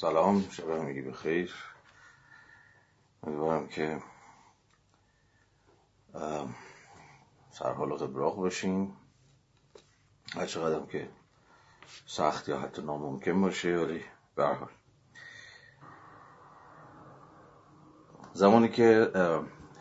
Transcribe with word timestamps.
سلام 0.00 0.48
شب 0.50 0.70
همگی 0.70 1.02
بخیر 1.02 1.54
امیدوارم 3.22 3.68
که 3.68 4.02
سرحالات 7.50 8.02
براق 8.02 8.36
باشین 8.36 8.92
هر 10.34 10.46
چقدر 10.46 10.86
که 10.86 11.08
سخت 12.06 12.48
یا 12.48 12.58
حتی 12.58 12.82
ناممکن 12.82 13.40
باشه 13.40 13.76
ولی 13.76 14.04
برحال 14.36 14.68
زمانی 18.32 18.68
که 18.68 19.10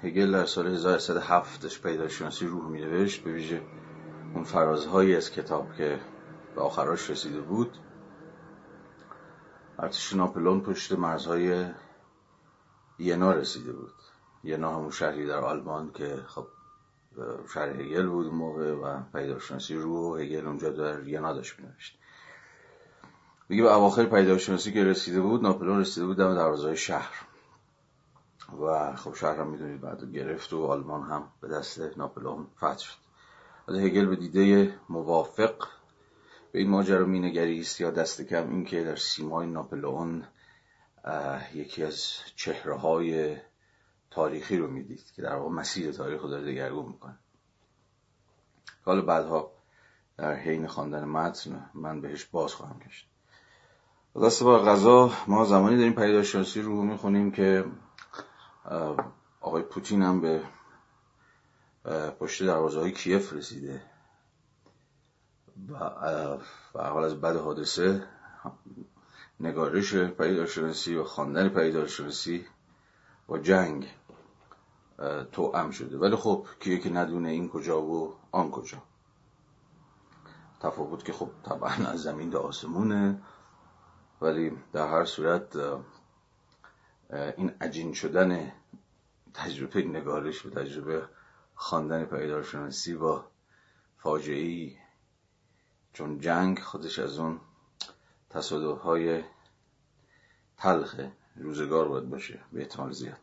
هگل 0.03 0.31
در 0.31 0.45
سال 0.45 0.67
1107 0.67 1.81
پیدا 1.83 2.07
شناسی 2.07 2.47
روح 2.47 2.65
می 2.65 2.81
نوشت 2.81 3.23
به 3.23 3.31
ویژه 3.31 3.61
اون 4.33 4.43
فرازهایی 4.43 5.15
از 5.15 5.31
کتاب 5.31 5.75
که 5.75 5.99
به 6.55 6.61
آخراش 6.61 7.09
رسیده 7.09 7.41
بود 7.41 7.77
ارتش 9.79 10.13
ناپلون 10.13 10.61
پشت 10.61 10.91
مرزهای 10.91 11.71
ینا 12.99 13.31
رسیده 13.31 13.71
بود. 13.71 13.93
ینا 14.43 14.75
همون 14.75 14.91
شهری 14.91 15.25
در 15.25 15.39
آلمان 15.39 15.91
که 15.91 16.23
خب 16.27 16.47
شهر 17.53 17.69
هگل 17.69 18.07
بود 18.07 18.33
موقع 18.33 18.73
و 18.73 19.01
پیداشناسی 19.13 19.75
روح 19.75 20.13
و 20.13 20.15
هگل 20.15 20.47
اونجا 20.47 20.69
در 20.69 21.07
ینا 21.07 21.33
داشت 21.33 21.57
بینوشت 21.57 21.97
دیگه 23.47 23.63
به 23.63 23.73
اواخر 23.73 24.05
پیداشناسی 24.05 24.71
که 24.71 24.83
رسیده 24.83 25.21
بود 25.21 25.43
ناپلون 25.43 25.79
رسیده 25.79 26.05
بود 26.05 26.17
در 26.17 26.33
دروازه 26.33 26.75
شهر. 26.75 27.13
و 28.61 28.95
خب 28.95 29.15
شهر 29.15 29.35
هم 29.35 29.47
می‌دونید 29.47 29.81
بعد 29.81 30.11
گرفت 30.11 30.53
و 30.53 30.65
آلمان 30.65 31.03
هم 31.03 31.23
به 31.41 31.47
دست 31.47 31.97
ناپلون 31.97 32.47
فتح 32.57 32.77
شد. 32.77 32.97
از 33.67 33.75
هگل 33.75 34.05
به 34.05 34.15
دیده 34.15 34.73
موافق 34.89 35.67
به 36.51 36.59
این 36.59 36.69
ماجرا 36.69 37.05
مینگریست 37.05 37.81
یا 37.81 37.91
دست 37.91 38.21
کم 38.21 38.49
اینکه 38.49 38.83
در 38.83 38.95
سیمای 38.95 39.47
ناپلئون 39.47 40.23
یکی 41.53 41.83
از 41.83 42.03
چهره 42.35 42.75
های 42.75 43.37
تاریخی 44.11 44.57
رو 44.57 44.67
می‌دید 44.67 45.11
که 45.15 45.21
در 45.21 45.35
واقع 45.35 45.49
مسیر 45.49 45.91
تاریخ 45.91 46.21
رو 46.21 46.29
داره 46.29 46.51
دگرگون 46.51 46.85
می‌کنه. 46.85 47.19
حالا 48.85 49.01
بعدها 49.01 49.51
در 50.17 50.33
حین 50.33 50.67
خواندن 50.67 51.03
متن 51.05 51.69
من 51.73 52.01
بهش 52.01 52.25
باز 52.25 52.53
خواهم 52.53 52.79
گشت. 52.79 53.07
دست 54.25 54.43
با 54.43 54.59
غذا 54.59 55.11
ما 55.27 55.45
زمانی 55.45 55.77
داریم 55.77 55.93
پیداشناسی 55.93 56.61
رو 56.61 56.83
می‌خونیم 56.83 57.31
که 57.31 57.65
آقای 59.41 59.63
پوتین 59.63 60.01
هم 60.01 60.21
به 60.21 60.43
پشت 62.19 62.43
دروازه 62.43 62.79
های 62.79 62.91
کیف 62.91 63.33
رسیده. 63.33 63.81
و 65.69 66.39
حال 66.73 67.03
از 67.03 67.21
بد 67.21 67.35
حادثه 67.35 68.07
نگارش 69.39 69.95
پیدارشناسی 69.95 70.95
و 70.95 71.03
خواندن 71.03 71.49
پیدارشناسی 71.49 72.45
با 73.27 73.39
جنگ 73.39 73.87
توأم 75.31 75.71
شده. 75.71 75.97
ولی 75.97 76.15
خب 76.15 76.47
کیه 76.59 76.79
که 76.79 76.89
ندونه 76.89 77.29
این 77.29 77.49
کجا 77.49 77.81
و 77.81 78.13
آن 78.31 78.51
کجا. 78.51 78.77
تفاوت 80.59 81.05
که 81.05 81.13
خب 81.13 81.29
طبعا 81.43 81.69
از 81.69 82.01
زمین 82.01 82.31
تا 82.31 82.39
آسمونه 82.39 83.21
ولی 84.21 84.57
در 84.73 84.87
هر 84.87 85.05
صورت 85.05 85.55
این 87.37 87.49
عجین 87.61 87.93
شدن 87.93 88.51
تجربه 89.33 89.83
نگارش 89.83 90.45
و 90.45 90.49
تجربه 90.49 91.03
خواندن 91.55 92.05
پیدارشناسی 92.05 92.95
با 92.95 93.25
فاجعه 93.97 94.71
چون 95.97 96.19
جنگ 96.19 96.59
خودش 96.59 96.99
از 96.99 97.19
اون 97.19 97.39
تصادف 98.29 98.81
های 98.81 99.23
تلخ 100.57 100.99
روزگار 101.35 101.87
باید 101.87 102.09
باشه 102.09 102.39
به 102.53 102.59
احتمال 102.59 102.91
زیاد. 102.91 103.19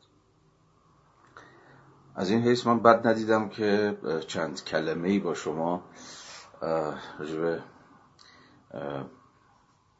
از 2.14 2.30
این 2.30 2.42
حیث 2.42 2.66
من 2.66 2.82
بد 2.82 3.06
ندیدم 3.06 3.48
که 3.48 3.98
چند 4.26 4.64
کلمه 4.64 5.08
ای 5.08 5.18
با 5.18 5.34
شما 5.34 5.82
راجب 7.18 7.62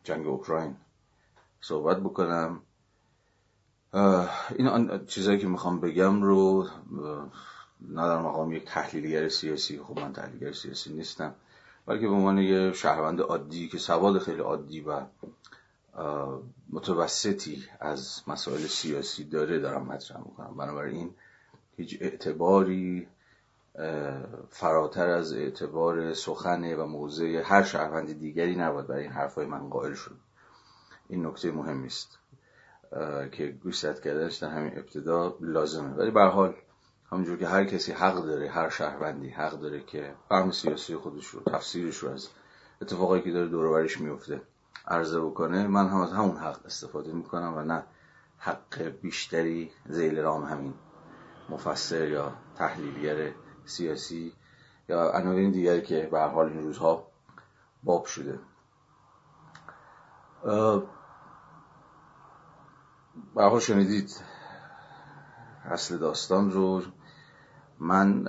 جنگ 0.04 0.26
اوکراین 0.26 0.76
صحبت 1.60 2.00
بکنم. 2.00 2.62
این 4.58 5.06
چیزایی 5.06 5.38
که 5.38 5.46
می‌خوام 5.46 5.80
بگم 5.80 6.22
رو 6.22 6.68
نه 7.80 8.02
در 8.02 8.18
مقام 8.18 8.52
یک 8.52 8.64
تحلیلگر 8.64 9.28
سیاسی. 9.28 9.78
خب 9.78 10.00
من 10.00 10.12
تحلیلگر 10.12 10.52
سیاسی 10.52 10.92
نیستم. 10.92 11.34
بلکه 11.86 12.08
به 12.08 12.14
عنوان 12.14 12.38
یه 12.38 12.72
شهروند 12.72 13.20
عادی 13.20 13.68
که 13.68 13.78
سواد 13.78 14.18
خیلی 14.18 14.40
عادی 14.40 14.80
و 14.80 15.00
متوسطی 16.70 17.64
از 17.80 18.22
مسائل 18.26 18.66
سیاسی 18.66 19.24
داره 19.24 19.58
دارم 19.58 19.86
مطرح 19.86 20.18
می‌کنم. 20.18 20.54
بنابراین 20.56 21.14
هیچ 21.76 21.98
اعتباری 22.00 23.08
فراتر 24.48 25.08
از 25.08 25.32
اعتبار 25.32 26.14
سخن 26.14 26.74
و 26.74 26.86
موضع 26.86 27.42
هر 27.44 27.62
شهروند 27.62 28.18
دیگری 28.18 28.56
نباید 28.56 28.86
برای 28.86 29.02
این 29.02 29.12
حرفای 29.12 29.46
من 29.46 29.68
قائل 29.68 29.94
شد. 29.94 30.16
این 31.08 31.26
نکته 31.26 31.52
مهمی 31.52 31.86
است 31.86 32.18
که 33.32 33.46
گوشت 33.62 34.00
کردنش 34.00 34.36
در 34.36 34.48
همین 34.48 34.78
ابتدا 34.78 35.36
لازمه. 35.40 35.94
ولی 35.94 36.10
به 36.10 36.20
حال 36.20 36.54
همونجور 37.14 37.38
که 37.38 37.48
هر 37.48 37.64
کسی 37.64 37.92
حق 37.92 38.14
داره 38.14 38.50
هر 38.50 38.69
شهروندی 38.69 39.28
حق 39.28 39.60
داره 39.60 39.80
که 39.80 40.14
فهم 40.28 40.50
سیاسی 40.50 40.97
خودش 40.97 41.26
رو 41.26 41.41
تفسیرش 41.41 41.97
رو 41.97 42.10
از 42.10 42.28
اتفاقایی 42.82 43.22
که 43.22 43.32
داره 43.32 43.48
دورورش 43.48 44.00
میفته 44.00 44.42
عرضه 44.88 45.20
بکنه 45.20 45.66
من 45.66 45.88
هم 45.88 46.00
از 46.00 46.12
همون 46.12 46.36
حق 46.36 46.66
استفاده 46.66 47.12
می‌کنم 47.12 47.54
و 47.56 47.62
نه 47.62 47.82
حق 48.38 48.82
بیشتری 48.82 49.70
زیل 49.86 50.19
رام 50.19 50.44
همین 50.44 50.75
مفسر 51.48 52.08
یا 52.08 52.32
تحلیلگر 52.56 53.32
سیاسی 53.64 54.32
یا 54.88 55.10
عناوین 55.10 55.50
دیگری 55.50 55.82
که 55.82 56.08
به 56.12 56.20
حال 56.20 56.48
این 56.48 56.62
روزها 56.62 57.06
باب 57.82 58.04
شده. 58.04 58.38
به 63.34 63.60
شنیدید 63.60 64.20
اصل 65.64 65.98
داستان 65.98 66.50
رو. 66.50 66.82
من 67.78 68.24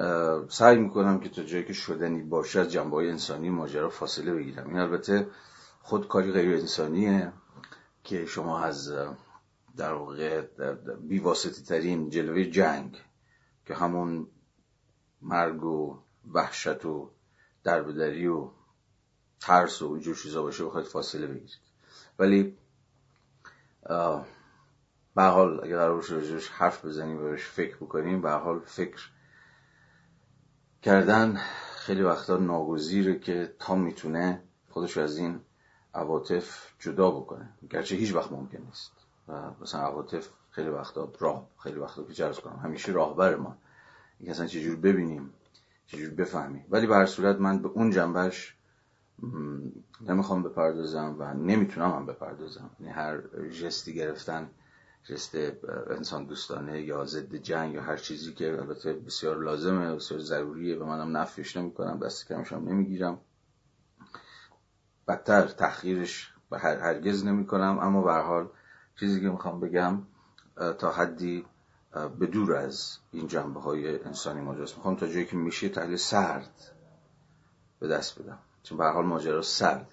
سعی 0.50 0.78
می‌کنم 0.78 1.19
که 1.19 1.29
تا 1.29 1.44
جایی 1.44 1.63
که 1.63 1.73
شدنی 1.73 2.22
باشه 2.22 2.59
از 2.59 2.72
جنبه 2.72 2.95
انسانی 2.95 3.50
ماجرا 3.50 3.89
فاصله 3.89 4.33
بگیرم. 4.33 4.67
این 4.67 4.79
البته 4.79 5.28
خود 5.81 6.07
کاری 6.07 6.31
غیر 6.31 6.56
انسانیه 6.56 7.33
که 8.03 8.25
شما 8.25 8.59
از 8.59 8.91
در 9.78 9.94
واقع 9.94 10.41
بیواسطی 11.01 11.63
ترین 11.63 12.09
جلوه 12.09 12.45
جنگ 12.45 13.01
که 13.66 13.75
همون 13.75 14.28
مرگ 15.22 15.63
و 15.63 16.00
وحشت 16.34 16.85
و 16.85 17.11
دربدری 17.63 18.28
و 18.28 18.50
ترس 19.39 19.81
و 19.81 19.91
اینجور 19.91 20.16
چیزا 20.16 20.41
باشه 20.41 20.66
بخواید 20.66 20.88
فاصله 20.88 21.28
بگیرید. 21.28 21.59
ولی 22.19 22.57
به 25.16 25.23
حال 25.23 25.63
اگر 25.63 25.78
قرار 25.78 26.03
حرف 26.51 26.85
بزنیم 26.85 27.17
و 27.17 27.29
بهش 27.29 27.45
فکر 27.45 27.75
بکنیم 27.75 28.22
به 28.22 28.31
حال 28.31 28.59
فکر 28.59 29.09
کردن 30.85 31.40
خیلی 31.75 32.01
وقتا 32.01 32.38
ناگزیره 32.38 33.19
که 33.19 33.53
تا 33.59 33.75
می‌تونه 33.75 34.41
خودش 34.69 34.97
از 34.97 35.18
این 35.18 35.40
عواطف 35.94 36.68
جدا 36.79 37.12
بکنه. 37.12 37.50
گرچه 37.69 37.96
هیچ 37.96 38.16
وقت 38.16 38.31
ممکن 38.31 38.57
نیست. 38.57 38.91
و 39.28 39.34
مثلا 39.62 39.81
عواطف 39.81 40.29
خیلی 40.51 40.69
وقتا 40.69 41.12
راه 41.19 41.47
خیلی 41.63 41.79
وقتا 41.79 42.03
که 42.03 42.13
جرز 42.13 42.40
کنم 42.40 42.59
همیشه 42.63 42.91
راهبر 42.91 43.35
ما. 43.35 43.57
اینکه 44.19 44.31
اصلا 44.31 44.47
چجور 44.47 44.75
ببینیم 44.75 45.34
چجور 45.88 46.09
بفهمیم. 46.09 46.66
ولی 46.69 46.88
به 46.88 46.96
هر 46.96 47.06
صورت 47.06 47.40
من 47.40 47.59
به 47.59 47.67
اون 47.67 47.91
جنبش 47.91 48.56
نمی‌خوام 50.02 50.44
بپردازم 50.44 51.16
و 51.19 51.34
نمی‌تونم 51.34 51.91
هم 51.91 52.06
بپردازم. 52.06 52.69
یعنی 52.79 52.91
هر 52.91 53.22
جستی 53.61 53.93
گرفتن 53.93 54.49
جست 55.09 55.35
انسان 55.90 56.25
دوستانه 56.25 56.81
یا 56.81 57.05
ضد 57.05 57.35
جنگ 57.35 57.73
یا 57.73 57.81
هر 57.81 57.97
چیزی 57.97 58.34
که 58.34 58.52
البته 58.52 58.93
بسیار 58.93 59.37
لازمه 59.37 59.96
بسیار 59.96 60.19
ضروریه 60.19 60.78
و 60.78 60.85
منم 60.85 61.17
نفیش 61.17 61.57
نمی‌کنم 61.57 61.99
دست 61.99 62.28
کمش 62.28 62.53
هم 62.53 62.69
نمی‌گیرم. 62.69 63.22
بدتر 65.07 65.47
تحقیرش 65.47 66.34
هر 66.52 66.78
هرگز 66.78 67.25
نمی 67.25 67.46
کنم 67.46 67.79
اما 67.79 68.02
به 68.02 68.13
حال 68.13 68.49
چیزی 68.99 69.22
که 69.22 69.29
می‌خوام 69.29 69.59
بگم 69.59 70.02
تا 70.78 70.91
حدی 70.91 71.46
به 72.19 72.28
دور 72.28 72.55
از 72.55 72.97
این 73.11 73.28
جنبه 73.28 73.59
های 73.59 74.03
انسانی 74.03 74.41
ماجراست. 74.41 74.75
می‌خوام 74.75 74.96
تا 74.96 75.08
جایی 75.08 75.25
که 75.25 75.35
میشه 75.35 75.69
تحلیل 75.69 75.96
سرد 75.96 76.72
به 77.79 77.87
دست 77.87 78.22
بدم. 78.22 78.40
چون 78.63 78.78
به 78.78 78.85
حال 78.85 79.05
ماجرا 79.05 79.41
سرد. 79.41 79.91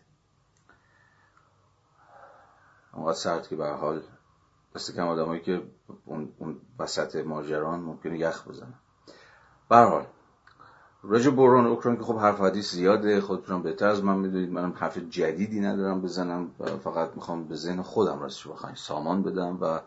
اونقدر 2.92 3.16
سرد 3.16 3.48
که 3.48 3.56
به 3.56 3.66
حال 3.66 4.02
دست 4.74 4.96
کم 4.96 5.06
آدمایی 5.06 5.40
که 5.40 5.62
اون, 6.04 6.32
اون 6.38 6.56
وسط 6.78 7.16
ماجران 7.16 7.80
ممکنه 7.80 8.18
یخ 8.18 8.48
بزنن. 8.48 8.74
به 9.68 9.76
حال 9.76 10.06
راجع 11.02 11.30
بحران 11.30 11.66
اوکراین 11.66 11.98
که 11.98 12.04
خب 12.04 12.16
حرف 12.16 12.40
حدیث 12.40 12.72
زیاده 12.72 13.20
خودتونم 13.20 13.62
بهتر 13.62 13.88
از 13.88 14.04
من 14.04 14.18
می‌دونید. 14.18 14.52
منم 14.52 14.72
حرف 14.76 14.98
جدیدی 14.98 15.60
ندارم 15.60 16.02
بزنم 16.02 16.50
فقط 16.84 17.10
می‌خوام 17.14 17.48
به 17.48 17.54
ذهن 17.54 17.82
خودم 17.82 18.20
راستش 18.20 18.46
بخواین 18.46 18.74
سامان 18.74 19.22
بدم 19.22 19.58
و 19.60 19.80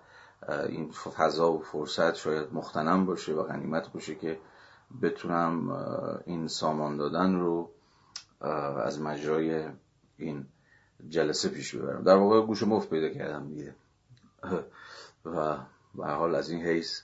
این 0.68 0.92
فضا 0.92 1.52
و 1.52 1.60
فرصت 1.60 2.16
شاید 2.16 2.54
مختنم 2.54 3.06
باشه 3.06 3.34
و 3.34 3.44
غنیمت 3.44 3.94
باشه 3.94 4.16
که 4.16 4.40
بتونم 5.02 5.70
این 6.26 6.48
سامان 6.48 6.98
دادن 6.98 7.36
رو 7.36 7.72
از 8.86 9.02
مجرای 9.02 9.66
این 10.18 10.46
جلسه 11.10 11.50
پیش 11.50 11.76
ببرم. 11.76 12.04
در 12.04 12.16
واقع 12.16 12.42
گوش 12.42 12.64
مفت 12.64 12.90
پیدا 12.90 13.10
کردم 13.10 13.48
دیگه. 13.48 13.76
و 15.36 15.57
به 15.95 16.06
حال 16.07 16.36
از 16.36 16.50
این 16.50 16.62
حیث 16.62 17.01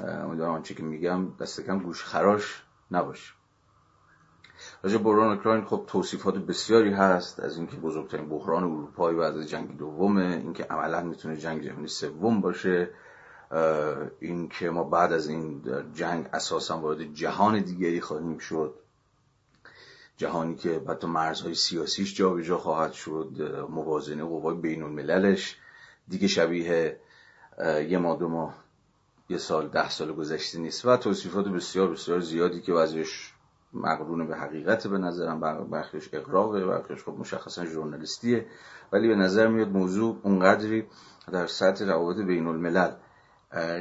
امیدوارم 0.00 0.52
آنچه 0.52 0.74
که 0.74 0.82
میگم 0.82 1.36
دست 1.40 1.60
کم 1.60 1.78
گوش 1.78 2.04
خراش 2.04 2.62
نباشه. 2.90 3.32
راجع 4.82 4.98
بحران 4.98 5.36
اوکراین 5.36 5.64
خب 5.64 5.84
توصیفات 5.86 6.34
بسیاری 6.34 6.92
هست. 6.92 7.40
از 7.40 7.56
اینکه 7.56 7.76
بزرگترین 7.76 8.28
بحران 8.28 8.64
اروپایی 8.64 9.18
بعد 9.18 9.36
از 9.36 9.48
جنگ 9.48 9.76
دومه 9.76 10.24
اینکه 10.24 10.64
عملا 10.64 11.02
می‌تونه 11.02 11.36
جنگ 11.36 11.62
جهانی 11.62 11.88
سوم 11.88 12.40
باشه. 12.40 12.90
اینکه 14.20 14.70
ما 14.70 14.84
بعد 14.84 15.12
از 15.12 15.28
این 15.28 15.62
جنگ 15.94 16.28
اساسا 16.32 16.78
وارد 16.78 17.14
جهان 17.14 17.60
دیگری 17.60 18.00
خواهیم 18.00 18.38
شد. 18.38 18.74
جهانی 20.16 20.54
که 20.54 20.82
حتی 20.88 21.06
مرزهای 21.06 21.54
سیاسیش 21.54 22.14
جابجا 22.14 22.58
خواهد 22.58 22.92
شد 22.92 23.56
موازنه 23.70 24.24
قوای 24.24 24.56
بین 24.56 24.82
المللش 24.82 25.56
دیگه 26.10 26.28
شبیه 26.28 27.00
یه 27.88 27.98
ماه 27.98 28.18
دو 28.18 28.28
ماه 28.28 28.54
یه 29.28 29.38
سال 29.38 29.68
ده 29.68 29.90
سال 29.90 30.12
گذشته 30.12 30.58
نیست. 30.58 30.86
و 30.86 30.96
توصیفات 30.96 31.48
بسیار 31.48 31.90
بسیار 31.90 32.20
زیادی 32.20 32.60
که 32.60 32.72
بعضیش 32.72 33.32
مقرون 33.72 34.26
به 34.26 34.36
حقیقت 34.36 34.86
به 34.86 34.98
نظرم 34.98 35.40
برخیش 35.70 36.08
اقراقه 36.12 36.66
برخیش 36.66 37.02
خب 37.04 37.14
مشخصا 37.18 37.64
ژورنالیستیه. 37.64 38.46
ولی 38.92 39.08
به 39.08 39.14
نظر 39.14 39.46
میاد 39.46 39.68
موضوع 39.68 40.20
اونقدری 40.22 40.86
در 41.32 41.46
سطح 41.46 41.84
روابط 41.84 42.16
بین 42.16 42.46
الملل 42.46 42.92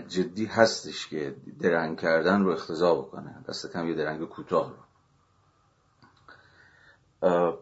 جدی 0.08 0.46
هستش 0.46 1.08
که 1.08 1.36
درنگ 1.60 2.00
کردن 2.00 2.44
رو 2.44 2.52
اختضا 2.52 2.96
بکنه. 2.96 3.36
دست 3.50 3.74
کم 3.74 3.88
یه 3.88 3.96
درنگ 3.96 4.30
کوتاه 4.30 4.74
رو. 7.22 7.60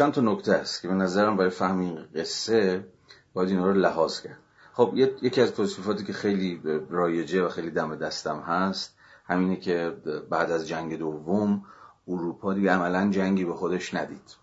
چند 0.00 0.12
تا 0.12 0.20
نکته 0.20 0.52
است 0.52 0.82
که 0.82 0.88
به 0.88 0.94
نظرم 0.94 1.36
برای 1.36 1.50
فهم 1.50 1.78
این 1.78 1.98
قصه 2.14 2.84
باید 3.32 3.48
اینا 3.48 3.66
رو 3.66 3.72
لحاظ 3.72 4.20
کرد. 4.20 4.38
خب 4.72 4.92
یکی 4.96 5.40
از 5.40 5.52
توصیفاتی 5.52 6.04
که 6.04 6.12
خیلی 6.12 6.62
رایجه 6.90 7.42
و 7.42 7.48
خیلی 7.48 7.70
دم 7.70 7.96
دستم 7.96 8.40
هست 8.40 8.96
همینه 9.24 9.56
که 9.56 9.96
بعد 10.30 10.50
از 10.50 10.68
جنگ 10.68 10.98
دوم 10.98 11.64
اروپا 12.08 12.54
دیگه 12.54 12.70
عملا 12.70 13.10
جنگی 13.10 13.44
به 13.44 13.54
خودش 13.54 13.94
ندید. 13.94 14.36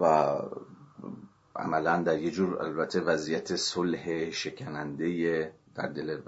و 0.00 0.34
عملا 1.56 2.02
در 2.02 2.18
یه 2.18 2.30
جور 2.30 2.62
البته 2.62 3.00
وضعیت 3.00 3.56
صلح 3.56 4.30
شکننده 4.30 5.52
در 5.74 5.86
دل 5.86 6.20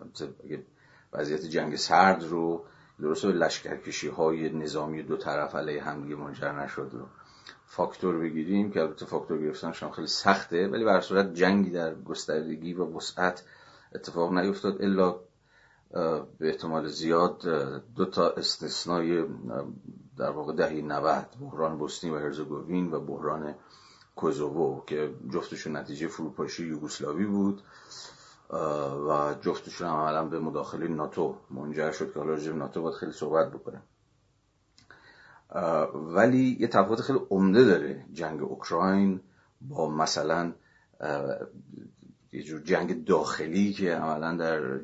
وضعیت 1.13 1.41
جنگ 1.41 1.77
سرد 1.77 2.25
رو 2.25 2.65
درست 3.03 3.27
به 3.27 3.33
لشکرکشی 3.33 4.09
های 4.09 4.51
نظامی 4.51 5.03
دو 5.03 5.17
طرف 5.17 5.55
علیه 5.55 5.83
همدیگه 5.83 6.17
منجر 6.17 6.53
نشد 6.53 6.91
رو 6.93 7.07
فاکتور 7.67 8.19
بگیریم 8.19 8.71
که 8.71 8.81
البته 8.81 9.07
فاکتور 9.07 9.39
گرفتنش 9.39 9.85
خیلی 9.85 10.07
سخته 10.07 10.69
ولی 10.69 10.85
به 10.85 11.01
صورت 11.01 11.35
جنگی 11.35 11.71
در 11.71 11.95
گستردگی 11.95 12.75
و 12.75 12.85
وسعت 12.85 13.45
اتفاق 13.95 14.33
نیفتاد 14.33 14.83
الا 14.83 15.17
به 16.39 16.49
احتمال 16.49 16.89
زیاد 16.89 17.43
دو 17.97 18.05
تا 18.05 18.31
استثنای 18.31 19.25
در 20.19 20.31
واقع 20.31 20.53
دهی 20.53 20.83
90 20.83 21.27
بحران 21.41 21.79
بوسنی 21.79 22.11
و 22.11 22.19
هرزگوین 22.19 22.91
و 22.91 23.01
بحران 23.01 23.55
کوزوو 24.17 24.83
که 24.87 25.15
جفتشون 25.35 25.77
نتیجه 25.77 26.09
فروپاشی 26.09 26.67
یوگسلاوی 26.67 27.25
بود. 27.25 27.63
و 28.53 29.35
جفتشون 29.41 29.89
هم 29.89 29.95
عملا 29.95 30.25
به 30.25 30.39
مداخله 30.41 30.89
ناتو. 30.89 31.37
منجر 31.51 31.91
شد 31.91 32.13
که 32.13 32.19
حالا 32.19 32.33
راجع 32.33 32.53
ناتو 32.53 32.83
باید 32.83 32.95
خیلی 32.95 33.13
صحبت 33.13 33.51
بکنه 33.51 33.83
ولی 35.95 36.57
یه 36.61 36.69
تفاوت 36.69 37.01
خیلی 37.01 37.21
عمده 37.31 37.65
داره 37.65 38.05
جنگ 38.13 38.43
اوکراین 38.43 39.21
با 39.61 39.91
مثلا 39.91 40.53
یه 42.33 42.43
جور 42.43 42.61
جنگ 42.61 43.05
داخلی 43.05 43.73
که 43.73 43.95
عملا 43.95 44.37
در 44.37 44.81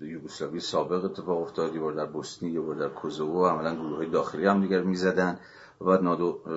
یوگسلاوی 0.00 0.60
سابق 0.60 1.04
اتفاق 1.04 1.42
افتاد 1.42 1.74
یه 1.74 1.92
در 1.92 2.06
بوسنی 2.06 2.50
یه 2.50 2.74
در 2.74 2.88
کوزوو 2.88 3.46
عملا 3.46 3.74
گروه 3.74 3.96
های 3.96 4.10
داخلی 4.10 4.46
هم 4.46 4.60
دیگر 4.60 4.82
می‌زدن 4.82 5.38
و 5.80 5.84
بعد 5.84 6.00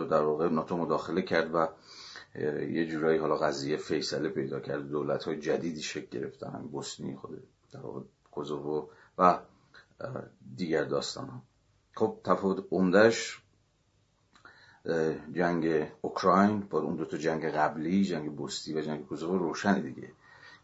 در 0.09 0.21
واقع 0.21 0.49
ناتو 0.49 0.77
مداخله 0.77 1.21
کرد 1.21 1.55
و 1.55 1.67
یه 2.71 2.87
جورایی 2.87 3.19
حالا 3.19 3.35
قضیه 3.35 3.77
فیصله 3.77 4.29
پیدا 4.29 4.59
کرد 4.59 4.89
دولت 4.89 5.23
های 5.23 5.39
جدیدی 5.39 5.81
شکل 5.81 6.19
گرفتن 6.19 6.51
هم 6.51 6.67
بوسنی 6.67 7.15
خود 7.15 7.43
در 7.71 7.79
کوزوو 8.31 8.89
و 9.17 9.39
دیگر 10.55 10.83
داستان 10.83 11.29
ها 11.29 11.41
خب 11.93 12.19
تفاوت 12.23 12.65
عمدهش 12.71 13.41
جنگ 15.33 15.87
اوکراین 16.01 16.59
با 16.59 16.79
اون 16.79 16.95
دو 16.95 17.05
تا 17.05 17.17
جنگ 17.17 17.45
قبلی 17.45 18.03
جنگ 18.03 18.35
بوستی 18.35 18.73
و 18.73 18.81
جنگ 18.81 19.05
کوزوو 19.05 19.37
روشن 19.37 19.81
دیگه. 19.81 20.11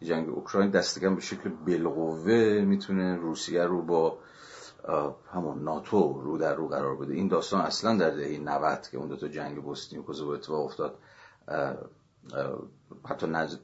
جنگ 0.02 0.30
اوکراین 0.30 0.70
دستگم 0.70 1.16
به 1.16 1.22
شکل 1.22 1.50
بالقوه 1.50 2.62
می‌تونه 2.62 3.16
روسیه 3.16 3.64
رو 3.64 3.82
با 3.82 4.18
همون 5.34 5.64
ناتو 5.64 6.22
رو 6.22 6.38
در 6.38 6.56
رو 6.56 6.68
قرار 6.68 6.96
بده. 6.96 7.14
این 7.14 7.28
داستان 7.28 7.62
اصلا 7.62 7.98
در 7.98 8.10
دهه 8.10 8.40
90 8.40 8.88
که 8.92 8.98
اون 8.98 9.08
دو 9.08 9.16
تا 9.16 9.28
جنگ 9.28 9.64
بوسنی 9.64 10.00
و 10.00 10.02
کوزوو 10.02 10.30
اتفاق 10.30 10.66
افتاد. 10.66 10.98
حتی 13.06 13.28
نز... 13.28 13.58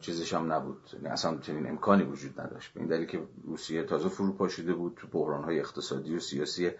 چیزش 0.00 0.34
هم 0.34 0.52
نبود. 0.52 0.90
یعنی 0.92 1.06
اصلا 1.08 1.38
چنین 1.38 1.66
امکانی 1.66 2.02
وجود 2.02 2.40
نداشت. 2.40 2.74
به 2.74 2.80
این 2.80 2.88
دلیل 2.88 3.06
که 3.06 3.22
روسیه 3.44 3.82
تازه 3.82 4.08
فروپاشیده 4.08 4.74
بود 4.74 4.94
تو 4.96 5.06
بحران 5.08 5.44
های 5.44 5.60
اقتصادی 5.60 6.16
و 6.16 6.20
سیاسی 6.20 6.70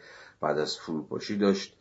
بعد 0.41 0.59
از 0.59 0.79
فروپاشی 0.79 1.37
داشت. 1.37 1.77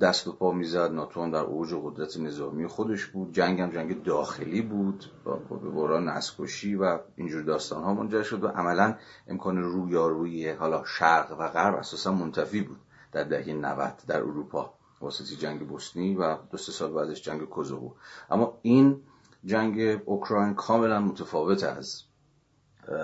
دست 0.00 0.28
و 0.28 0.32
پا 0.32 0.52
می‌زد. 0.52 0.92
ناتو 0.92 1.30
در 1.30 1.38
اوج 1.38 1.74
قدرت 1.82 2.16
نظامی 2.16 2.66
خودش 2.66 3.06
بود. 3.06 3.32
جنگ 3.32 3.60
هم 3.60 3.70
جنگ 3.70 4.02
داخلی 4.02 4.62
بود. 4.62 5.04
به 5.24 5.70
بحران 5.70 6.08
نسکشی 6.08 6.74
و 6.74 6.98
اینجور 7.16 7.42
داستان 7.42 7.82
ها 7.82 7.94
منجر 7.94 8.22
شد 8.22 8.44
و 8.44 8.48
عملا 8.48 8.94
امکان 9.28 9.58
رویارویی 9.58 10.50
حالا 10.50 10.84
شرق 10.84 11.36
و 11.38 11.48
غرب 11.48 11.74
اساسا 11.74 12.12
منتفی 12.12 12.60
بود 12.60 12.80
در 13.12 13.24
دهه 13.24 13.52
90 13.52 14.02
در 14.06 14.20
اروپا. 14.20 14.74
واسطی 15.00 15.36
جنگ 15.36 15.68
بوسنی 15.68 16.14
و 16.14 16.36
دو 16.50 16.56
سه 16.56 16.72
سال 16.72 16.92
بعدش 16.92 17.22
جنگ 17.22 17.44
کوزوو. 17.44 17.94
اما 18.30 18.58
این 18.62 19.02
جنگ 19.44 20.00
اوکراین 20.04 20.54
کاملا 20.54 21.00
متفاوت 21.00 21.64
از 21.64 22.02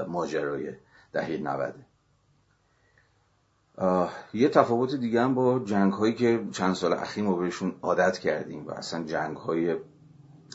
ماجرای 0.09 0.73
دهه 1.13 1.37
90 1.37 1.75
یه 4.35 4.49
تفاوت 4.49 4.95
دیگه 4.95 5.23
هم 5.23 5.35
با 5.35 5.59
جنگ 5.59 5.93
هایی 5.93 6.15
که 6.15 6.47
چند 6.53 6.75
سال 6.75 6.93
اخیر 6.93 7.25
ما 7.25 7.37
بهشون 7.37 7.75
عادت 7.83 8.19
کردیم 8.19 8.67
و 8.67 8.71
اصلا 8.71 9.05
جنگ 9.05 9.37
های 9.37 9.77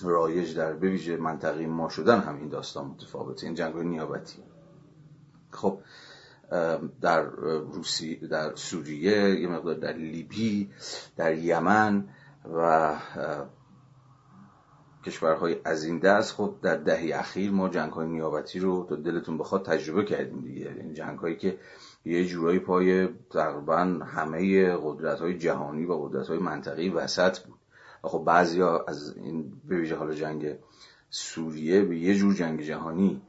رایج 0.01 0.57
در 0.57 0.73
بویژه 0.73 1.17
منطقه 1.17 1.67
ما 1.67 1.89
شدن 1.89 2.19
هم 2.19 2.35
این 2.37 2.49
داستان 2.49 2.85
متفاوته 2.85 3.45
این 3.45 3.55
جنگ 3.55 3.73
های 3.73 3.85
نیابتی. 3.85 4.43
خب 5.51 5.79
در 7.01 7.21
روسی 7.73 8.15
در 8.15 8.55
سوریه 8.55 9.39
یه 9.39 9.47
مقدار 9.47 9.75
در 9.75 9.93
لیبی 9.93 10.69
در 11.17 11.33
یمن 11.33 12.09
و 12.55 12.95
کشورهای 15.05 15.55
از 15.65 15.83
این 15.83 15.99
دست. 15.99 16.33
خب 16.33 16.55
در 16.61 16.75
دهی 16.75 17.13
اخیر 17.13 17.51
ما 17.51 17.69
جنگ 17.69 17.91
های 17.91 18.07
نیابتی 18.07 18.59
رو 18.59 18.85
تا 18.89 18.95
دلتون 18.95 19.37
بخواد 19.37 19.65
تجربه 19.65 20.05
کردیم 20.05 20.41
دیگه. 20.41 20.75
یعنی 20.77 20.93
جنگ 20.93 21.19
هایی 21.19 21.35
که 21.35 21.57
یه 22.05 22.25
جورایی 22.25 22.59
پای 22.59 23.07
تقریبا 23.29 23.83
همه 24.05 24.71
قدرت 24.81 25.19
های 25.19 25.37
جهانی 25.37 25.85
و 25.85 25.93
قدرت 25.93 26.27
های 26.27 26.39
منطقی 26.39 26.89
وسط 26.89 27.39
بود. 27.39 27.59
و 28.03 28.07
خب 28.07 28.23
بعضی 28.25 28.61
از 28.61 29.17
این 29.17 29.53
به 29.69 29.95
حال 29.99 30.13
جنگ 30.13 30.55
سوریه 31.09 31.81
به 31.81 31.97
یه 31.97 32.15
جور 32.15 32.33
جنگ 32.33 32.61
جهانی 32.61 33.21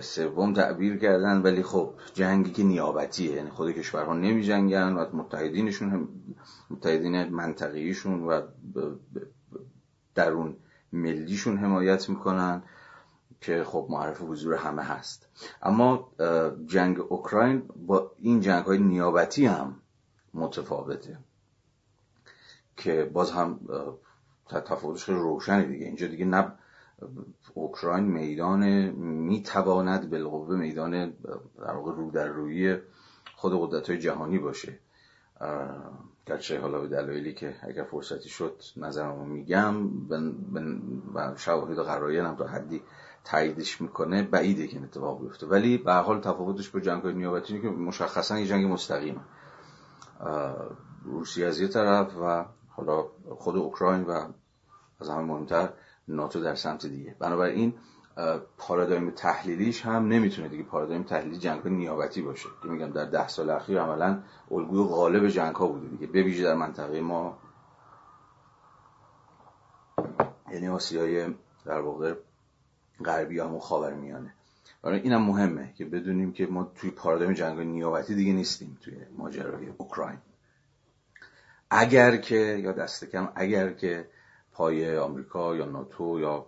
سوم 0.00 0.52
تعبیر 0.52 0.96
کردن 0.96 1.42
ولی 1.42 1.62
خب 1.62 1.94
جنگی 2.14 2.50
که 2.50 2.62
نیابتیه 2.62 3.32
یعنی 3.32 3.50
خود 3.50 3.72
کشورها 3.72 4.14
نمی 4.14 4.42
جنگن 4.42 4.92
و 4.92 5.16
متحدینشون 5.16 5.90
هم 5.90 6.08
متحدین 6.70 7.24
منطقیشون 7.24 8.22
و 8.22 8.40
درون 10.14 10.56
ملیشون 10.92 11.56
حمایت 11.56 12.08
می‌کنن 12.08 12.62
که 13.40 13.64
خب 13.64 13.86
معرف 13.90 14.22
حضور 14.22 14.54
همه 14.54 14.82
هست. 14.82 15.28
اما 15.62 16.12
جنگ 16.66 17.00
اوکراین 17.00 17.62
با 17.86 18.12
این 18.16 18.40
جنگ 18.40 18.64
های 18.64 18.78
نیابتی 18.78 19.46
هم 19.46 19.80
متفاوته 20.34 21.18
که 22.76 23.10
باز 23.12 23.30
هم 23.30 23.60
تفاوتش 24.48 25.04
خیلی 25.04 25.18
روشنه 25.18 25.62
دیگه. 25.64 25.86
اینجا 25.86 26.06
دیگه 26.06 26.24
نه 26.24 26.52
اوکراین 27.54 28.04
میدان 28.04 28.64
می‌تواند 29.00 30.10
بالقوه 30.10 30.56
میدان 30.56 31.10
در 31.58 31.72
واقع 31.74 31.92
رو 31.92 32.10
در 32.10 32.26
روی 32.26 32.78
خود 33.36 33.52
قدرت 33.60 33.90
های 33.90 33.98
جهانی 33.98 34.38
باشه. 34.38 34.78
گرچه 36.26 36.60
حالا 36.60 36.80
به 36.80 36.88
دلایلی 36.88 37.34
که 37.34 37.56
اگر 37.62 37.84
فرصتی 37.84 38.28
شد 38.28 38.62
نظرمو 38.76 39.24
میگم 39.24 39.90
و 41.14 41.34
شواهد 41.36 41.78
قرایه 41.78 42.24
هم 42.24 42.36
تا 42.36 42.46
حدی 42.46 42.82
تاییدش 43.24 43.80
می‌کنه 43.80 44.22
بعیده 44.22 44.66
که 44.66 44.76
این 44.76 44.84
اتفاق 44.84 45.22
بیفته. 45.22 45.46
ولی 45.46 45.78
به 45.78 45.92
حال 45.92 46.20
تفاوتش 46.20 46.70
با 46.70 46.80
جنگ 46.80 47.06
نیابتی 47.06 47.60
که 47.60 47.68
مشخصا 47.68 48.38
یه 48.38 48.46
جنگ 48.46 48.72
مستقیمه. 48.72 49.20
روسیه 51.04 51.46
از 51.46 51.60
یه 51.60 51.68
طرف 51.68 52.16
و 52.22 52.44
حالا 52.68 53.06
خود 53.28 53.56
اوکراین 53.56 54.02
و 54.02 54.28
از 55.00 55.10
همه 55.10 55.20
مهمتر 55.20 55.68
ناتو 56.08 56.40
در 56.40 56.54
سمت 56.54 56.86
دیگه. 56.86 57.16
بنابراین 57.18 57.74
پارادایم 58.58 59.10
تحلیلیش 59.10 59.86
هم 59.86 60.08
نمی‌تونه 60.08 60.48
دیگه 60.48 60.62
پارادایم 60.62 61.02
تحلیلی 61.02 61.38
جنگ 61.38 61.66
نیابتی 61.68 62.22
باشه. 62.22 62.48
که 62.62 62.68
میگم 62.68 62.90
در 62.90 63.04
ده 63.04 63.28
سال 63.28 63.50
اخیر 63.50 63.80
عملا 63.80 64.22
الگوی 64.50 64.88
غالب 64.88 65.28
جنگ 65.28 65.54
ها 65.54 65.66
بوده 65.66 65.88
دیگه. 65.88 66.06
بویژه 66.06 66.44
در 66.44 66.54
منطقه 66.54 67.00
ما 67.00 67.38
یعنی 70.52 70.68
آسیای 70.68 71.34
در 71.64 71.80
واقع 71.80 72.14
غربی 73.04 73.38
هم 73.38 73.54
و 73.54 73.58
خاور 73.58 73.94
میانه 73.94 74.34
برای 74.82 75.00
اینم 75.00 75.22
مهمه 75.22 75.72
که 75.76 75.84
بدونیم 75.84 76.32
که 76.32 76.46
ما 76.46 76.64
توی 76.64 76.90
پارادایم 76.90 77.32
جنگ 77.32 77.60
نیابتی 77.60 78.14
دیگه 78.14 78.32
نیستیم 78.32 78.78
توی 78.80 78.94
ماجرای 79.16 79.68
اوکراین. 79.78 80.18
اگر 81.70 82.16
که 82.16 82.36
یا 82.36 82.72
دست 82.72 83.04
کم 83.04 83.28
اگر 83.34 83.72
که 83.72 84.08
پای 84.56 84.98
آمریکا 84.98 85.56
یا 85.56 85.64
ناتو 85.64 86.20
یا 86.20 86.46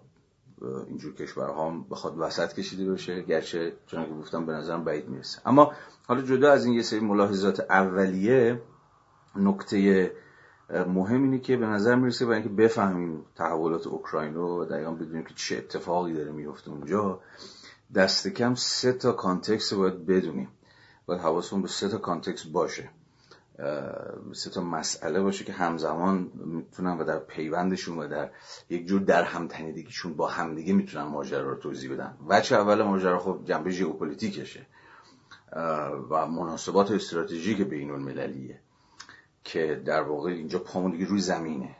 اینجور 0.89 1.15
کشورها 1.15 1.85
بخواد 1.91 2.15
وسط 2.19 2.53
کشیده 2.53 2.93
بشه 2.93 3.23
گرچه 3.23 3.73
چون 3.87 4.05
که 4.05 4.11
گفتم 4.11 4.47
به 4.47 4.53
نظرم 4.53 4.85
بعید 4.85 5.09
می‌رسه. 5.09 5.41
اما 5.47 5.73
حالا 6.07 6.23
جدا 6.23 6.53
از 6.53 6.65
این 6.65 6.75
یه 6.75 6.83
سری 6.83 7.01
ملاحظات 7.01 7.61
اولیه 7.61 8.63
نکته 9.37 10.13
مهم 10.71 11.23
اینه 11.23 11.39
که 11.39 11.57
به 11.57 11.67
نظر 11.67 11.95
می‌رسه 11.95 12.27
برای 12.27 12.39
اینکه 12.39 12.55
بفهمیم 12.63 13.25
تحولات 13.37 13.87
اوکراین 13.87 14.35
رو 14.35 14.63
و 14.63 14.65
دقیقا 14.65 14.91
بدونیم 14.91 15.25
که 15.25 15.35
چه 15.35 15.57
اتفاقی 15.57 16.13
داره 16.13 16.33
میفته 16.33 16.71
اونجا 16.71 17.21
دست 17.95 18.29
کم 18.29 18.55
سه 18.55 18.93
تا 18.93 19.13
کانتکست 19.13 19.75
باید 19.75 20.07
بدونیم. 20.07 20.49
باید 21.07 21.21
حواسمون 21.21 21.63
به 21.63 21.69
سه 21.69 21.89
تا 21.89 21.99
context 21.99 22.53
باشه. 22.53 22.91
سه 24.33 24.51
تا 24.51 24.61
مسئله 24.61 25.21
باشه 25.21 25.45
که 25.45 25.53
همزمان 25.53 26.31
می‌تونن 26.35 26.99
و 26.99 27.05
در 27.05 27.19
پیوندشون 27.19 27.99
و 27.99 28.09
در 28.09 28.31
یک 28.71 28.87
جور 28.87 29.01
درهم‌تنیدگیشون 29.01 30.15
با 30.15 30.29
همدیگه 30.29 30.73
می‌تونن 30.73 31.05
ماجرا 31.05 31.51
رو 31.51 31.57
توضیح 31.57 31.93
بدن. 31.93 32.17
وجه 32.29 32.57
اول 32.57 32.83
ماجرا 32.83 33.19
خب 33.19 33.41
جنبه 33.45 33.71
ژئوپلیتیکشه 33.71 34.67
و 36.11 36.27
مناسبات 36.27 36.91
استراتژیک 36.91 37.63
بین 37.63 37.91
المللیه 37.91 38.61
که 39.45 39.83
در 39.85 40.03
واقع 40.03 40.31
اینجا 40.31 40.59
پامون 40.59 40.91
دیگه 40.91 41.05
روی 41.05 41.21
زمینه. 41.21 41.77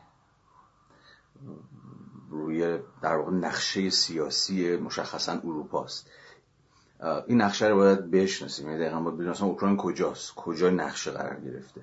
روی 2.29 2.79
در 3.01 3.15
واقع 3.15 3.31
نقشه 3.31 3.89
سیاسی 3.89 4.75
مشخصا 4.77 5.31
اروپاست. 5.31 6.09
این 7.27 7.41
نقشه 7.41 7.67
رو 7.67 7.75
باید 7.75 8.11
بشناسیم. 8.11 8.67
یعنی 8.67 8.79
دقیقا 8.79 8.99
باید 8.99 9.17
بدونیم 9.17 9.43
اوکراین 9.43 9.77
کجاست 9.77 10.35
کجا 10.35 10.69
نقشه 10.69 11.11
قرار 11.11 11.39
گرفته 11.39 11.81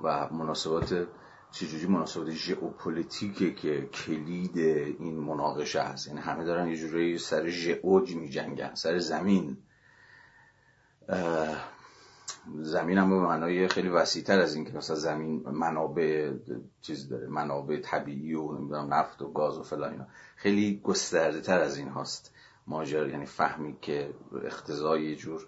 و 0.00 0.28
مناسبات 0.32 1.06
چجوری 1.52 1.86
مناسبات 1.86 2.30
ژئوپلیتیکه 2.30 3.54
که 3.54 3.86
کلید 3.86 4.58
این 4.98 5.16
مناقشه 5.16 5.80
هست. 5.80 6.06
یعنی 6.06 6.20
همه 6.20 6.44
دارن 6.44 6.68
یه 6.68 6.76
جوری 6.76 7.18
سر 7.18 7.48
ژئوج 7.48 8.16
می 8.16 8.28
جنگن 8.28 8.74
سر 8.74 8.98
زمین. 8.98 9.56
زمین 12.62 12.98
هم 12.98 13.10
به 13.10 13.16
معنای 13.16 13.68
خیلی 13.68 13.88
وسیعتر 13.88 14.40
از 14.40 14.54
این 14.54 14.64
که 14.64 14.72
مثلا 14.72 14.96
زمین 14.96 15.48
منابع 15.48 16.32
چیز 16.80 17.08
داره 17.08 17.26
منابع 17.26 17.80
طبیعی 17.80 18.34
و 18.34 18.52
نمی‌دونم 18.52 18.94
نفت 18.94 19.22
و 19.22 19.32
گاز 19.32 19.58
و 19.58 19.62
فلان 19.62 19.92
اینا. 19.92 20.06
خیلی 20.36 20.80
گسترده 20.84 21.40
تر 21.40 21.60
از 21.60 21.76
این 21.76 21.88
هاست. 21.88 22.33
ماجرا 22.66 23.08
یعنی 23.08 23.26
فهمی 23.26 23.76
که 23.80 24.10
اختزای 24.44 25.04
یه 25.04 25.16
جور 25.16 25.46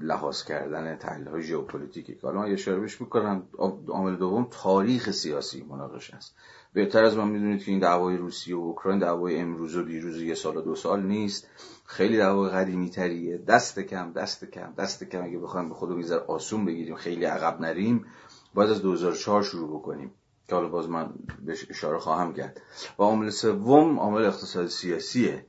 لحاظ 0.00 0.44
کردن 0.44 0.96
تحلیل 0.96 1.28
های 1.28 1.42
ژئوپلیتیکی 1.42 2.14
که 2.14 2.26
حالا 2.26 2.42
اشاره 2.42 2.80
بهش 2.80 3.00
می‌کنم 3.00 3.42
عامل 3.88 4.16
دوم 4.16 4.48
تاریخ 4.50 5.10
سیاسی 5.10 5.62
مناقشه 5.62 6.16
است. 6.16 6.36
بهتر 6.72 7.04
از 7.04 7.16
من 7.16 7.28
می‌دونید 7.28 7.64
که 7.64 7.70
این 7.70 7.80
دعوای 7.80 8.16
روسیه 8.16 8.56
و 8.56 8.60
اوکراین 8.60 8.98
دعوای 8.98 9.40
امروز 9.40 9.76
و 9.76 9.82
دیروز 9.82 10.22
یه 10.22 10.34
سال 10.34 10.56
و 10.56 10.60
دو 10.60 10.74
سال 10.74 11.02
نیست. 11.02 11.48
خیلی 11.84 12.16
دعوای 12.16 12.50
قدیمی 12.50 12.90
تریه 12.90 13.38
دست 13.38 13.80
کم 13.80 14.12
دست 14.12 14.44
کم 14.44 14.72
دست 14.78 15.04
کم. 15.04 15.24
اگه 15.24 15.38
بخوایم 15.38 15.68
به 15.68 15.74
خودمون 15.74 15.98
میذار 15.98 16.20
آسون 16.20 16.64
بگیریم 16.64 16.96
خیلی 16.96 17.24
عقب 17.24 17.60
نریم. 17.60 18.06
باید 18.54 18.70
از 18.70 18.82
2004 18.82 19.42
شروع 19.42 19.78
بکنیم. 19.78 20.14
که 20.48 20.54
حالا 20.54 20.68
باز 20.68 20.88
من 20.88 21.12
بهش 21.44 21.66
اشاره 21.70 21.98
خواهم 21.98 22.32
کرد. 22.32 22.60
و 22.98 23.02
عامل 23.02 23.30
سوم 23.30 23.98
عامل 23.98 24.24
اقتصاد 24.24 24.66
سیاسیه. 24.66 25.46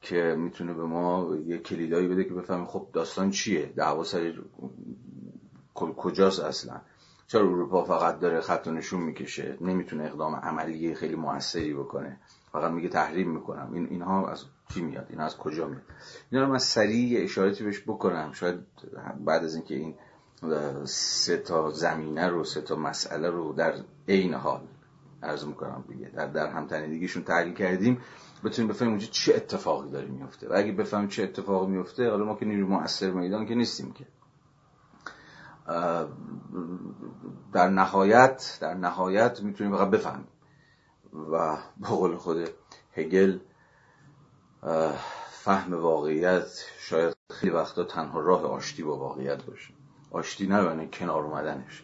که 0.00 0.36
می‌تونه 0.38 0.74
به 0.74 0.84
ما 0.84 1.36
یه 1.46 1.58
کلیدایی 1.58 2.08
بده 2.08 2.24
که 2.24 2.34
بفهمیم 2.34 2.66
خب 2.66 2.88
داستان 2.92 3.30
چیه 3.30 3.72
دعوا 3.76 4.04
سر 4.04 4.34
کجاست 5.74 6.40
اصلا. 6.40 6.80
چرا 7.26 7.40
اروپا 7.40 7.84
فقط 7.84 8.18
داره 8.18 8.40
خط 8.40 8.66
و 8.66 8.70
نشون 8.70 9.00
می‌کشه؟ 9.00 9.58
نمی‌تونه 9.60 10.04
اقدام 10.04 10.34
عملی 10.34 10.94
خیلی 10.94 11.14
موثری 11.14 11.74
بکنه. 11.74 12.20
فقط 12.52 12.70
میگه 12.70 12.88
تحریم 12.88 13.30
می‌کنم. 13.30 13.70
این 13.72 13.86
اینها 13.90 14.28
از 14.28 14.44
چی 14.74 14.82
میاد؟ 14.82 15.06
این 15.10 15.20
از 15.20 15.36
کجا 15.36 15.68
میاد؟ 15.68 15.82
اینا 16.30 16.44
رو 16.44 16.52
من 16.52 16.58
سریع 16.58 17.24
اشارتی 17.24 17.64
بهش 17.64 17.80
بکنم. 17.80 18.32
شاید 18.32 18.58
بعد 19.24 19.44
از 19.44 19.54
اینکه 19.54 19.74
این 19.74 19.94
سه 20.84 21.36
تا 21.36 21.70
زمینه 21.70 22.28
رو 22.28 22.44
سه 22.44 22.60
تا 22.60 22.76
مسئله 22.76 23.30
رو 23.30 23.52
در 23.52 23.74
عین 24.08 24.34
حال 24.34 24.60
عرض 25.22 25.44
می‌کنم 25.44 25.84
دیگه. 25.88 26.08
در 26.08 26.26
در 26.26 26.46
همتنیدگیشون 26.46 27.22
تحلیل 27.22 27.54
کردیم. 27.54 28.00
بتونیم 28.46 28.68
بفهمیم 28.68 28.92
اونجا 28.92 29.06
چه 29.10 29.34
اتفاقی 29.34 29.90
داره 29.90 30.06
میفته. 30.06 30.48
و 30.48 30.52
اگه 30.56 30.72
بفهمیم 30.72 31.08
چه 31.08 31.22
اتفاقی 31.22 31.66
میفته 31.66 32.10
حالا 32.10 32.24
ما 32.24 32.34
که 32.34 32.44
نیروی 32.44 32.64
مؤثر 32.64 33.10
میدان 33.10 33.46
که 33.46 33.54
نیستیم 33.54 33.92
که. 33.92 34.06
در 37.52 37.68
نهایت 37.68 38.58
در 38.60 38.74
نهایت 38.74 39.42
می‌تونیم 39.42 39.76
فقط 39.76 39.90
بفهمیم. 39.90 40.28
و 41.12 41.58
با 41.76 41.88
قول 41.88 42.16
خود 42.16 42.48
هگل 42.92 43.38
فهم 45.30 45.72
واقعیت 45.72 46.64
شاید 46.78 47.16
خیلی 47.30 47.52
وقتا 47.52 47.84
تنها 47.84 48.20
راه 48.20 48.44
آشتی 48.44 48.82
با 48.82 48.96
واقعیت 48.96 49.44
باشه. 49.44 49.72
آشتی 50.10 50.46
نه 50.46 50.86
کنار 50.86 51.24
اومدنش. 51.24 51.82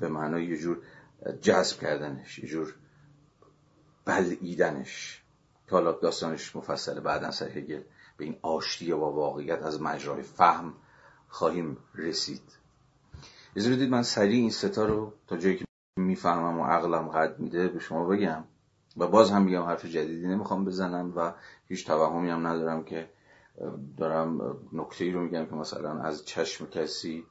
به 0.00 0.08
معنای 0.08 0.44
یه 0.46 0.56
جور 0.56 0.78
جذب 1.40 1.80
کردنش 1.80 2.38
یه 2.38 2.48
جور 2.48 2.74
بلعیدنش. 4.04 5.22
که 5.66 5.72
حالا 5.72 5.92
داستانش 5.92 6.56
مفصله 6.56 7.00
بعدا 7.00 7.30
سر 7.30 7.48
هگل 7.48 7.82
به 8.16 8.24
این 8.24 8.36
آشتی 8.42 8.94
با 8.94 9.12
واقعیت 9.12 9.62
از 9.62 9.82
مجرای 9.82 10.22
فهم 10.22 10.74
خواهیم 11.28 11.76
رسید. 11.94 12.42
اجازه 13.56 13.76
بدید 13.76 13.90
من 13.90 14.02
سریع 14.02 14.40
این 14.40 14.50
ستا 14.50 14.84
رو 14.84 15.12
تا 15.26 15.36
جایی 15.36 15.56
که 15.56 15.64
می‌فهمم 15.96 16.60
و 16.60 16.64
عقلم 16.64 17.08
قد 17.08 17.38
میده 17.38 17.68
به 17.68 17.78
شما 17.78 18.04
بگم. 18.04 18.44
و 18.96 19.06
باز 19.06 19.30
هم 19.30 19.42
میگم 19.42 19.62
حرف 19.62 19.84
جدیدی 19.84 20.26
نمی‌خوام 20.26 20.64
بزنم 20.64 21.12
و 21.16 21.32
هیچ 21.68 21.86
توهمی 21.86 22.30
هم 22.30 22.46
ندارم 22.46 22.84
که 22.84 23.10
دارم 23.96 24.56
نکته 24.72 25.04
ای 25.04 25.10
رو 25.10 25.20
میگم 25.20 25.46
که 25.46 25.54
مثلا 25.54 26.02
از 26.02 26.24
چشم 26.24 26.66
کسی 26.66 27.26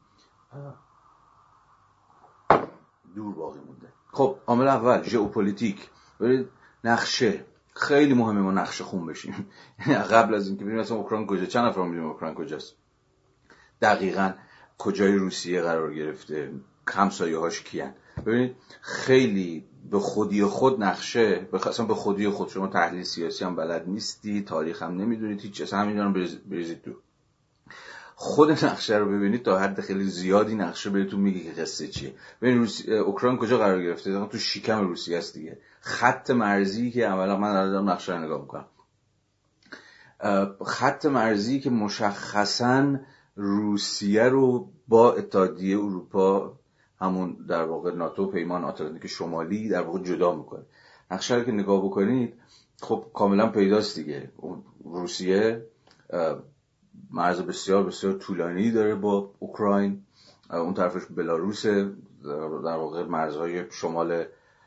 دور 3.16 3.36
باقی 3.36 3.60
مونده. 3.60 3.94
خب 4.12 4.38
عامل 4.48 4.68
اول 4.68 5.04
ژئوپلیتیک. 5.04 5.90
برید 6.20 6.50
نقشه. 6.84 7.46
خیلی 7.76 8.14
مهمه 8.14 8.42
ما 8.42 8.52
نقشه 8.52 8.84
خون 8.84 9.06
بشیم. 9.06 9.48
قبل 10.12 10.36
از 10.36 10.48
اینکه 10.48 10.64
ببینیم 10.64 10.82
مثلا 10.82 10.98
اوکراین 10.98 11.28
کجا 11.28 11.46
چند 11.46 11.66
نفر 11.66 11.82
می‌دونیم 11.82 12.10
اوکراین 12.10 12.36
کجاست؟ 12.36 12.76
دقیقا 13.82 14.34
کجای 14.78 15.16
روسیه 15.16 15.62
قرار 15.62 15.94
گرفته؟ 15.94 16.52
همسایه 16.88 17.38
هاش 17.38 17.62
کیان؟ 17.62 17.94
ببینید 18.26 18.56
خیلی 18.82 19.66
به 19.92 20.00
خودی 20.00 20.44
خود 20.44 20.84
نقشه 20.84 21.48
بخواستم 21.54 21.88
به 21.88 21.96
خودی 21.96 22.30
خود 22.30 22.50
شما 22.50 22.68
تحلیل 22.68 23.04
سیاسی 23.04 23.46
هم 23.46 23.56
بلد 23.56 23.90
نیستی 23.90 24.42
تاریخ 24.42 24.84
هم 24.84 24.98
نمی‌دونید 24.98 25.42
هیچ 25.42 25.52
چیز 25.54 25.74
همین 25.74 26.14
بریزید 26.50 26.82
تو. 26.82 26.92
خود 28.18 28.52
نقشه 28.52 28.98
رو 28.98 29.10
ببینید 29.10 29.44
تا 29.44 29.60
حد 29.60 29.82
خیلی 29.82 30.04
زیادی 30.04 30.56
نقشه 30.56 30.90
بهتون 30.90 31.20
میگه 31.20 31.40
که 31.40 31.62
قصه 31.62 31.88
چیه. 31.88 32.14
ببین 32.42 32.68
اوکراین 32.90 33.38
کجا 33.38 33.58
قرار 33.58 33.84
گرفته؟ 33.84 34.26
تو 34.26 34.38
شیکم 34.38 34.88
روسیه 34.88 35.18
است 35.18 35.34
دیگه. 35.34 35.58
خط 35.80 36.32
مرزی 36.32 36.92
که 36.92 37.06
اولا 37.06 37.38
من 37.38 37.54
دارم 37.54 37.90
نقشه 37.90 38.14
رو 38.14 38.24
نگاه 38.24 38.42
می‌کنم. 38.42 38.66
خط 40.66 41.06
مرزی 41.06 41.60
که 41.60 41.70
مشخصا 41.70 43.00
روسیه 43.36 44.24
رو 44.24 44.70
با 44.88 45.14
اتحادیه 45.14 45.78
اروپا 45.78 46.60
همون 47.02 47.34
در 47.50 47.64
واقع 47.64 47.96
ناتو 47.96 48.32
پیمان 48.32 48.64
آتلانتیک 48.64 49.08
شمالی 49.08 49.70
در 49.70 49.82
واقع 49.82 50.00
جدا 50.00 50.36
می‌کنه. 50.36 50.64
نقشه 51.12 51.36
رو 51.36 51.44
که 51.44 51.52
نگاه 51.52 51.86
بکنید 51.86 52.34
خب 52.82 53.06
کاملا 53.14 53.48
پیداست 53.48 53.96
دیگه. 53.96 54.32
روسیه 54.84 55.66
مرز 57.12 57.42
بسیار 57.42 57.84
بسیار 57.84 58.14
طولانی 58.14 58.72
داره 58.72 58.96
با 58.96 59.32
اوکراین. 59.40 60.02
اون 60.50 60.74
طرفش 60.74 61.06
بلاروس 61.06 61.66
در 61.66 62.76
واقع 62.76 63.04
مرزهای 63.04 63.72
شمال 63.72 64.26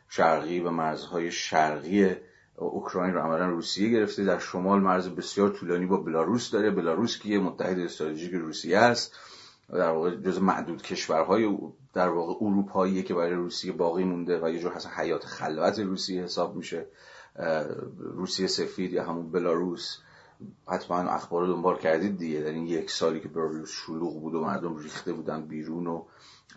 شرقی 0.09 0.61
و 0.61 0.71
مرزهای 0.71 1.31
شرقی 1.31 2.17
اوکراین 2.57 3.15
رو 3.15 3.21
عملا 3.21 3.47
روسیه 3.47 3.89
گرفته. 3.89 4.25
در 4.25 4.39
شمال 4.39 4.81
مرز 4.81 5.09
بسیار 5.09 5.49
طولانی 5.49 5.87
با 5.87 5.97
بلاروس 5.97 6.51
داره. 6.51 6.71
بلاروس 6.71 7.19
که 7.19 7.29
یه 7.29 7.39
متحد 7.39 7.79
استراتژیک 7.79 8.33
روسیه 8.33 8.79
است. 8.79 9.15
در 9.73 9.91
واقع 9.91 10.17
جز 10.17 10.39
معدود 10.43 10.83
کشورهای 10.83 11.59
در 11.95 12.09
واقع 12.09 12.47
اروپایی 12.47 13.03
که 13.03 13.15
برای 13.15 13.33
روسیه 13.33 13.73
باقی 13.73 14.05
مونده 14.05 14.41
و 14.45 14.51
یه 14.51 14.59
جور 14.61 14.73
حیات 14.97 15.25
خلوت 15.25 15.79
روسیه 15.79 16.23
حساب 16.23 16.57
میشه. 16.57 16.87
روسیه 17.99 18.47
سفید 18.47 18.93
یا 18.93 19.05
همون 19.05 19.31
بلاروس. 19.31 19.99
حتما 20.67 20.97
اخبار 20.97 21.47
رو 21.47 21.53
دنبال 21.53 21.79
کردید 21.79 22.19
دیگه. 22.19 22.41
در 22.41 22.51
این 22.51 22.67
یک 22.67 22.91
سالی 22.91 23.21
که 23.21 23.29
بلاروس 23.29 23.71
شلوغ 23.71 24.21
بود 24.21 24.35
و 24.35 24.41
مردم 24.41 24.77
ریخته 24.77 25.13
بودن 25.13 25.47
بیرون 25.47 25.87
و 25.87 26.05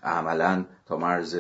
عملا 0.04 0.66
تا 0.86 0.98
مرز 0.98 1.36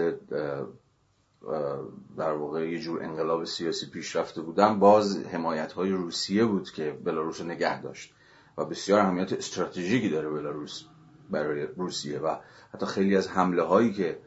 در 2.17 2.31
واقع 2.33 2.69
یه 2.69 2.79
جور 2.79 3.03
انقلاب 3.03 3.43
سیاسی 3.43 3.89
پیش 3.89 4.15
رفته 4.15 4.41
بودن. 4.41 4.79
باز 4.79 5.17
حمایت 5.17 5.71
های 5.71 5.91
روسیه 5.91 6.45
بود 6.45 6.71
که 6.71 6.97
بلاروس 7.05 7.41
رو 7.41 7.47
نگه 7.47 7.81
داشت 7.81 8.13
و 8.57 8.65
بسیار 8.65 8.99
اهمیت 8.99 9.33
استراتژیکی 9.33 10.09
داره 10.09 10.29
بلاروس 10.29 10.83
برای 11.29 11.67
روسیه 11.77 12.19
و 12.19 12.35
حتی 12.73 12.85
خیلی 12.85 13.17
از 13.17 13.27
حمله 13.27 13.63
هایی 13.63 13.93
که 13.93 14.19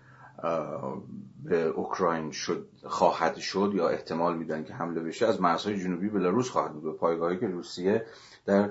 به 1.44 1.62
اوکراین 1.64 2.30
شد 2.30 2.68
خواهد 2.84 3.36
شد 3.36 3.72
یا 3.74 3.88
احتمال 3.88 4.36
میدن 4.36 4.64
که 4.64 4.74
حمله 4.74 5.00
بشه 5.00 5.26
از 5.26 5.40
مرزهای 5.40 5.80
جنوبی 5.80 6.08
بلاروس 6.08 6.50
خواهد 6.50 6.72
بود. 6.72 6.82
به 6.82 6.92
پایگاهی 6.92 7.38
که 7.38 7.46
روسیه 7.46 8.06
در 8.46 8.70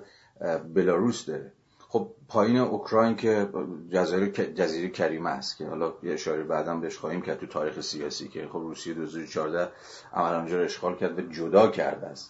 بلاروس 0.73 1.25
داره. 1.25 1.51
خب 1.79 2.11
پایین 2.27 2.57
اوکراین 2.57 3.15
که 3.15 3.49
جزیره 3.91 4.31
جزیره 4.31 4.89
کریمه 4.89 5.29
است 5.29 5.57
که 5.57 5.67
حالا 5.67 5.93
یه 6.03 6.13
اشاره 6.13 6.43
بعدم 6.43 6.81
بهش 6.81 6.97
خواهیم 6.97 7.21
کرد 7.21 7.39
تو 7.39 7.45
تاریخ 7.45 7.81
سیاسی 7.81 8.27
که 8.27 8.47
خب 8.47 8.57
روسیه 8.57 8.93
2014 8.93 9.71
عملا 10.13 10.37
اونجا 10.37 10.57
رو 10.57 10.63
اشغال 10.63 10.95
کرد 10.95 11.19
و 11.19 11.21
جدا 11.21 11.67
کرد 11.67 12.03
از 12.03 12.29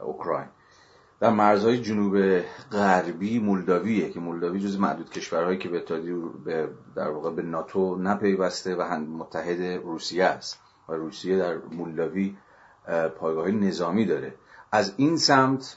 اوکراین. 0.00 0.48
در 1.20 1.30
مرزهای 1.30 1.80
جنوب 1.80 2.40
غربی 2.72 3.38
مولداویه 3.38 4.10
که 4.10 4.20
مولداوی 4.20 4.60
جز 4.60 4.78
معدود 4.78 5.10
کشورهایی 5.10 5.58
که 5.58 5.68
به 5.68 5.80
به 6.44 6.68
در 6.96 7.08
واقع 7.08 7.30
به 7.30 7.42
ناتو 7.42 7.96
نپیوسته 7.96 8.74
و 8.74 8.82
متحد 9.00 9.60
روسیه 9.62 10.24
است. 10.24 10.60
و 10.88 10.92
روسیه 10.92 11.38
در 11.38 11.58
مولداوی 11.58 12.36
پایگاه 13.18 13.50
نظامی 13.50 14.06
داره. 14.06 14.34
از 14.72 14.94
این 14.96 15.16
سمت 15.16 15.76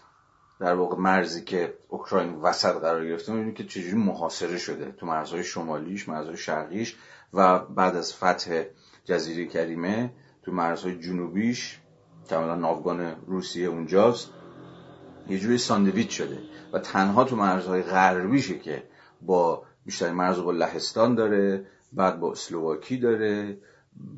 در 0.60 0.74
واقع 0.74 0.98
مرزی 0.98 1.44
که 1.44 1.78
اوکراین 1.88 2.36
وسط 2.36 2.76
قرار 2.76 3.06
گرفته 3.06 3.32
می‌بینید 3.32 3.56
که 3.56 3.64
چجوری 3.64 3.98
محاصره 3.98 4.58
شده 4.58 4.92
تو 4.92 5.06
مرزهای 5.06 5.44
شمالیش 5.44 6.10
مرزهای 6.10 6.38
شرقیش 6.38 6.98
و 7.34 7.60
بعد 7.60 7.96
از 7.96 8.14
فتح 8.14 8.64
جزیره 9.06 9.46
کریمه 9.46 10.14
تو 10.44 10.52
مرزهای 10.52 11.00
جنوبیش 11.00 11.80
کاملا 12.30 12.56
ناوگان 12.56 13.16
روسیه 13.28 13.68
اونجاست. 13.68 14.30
یه 15.30 15.40
جوری 15.40 15.58
ساندویچ 15.58 16.18
شده 16.18 16.40
و 16.74 16.80
تنها 16.80 17.24
تو 17.24 17.36
مرزهای 17.36 17.82
غربیشه 17.82 18.60
که 18.60 18.84
با 19.22 19.64
بیشتر 19.86 20.12
مرز 20.12 20.40
با 20.40 20.52
لهستان 20.52 21.16
داره 21.16 21.66
بعد 21.94 22.20
با 22.20 22.32
اسلوواکی 22.32 22.98
داره 22.98 23.58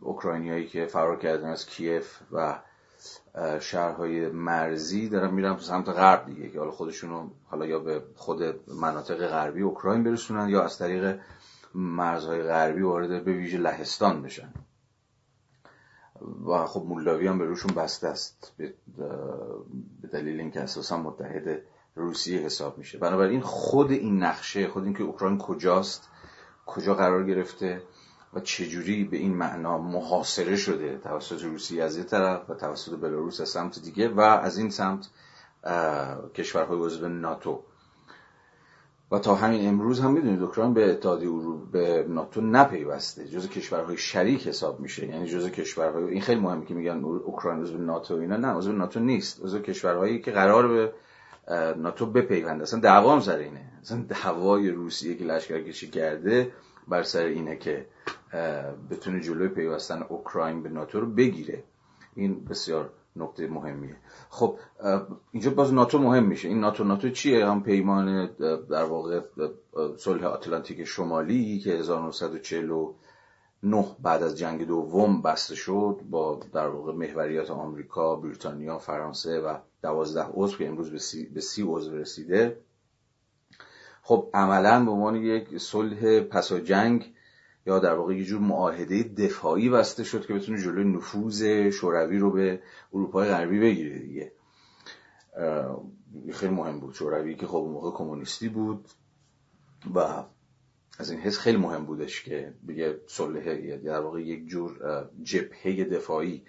اوکراینیایی 0.00 0.66
که 0.66 0.86
فرار 0.86 1.18
کردن 1.18 1.48
از 1.48 1.66
کیف 1.66 2.18
و 2.32 2.58
شهرهای 3.60 4.28
مرزی 4.28 5.08
دارن 5.08 5.34
میرن 5.34 5.56
سمت 5.58 5.88
غرب 5.88 6.26
دیگه 6.26 6.50
که 6.50 6.58
حالا 6.58 6.70
خودشونو 6.70 7.28
حالا 7.44 7.66
یا 7.66 7.78
به 7.78 8.02
خود 8.16 8.42
مناطق 8.80 9.26
غربی 9.26 9.62
اوکراین 9.62 10.04
برسونن 10.04 10.48
یا 10.48 10.62
از 10.62 10.78
طریق 10.78 11.18
مرزهای 11.74 12.42
غربی 12.42 12.82
وارد 12.82 13.24
به 13.24 13.32
ویژه 13.32 13.58
لهستان 13.58 14.22
بشن. 14.22 14.52
و 16.46 16.66
خب 16.66 16.84
مولداوی 16.86 17.26
هم 17.26 17.38
به 17.38 17.44
روشون 17.44 17.74
بسته 17.74 18.08
است. 18.08 18.52
به 18.56 18.74
دلیل 20.12 20.40
اینکه 20.40 20.60
اساسا 20.60 20.96
متحد 20.96 21.62
روسیه 21.94 22.40
حساب 22.40 22.78
میشه. 22.78 22.98
بنابراین 22.98 23.40
خود 23.40 23.90
این 23.90 24.22
نقشه 24.22 24.68
خود 24.68 24.84
اینکه 24.84 25.02
اوکراین 25.02 25.38
کجاست 25.38 26.08
کجا 26.66 26.94
قرار 26.94 27.24
گرفته 27.24 27.82
و 28.34 28.40
چجوری 28.40 29.04
به 29.04 29.16
این 29.16 29.34
معنا 29.34 29.78
محاصره 29.78 30.56
شده 30.56 30.98
توسط 30.98 31.42
روسیه 31.42 31.82
از 31.82 31.96
یه 31.96 32.04
طرف 32.04 32.50
و 32.50 32.54
توسط 32.54 32.98
بلاروس 33.00 33.40
از 33.40 33.48
سمت 33.48 33.82
دیگه 33.82 34.08
و 34.08 34.20
از 34.20 34.58
این 34.58 34.70
سمت 34.70 35.10
کشورهای 36.34 36.78
عضو 36.78 37.08
ناتو. 37.08 37.62
و 39.10 39.18
تا 39.18 39.34
همین 39.34 39.68
امروز 39.68 40.00
هم 40.00 40.12
می‌دونید 40.12 40.42
اوکراین 40.42 40.74
به 40.74 40.90
اتحادیه 40.90 41.28
اروپا 41.28 41.64
به 41.72 42.06
ناتو 42.08 42.40
نپیوسته. 42.40 43.28
جز 43.28 43.48
کشورهای 43.48 43.96
شریک 43.96 44.46
حساب 44.46 44.80
میشه. 44.80 45.06
یعنی 45.06 45.26
جز 45.26 45.50
کشورهای 45.50 46.04
این 46.04 46.20
خیلی 46.20 46.40
مهمه 46.40 46.66
که 46.66 46.74
میگن 46.74 47.04
اوکراین 47.04 47.62
عضو 47.62 47.78
ناتو 47.78 48.14
اینا. 48.14 48.36
نه 48.36 48.48
عضو 48.48 48.72
ناتو 48.72 49.00
نیست. 49.00 49.40
عضو 49.42 49.58
کشورهایی 49.58 50.20
که 50.20 50.30
قرار 50.30 50.68
به 50.68 50.92
ناتو 51.76 52.06
بپیونده 52.06 52.62
اصلا 52.62 52.80
دعوام 52.80 53.20
سر 53.20 53.36
اینه. 53.36 53.60
اصلا 53.82 54.04
دعوای 54.08 54.70
روسیه 54.70 55.14
که 55.14 55.24
لشکرکشی 55.24 55.90
کرده 55.90 56.52
بر 56.88 57.02
سر 57.02 57.24
اینه 57.24 57.56
که 57.56 57.86
بتونه 58.90 59.20
جلوی 59.20 59.48
پیوستن 59.48 60.02
اوکراین 60.02 60.62
به 60.62 60.68
ناتو 60.68 61.00
رو 61.00 61.06
بگیره. 61.06 61.64
این 62.14 62.44
بسیار 62.44 62.90
نکته 63.16 63.46
مهمیه. 63.46 63.96
خب 64.30 64.58
اینجا 65.32 65.50
باز 65.50 65.74
ناتو 65.74 65.98
مهم 65.98 66.26
میشه. 66.26 66.48
این 66.48 66.60
ناتو 66.60 66.84
ناتو 66.84 67.10
چیه؟ 67.10 67.46
هم 67.46 67.62
پیمان 67.62 68.30
در 68.70 68.84
واقع 68.84 69.20
صلح 69.96 70.24
آتلانتیک 70.24 70.84
شمالی 70.84 71.58
که 71.58 71.70
1949 71.70 73.86
بعد 74.02 74.22
از 74.22 74.38
جنگ 74.38 74.66
دوم 74.66 75.22
بسته 75.22 75.54
شد 75.54 76.00
با 76.10 76.40
در 76.52 76.68
واقع 76.68 76.92
محوریت 76.92 77.50
آمریکا، 77.50 78.16
بریتانیا، 78.16 78.78
فرانسه 78.78 79.40
و 79.40 79.56
دوازده 79.82 80.26
عضو 80.34 80.56
که 80.56 80.68
امروز 80.68 80.90
به 80.90 80.98
سی, 80.98 81.26
به 81.26 81.40
عضو 81.64 81.96
رسیده. 81.96 82.58
خب 84.02 84.30
عملا 84.34 84.84
به 84.84 84.90
عنوان 84.90 85.16
یک 85.16 85.58
صلح 85.58 86.20
پسا 86.20 86.60
جنگ 86.60 87.14
یا 87.66 87.78
در 87.78 87.94
واقع 87.94 88.16
یه 88.16 88.24
جور 88.24 88.40
معاهده 88.40 89.02
دفاعی 89.02 89.68
بسته 89.68 90.04
شد 90.04 90.26
که 90.26 90.34
بتونه 90.34 90.62
جلوی 90.62 90.84
نفوذ 90.84 91.68
شوروی 91.70 92.18
رو 92.18 92.30
به 92.30 92.62
اروپای 92.92 93.28
غربی 93.28 93.60
بگیره 93.60 93.98
دیگه. 93.98 94.32
خیلی 96.32 96.54
مهم 96.54 96.80
بود. 96.80 96.94
شوروی 96.94 97.34
که 97.34 97.46
خب 97.46 97.68
موقع 97.72 97.90
کمونیستی 97.98 98.48
بود 98.48 98.88
و 99.94 100.24
از 100.98 101.10
این 101.10 101.20
حس 101.20 101.38
خیلی 101.38 101.56
مهم 101.56 101.86
بودش 101.86 102.22
که 102.22 102.54
بگه 102.68 103.00
صلح 103.06 103.76
در 103.76 104.00
واقع 104.00 104.22
یک 104.22 104.46
جور 104.46 104.78
جبهه 105.22 105.84
دفاعی 105.84 106.42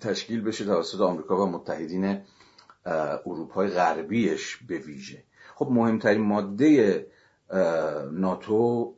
تشکیل 0.00 0.40
بشه 0.40 0.64
توسط 0.64 1.00
آمریکا 1.00 1.46
و 1.46 1.50
متحدین 1.50 2.20
اروپای 3.26 3.68
غربیش 3.68 4.56
به 4.56 4.78
ویژه. 4.78 5.22
خب 5.54 5.68
مهمترین 5.70 6.22
ماده 6.22 7.06
ناتو 8.12 8.94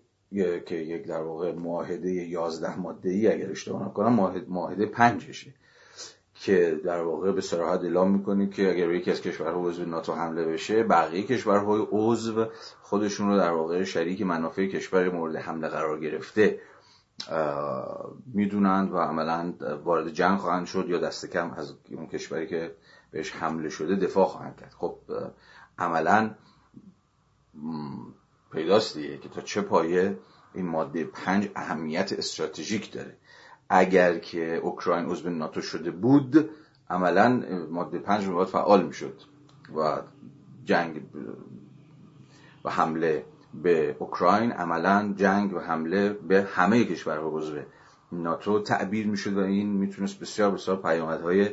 که 0.67 0.75
یک 0.75 1.07
در 1.07 1.23
واقع 1.23 1.53
معاهده 1.53 2.13
یازده 2.13 2.79
ماده 2.79 3.11
ای 3.11 3.29
اگر 3.29 3.51
اشتباه 3.51 3.87
نکنم 3.87 4.45
معاهده 4.49 4.87
پنجشه 4.87 5.55
که 6.35 6.81
در 6.85 7.01
واقع 7.01 7.33
به 7.33 7.41
صراحت 7.41 7.81
اعلام 7.81 8.11
می‌کنه 8.11 8.51
که 8.51 8.71
اگر 8.71 8.91
یکی 8.91 9.11
از 9.11 9.21
کشورها 9.23 9.69
عضو 9.69 9.85
ناتو 9.85 10.13
حمله 10.13 10.45
بشه 10.45 10.83
بقیه 10.83 11.23
کشورهای 11.23 11.87
عضو 11.93 12.47
خودشون 12.83 13.29
رو 13.29 13.37
در 13.37 13.51
واقع 13.51 13.85
شریک 13.85 14.23
منافع 14.23 14.67
کشور 14.67 15.09
مورد 15.09 15.37
حمله 15.37 15.69
قرار 15.69 16.01
گرفته. 16.01 16.59
می‌دونند 18.27 18.93
و 18.93 18.99
عملا 18.99 19.55
وارد 19.85 20.11
جنگ 20.11 20.39
خواهند 20.39 20.67
شد 20.67 20.89
یا 20.89 20.99
دست 20.99 21.27
کم 21.27 21.51
از 21.51 21.75
اون 21.91 22.07
کشوری 22.07 22.47
که 22.47 22.75
بهش 23.11 23.33
حمله 23.33 23.69
شده 23.69 23.97
دفاع 23.97 24.27
خواهند 24.27 24.57
کرد. 24.57 24.75
خب 24.79 24.99
عملا 25.79 26.31
پیداست 28.53 28.95
دیگه 28.97 29.19
که 29.19 29.29
تا 29.29 29.41
چه 29.41 29.61
پایه 29.61 30.19
این 30.55 30.67
ماده 30.67 31.05
پنج 31.05 31.49
اهمیت 31.57 32.13
استراتژیک 32.13 32.93
داره. 32.93 33.17
اگر 33.69 34.19
که 34.19 34.57
اوکراین 34.57 35.07
عضو 35.07 35.31
ناتو 35.31 35.63
شده 35.63 35.91
بود 35.91 36.51
عملا 36.91 37.43
ماده 37.71 37.99
پنج 37.99 38.27
باید 38.27 38.49
فعال 38.49 38.87
می‌شد 38.87 39.21
و 39.77 40.03
جنگ 40.65 41.03
و 42.65 42.71
حمله 42.71 43.25
به 43.55 43.97
اوکراین 43.99 44.53
عملا 44.53 45.15
جنگ 45.17 45.55
و 45.55 45.59
حمله 45.59 46.09
به 46.13 46.43
همه 46.55 46.85
کشورها 46.85 47.29
عضو 47.29 47.57
ناتو 48.13 48.63
تعبیر 48.63 49.07
می‌شد 49.07 49.37
و 49.37 49.41
این 49.41 49.69
می‌تونست 49.69 50.21
بسیار 50.21 50.51
بسیار 50.51 50.83
پیامدهای 50.83 51.51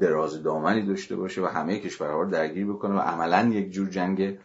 دراز 0.00 0.42
دامنی 0.42 0.82
داشته 0.82 1.16
باشه 1.16 1.42
و 1.42 1.46
همه 1.46 1.80
کشورها 1.80 2.22
رو 2.22 2.30
درگیر 2.30 2.66
بکنه 2.66 2.94
و 2.94 2.98
عملا 2.98 3.48
یک 3.48 3.70
جور 3.70 3.88
جنگ 3.88 4.38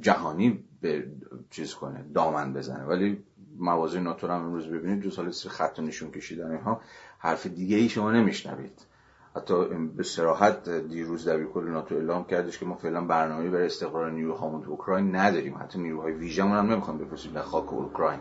جهانی 0.00 0.64
به 0.80 1.06
چیز 1.50 1.74
کنه 1.74 2.04
دامن 2.14 2.52
بزنه. 2.52 2.84
ولی 2.84 3.24
موازی 3.58 4.00
ناتو 4.00 4.26
رو 4.26 4.32
هم 4.32 4.44
امروز 4.44 4.66
ببینید 4.66 5.00
دو 5.00 5.10
سال 5.10 5.30
سر 5.30 5.48
خط 5.48 5.78
و 5.78 5.82
نشون 5.82 6.10
کشیدن 6.10 6.50
اینها 6.50 6.80
حرف 7.18 7.46
دیگه 7.46 7.76
ای 7.76 7.88
شما 7.88 8.12
نمیشنوید. 8.12 8.89
حتی 9.36 9.64
به 9.96 10.02
سراحت 10.02 10.68
دیروز 10.68 11.28
کل 11.28 11.64
ناتو 11.64 11.94
اعلام 11.94 12.24
کردش 12.24 12.58
که 12.58 12.66
ما 12.66 12.74
فعلا 12.74 13.00
برنامه 13.00 13.50
برای 13.50 13.66
استقرار 13.66 14.10
نیروهامون 14.10 14.62
تو 14.62 14.70
اوکراین 14.70 15.16
نداریم. 15.16 15.58
حتی 15.58 15.78
نیروهای 15.78 16.12
ویژه‌مون 16.12 16.56
هم 16.56 16.72
نمی‌خوام 16.72 16.98
بفرستیم 16.98 17.32
در 17.32 17.42
خاک 17.42 17.72
اوکراین. 17.72 18.20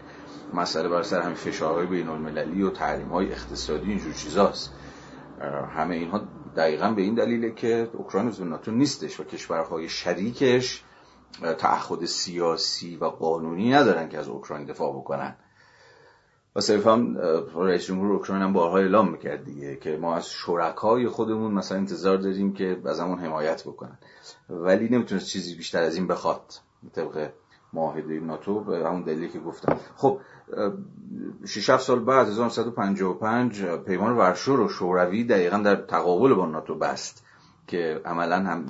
مسئله 0.54 0.89
بر 0.89 1.04
سر 1.04 1.22
همین 1.22 1.36
فشارهای 1.36 1.86
بین 1.86 2.08
المللی 2.08 2.63
و 2.63 2.72
های 3.12 3.32
اقتصادی 3.32 3.89
اینجور 3.89 4.13
چیزاست. 4.13 4.74
همه 5.76 5.95
اینها 5.95 6.22
دقیقا 6.56 6.91
به 6.91 7.02
این 7.02 7.15
دلیله 7.15 7.52
که 7.52 7.89
اوکراین 7.93 8.28
عضو 8.28 8.45
ناتو 8.45 8.72
نیستش 8.72 9.19
و 9.19 9.24
کشورهای 9.24 9.89
شریکش 9.89 10.84
تعهد 11.58 12.06
سیاسی 12.06 12.98
و 12.98 13.06
قانونی 13.06 13.74
ندارن 13.74 14.10
که 14.10 14.17
از 14.17 14.28
اوکراین 14.28 14.65
دفاع 14.65 14.93
بکنن. 14.93 15.36
و 16.60 16.62
صرفا 16.62 17.15
رئیس 17.56 17.86
جمهور 17.86 18.12
اوکراین 18.12 18.41
هم 18.41 18.54
بارها 18.54 18.78
اعلام 18.78 19.12
می‌کرد 19.12 19.45
دیگه 19.45 19.76
که 19.76 19.98
ما 19.98 20.15
از 20.15 20.30
شرکای 20.30 21.08
خودمون 21.08 21.52
مثلا 21.52 21.78
انتظار 21.78 22.17
داریم 22.17 22.54
که 22.54 22.78
از 22.86 23.00
همون 23.00 23.19
حمایت 23.19 23.63
بکنن. 23.63 23.98
ولی 24.50 24.89
نمی‌تونست 24.89 25.28
چیزی 25.28 25.56
بیشتر 25.56 25.84
از 25.84 25.95
این 25.95 26.08
بخواد. 26.08 26.54
طبق 26.93 27.30
معاهده 27.74 28.19
ناتو 28.19 28.60
به 28.60 28.78
همون 28.78 29.02
دلیلی 29.02 29.30
که 29.30 29.39
گفتم. 29.39 29.78
خب 29.95 30.19
6 31.48 31.78
سال 31.78 32.00
بعد 32.00 32.28
1955 32.28 33.63
پیمان 33.63 34.17
ورشو 34.17 34.56
رو 34.56 34.69
شوروی 34.69 35.24
دقیقا 35.24 35.58
در 35.58 35.76
تقابل 35.76 36.34
با 36.34 36.45
ناتو 36.45 36.76
بست 36.76 37.26
که 37.67 38.02
عملا 38.06 38.36
هم 38.36 38.65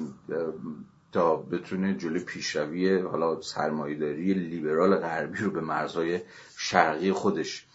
تا 1.11 1.35
بتونه 1.35 1.93
جلوی 1.93 2.23
پیشروی 2.23 2.99
حالا 2.99 3.41
سرمایهداری 3.41 4.33
لیبرال 4.33 4.95
غربی 4.95 5.37
رو 5.39 5.51
به 5.51 5.61
مرزهای 5.61 6.19
شرقی 6.57 7.11
خودش 7.11 7.68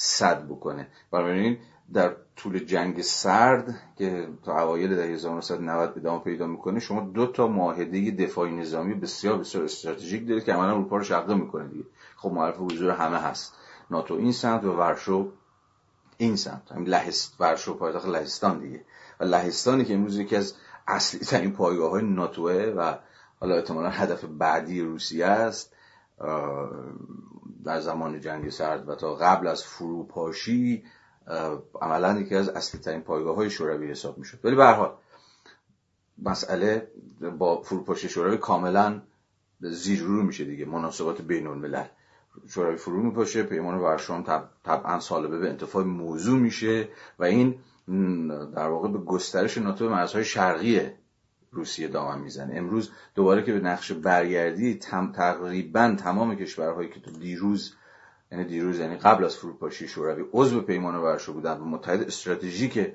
صد 0.00 0.46
بکنه. 0.46 0.86
بنابراین 1.10 1.58
در 1.92 2.16
طول 2.36 2.58
جنگ 2.58 3.02
سرد 3.02 3.74
که 3.96 4.28
تا 4.44 4.60
اوایل 4.60 4.96
دهه 4.96 5.06
1990 5.06 5.98
ادامه 5.98 6.20
پیدا 6.22 6.46
می‌کنه 6.46 6.80
شما 6.80 7.00
دو 7.00 7.26
تا 7.26 7.46
معاهده 7.46 8.10
دفاعی 8.10 8.52
نظامی 8.52 8.94
بسیار 8.94 9.38
بسیار 9.38 9.64
استراتژیک 9.64 10.28
دارید 10.28 10.44
که 10.44 10.52
عملا 10.52 10.70
اروپا 10.70 10.96
رو 10.96 11.04
شقه 11.04 11.34
می‌کنه 11.34 11.68
دیگه. 11.68 11.84
خب 12.16 12.32
معرف 12.32 12.56
حضور 12.58 12.90
همه 12.90 13.18
هست. 13.18 13.54
ناتو 13.90 14.14
این 14.14 14.32
سمت 14.32 14.64
و 14.64 14.72
ورشو 14.72 15.32
این 16.16 16.36
سمت. 16.36 16.72
همین 16.72 16.88
لهست 16.88 17.40
ورشو 17.40 17.74
پایتخت 17.74 18.08
لهستان 18.08 18.58
دیگه. 18.58 18.84
و 19.20 19.24
لهستانی 19.24 19.84
که 19.84 19.94
امروز 19.94 20.18
یکی 20.18 20.36
از 20.36 20.54
اصلی 20.86 21.20
ترین 21.20 21.52
پایگاه 21.52 21.90
های 21.90 22.02
ناتوه 22.02 22.74
و 22.76 22.94
حالا 23.40 23.54
احتمالا 23.54 23.88
هدف 23.88 24.24
بعدی 24.24 24.80
روسیه 24.80 25.26
است 25.26 25.74
در 27.64 27.80
زمان 27.80 28.20
جنگ 28.20 28.50
سرد 28.50 28.88
و 28.88 28.94
تا 28.94 29.14
قبل 29.14 29.46
از 29.46 29.64
فروپاشی 29.64 30.84
عملا 31.80 32.20
یکی 32.20 32.34
از 32.34 32.48
اصلی 32.48 32.80
ترین 32.80 33.00
پایگاه 33.00 33.36
های 33.36 33.50
شوروی 33.50 33.90
حساب 33.90 34.18
می‌شد. 34.18 34.40
ولی 34.44 34.56
به 34.56 34.66
حال 34.66 34.94
مسئله 36.22 36.90
با 37.38 37.62
فروپاشی 37.62 38.08
شوروی 38.08 38.36
کاملا 38.36 39.02
زیر 39.60 40.02
رو 40.02 40.22
میشه 40.22 40.44
دیگه. 40.44 40.64
مناسبات 40.64 41.22
بین 41.22 41.46
الملل. 41.46 41.84
شوروی 42.48 42.76
فرو 42.76 43.02
میپاشه 43.02 43.42
پیمان 43.42 43.74
ورشو 43.74 44.22
طبعا 44.64 45.00
سالبه 45.00 45.38
به 45.38 45.48
انتفاع 45.48 45.84
موضوع 45.84 46.38
میشه 46.38 46.88
و 47.18 47.24
این 47.24 47.54
در 48.54 48.68
واقع 48.68 48.88
به 48.88 48.98
گسترش 48.98 49.58
ناتو 49.58 49.88
به 49.88 49.94
مرزهای 49.94 50.24
شرقی 50.24 50.90
روسیه 51.52 51.88
دامن 51.88 52.18
می‌زنه 52.18 52.54
امروز 52.56 52.90
دوباره 53.14 53.42
که 53.42 53.52
به 53.52 53.60
نقش 53.60 53.92
برگردی 53.92 54.74
تقریبا 55.14 55.96
تمام 55.98 56.34
کشورهایی 56.34 56.88
که 56.88 57.00
تو 57.00 57.10
دیروز 57.10 57.74
یعنی 58.32 58.44
دیروز 58.44 58.78
یعنی 58.78 58.96
قبل 58.96 59.24
از 59.24 59.36
فروپاشی 59.36 59.88
شوروی 59.88 60.24
عضو 60.32 60.60
پیمان 60.60 60.94
ورشو 60.94 61.32
بودن 61.32 61.58
و 61.60 61.64
متحد 61.64 62.02
استراتژیک 62.02 62.92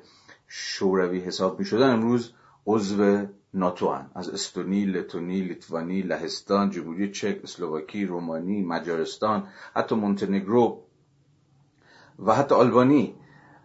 شوروی 0.47 1.19
حساب 1.19 1.59
می‌شدن 1.59 1.89
امروز 1.89 2.33
عضو 2.65 3.25
ناتو 3.53 3.89
هن. 3.89 4.11
از 4.15 4.29
استونی، 4.29 4.85
لتونی، 4.85 5.41
لیتوانی، 5.41 6.01
لهستان، 6.01 6.69
جمهوری 6.69 7.11
چک، 7.11 7.39
اسلواکی، 7.43 8.05
رومانی، 8.05 8.61
مجارستان، 8.61 9.47
حتی 9.75 9.95
مونتنگرو 9.95 10.83
و 12.25 12.35
حتی 12.35 12.55
آلبانی 12.55 13.15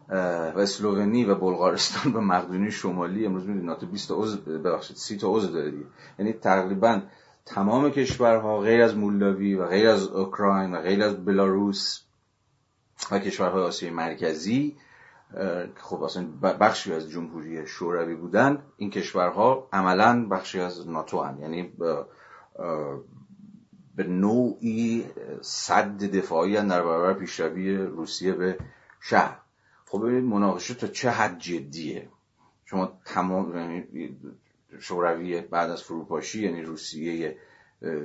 اسلوونی 0.08 1.24
و 1.24 1.34
بلغارستان 1.34 2.12
و 2.12 2.20
مقدونی 2.20 2.70
شمالی 2.70 3.26
امروز 3.26 3.42
می‌دونید 3.46 3.66
ناتو 3.66 3.86
20 3.86 4.08
تا 4.08 4.14
عضو 4.14 4.36
ببخشید 4.36 4.96
30 4.96 5.16
تا 5.16 5.28
عضو 5.28 5.52
داره 5.52 5.70
دیگه 5.70 5.84
یعنی 6.18 6.32
تقریبا 6.32 7.02
تمام 7.46 7.90
کشورها 7.90 8.60
غیر 8.60 8.82
از 8.82 8.96
مولداوی 8.96 9.54
و 9.54 9.66
غیر 9.66 9.88
از 9.88 10.06
اوکراین 10.06 10.74
و 10.74 10.80
غیر 10.80 11.02
از 11.02 11.24
بلاروس 11.24 12.00
و 13.10 13.18
کشورهای 13.18 13.62
آسیای 13.62 13.92
مرکزی 13.92 14.76
خب 15.74 16.02
اصلا 16.02 16.26
بخشی 16.60 16.92
از 16.92 17.10
جمهوری 17.10 17.66
شوروی 17.66 18.14
بودن 18.14 18.62
این 18.76 18.90
کشورها 18.90 19.68
عملا 19.72 20.28
بخشی 20.30 20.60
از 20.60 20.88
ناتو 20.88 21.20
هن. 21.20 21.38
یعنی 21.38 21.72
به 23.96 24.04
نوعی 24.04 25.04
صد 25.40 26.04
دفاعی 26.04 26.54
در 26.54 26.82
برابر 26.82 27.12
پیشروی 27.12 27.76
روسیه 27.76 28.32
به 28.32 28.58
شهر 29.00 29.40
خب 29.90 30.02
ببینید 30.02 30.24
مناقشه 30.24 30.74
تا 30.74 30.86
چه 30.86 31.10
حد 31.10 31.38
جدیه. 31.38 32.08
شما 32.64 32.98
تمام 33.04 33.56
یعنی 33.56 34.18
شوروی 34.78 35.40
بعد 35.40 35.70
از 35.70 35.82
فروپاشی 35.82 36.44
یعنی 36.44 36.62
روسیه 36.62 37.36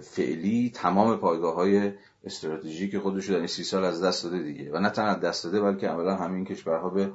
فعلی 0.02 0.72
تمام 0.76 1.18
پایگاه 1.18 1.56
های 1.56 1.94
استراتژیک 2.24 2.98
خودش 2.98 3.30
در 3.30 3.38
این 3.38 3.48
سی 3.48 3.64
سال 3.64 3.84
از 3.84 4.04
دست 4.04 4.24
داده 4.24 4.40
دیگه. 4.40 4.72
و 4.72 4.80
نه 4.80 4.90
تنها 4.90 5.14
دست 5.14 5.44
داده 5.44 5.62
بلکه 5.62 5.90
اولا 5.90 6.16
همین 6.16 6.46
کشورها 6.46 6.90
به 6.90 7.12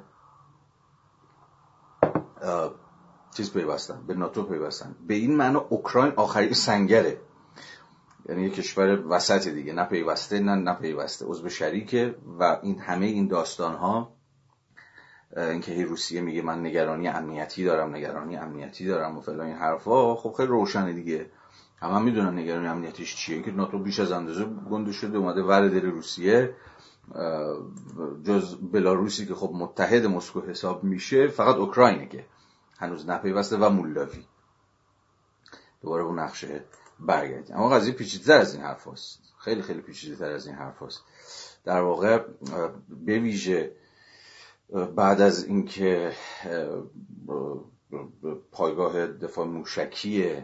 چیز 3.37 3.53
پیوستن 3.53 4.07
به 4.07 4.15
ناتو 4.15 4.43
پیوستن. 4.43 4.97
به 5.07 5.15
این 5.15 5.37
معنا 5.37 5.67
اوکراین 5.69 6.13
آخرین 6.17 6.53
سنگره. 6.53 7.21
یعنی 8.29 8.43
یه 8.43 8.51
کشور 8.51 9.07
وسط 9.09 9.49
دیگه. 9.49 9.73
نه 9.73 9.85
پیوسته 9.85 10.41
نه 10.41 10.55
نه 10.55 10.75
پیوسته. 10.75 11.27
عضو 11.27 11.49
شریکه 11.49 12.15
و 12.39 12.59
این 12.63 12.79
همه 12.79 13.07
این 13.07 13.29
داستان 13.29 13.75
ها 13.75 14.18
اینکه 15.37 15.85
روسیه 15.85 16.21
میگه 16.21 16.43
من 16.43 16.67
نگرانی 16.67 17.09
امنیتی 17.09 17.65
دارم 17.65 17.97
نگرانی 17.97 18.37
امنیتی 18.37 18.87
دارم 18.87 19.19
و 19.19 19.21
فلان 19.21 19.47
این 19.47 19.57
حرفا 19.57 20.15
خب 20.15 20.33
خیلی 20.33 20.49
روشنه 20.49 20.93
دیگه. 20.93 21.31
همه 21.77 21.95
هم 21.95 22.03
می‌دونن 22.03 22.39
نگرانی 22.39 22.67
امنیتیش 22.67 23.17
چیه. 23.17 23.43
که 23.43 23.51
ناتو 23.51 23.79
بیش 23.79 24.01
از 24.01 24.13
اندازه 24.13 24.45
گنده 24.45 24.93
شده 24.93 25.19
اومده 25.19 25.43
ور 25.43 25.69
دل 25.69 25.83
روسیه. 25.83 26.55
جز 28.25 28.57
بلاروسی 28.73 29.27
که 29.27 29.35
خب 29.35 29.51
متحد 29.55 30.07
مسکو 30.07 30.41
حساب 30.41 30.85
میشه 30.85 31.29
فقط 31.29 31.57
اوکراینه 31.57 32.07
که 32.07 32.25
هنوز 32.79 33.09
نپیوسته 33.09 33.57
و 33.57 33.69
مولداوی 33.71 34.25
دوباره 35.83 36.05
اون 36.05 36.19
نقشه 36.19 36.65
برگردیم. 37.01 37.57
اما 37.57 37.69
قضیه 37.69 37.95
پیچیده 37.95 38.35
از 38.35 38.55
این 38.55 38.63
حرف 38.63 38.89
هست. 38.89 39.19
خیلی 39.39 39.63
خیلی 39.63 39.81
پیچیده 39.81 40.17
تر 40.17 40.31
از 40.31 40.47
این 40.47 40.57
حرف 40.57 40.83
هست. 40.83 41.03
در 41.65 41.81
واقع 41.81 42.25
به 42.91 43.19
ویژه 43.19 43.73
بعد 44.97 45.21
از 45.21 45.45
اینکه 45.45 46.13
پایگاه 48.53 49.07
دفاع 49.07 49.47
موشکی 49.47 50.35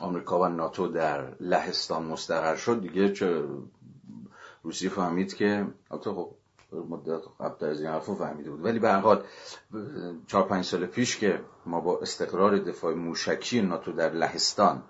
آمریکا 0.00 0.40
و 0.40 0.48
ناتو 0.48 0.88
در 0.88 1.34
لهستان 1.40 2.04
مستقر 2.04 2.56
شد 2.56 2.80
دیگه 2.80 3.12
چه 3.12 3.44
روسیه 4.62 4.90
فهمید 4.90 5.34
که 5.34 5.66
البته 5.90 6.10
خب 6.10 6.34
مدت 6.72 7.22
قبل 7.40 7.66
از 7.66 7.80
این 7.80 7.90
حرفو 7.90 8.14
فهمیده 8.14 8.50
بود. 8.50 8.64
ولی 8.64 8.78
به 8.78 8.88
هر 8.88 9.00
حال 9.00 9.24
چهار 10.26 10.48
پنج 10.48 10.64
سال 10.64 10.86
پیش 10.86 11.18
که 11.18 11.40
ما 11.66 11.80
با 11.80 11.98
استقرار 11.98 12.58
دفاع 12.58 12.94
موشکی 12.94 13.62
ناتو 13.62 13.92
در 13.92 14.10
لهستان 14.12 14.82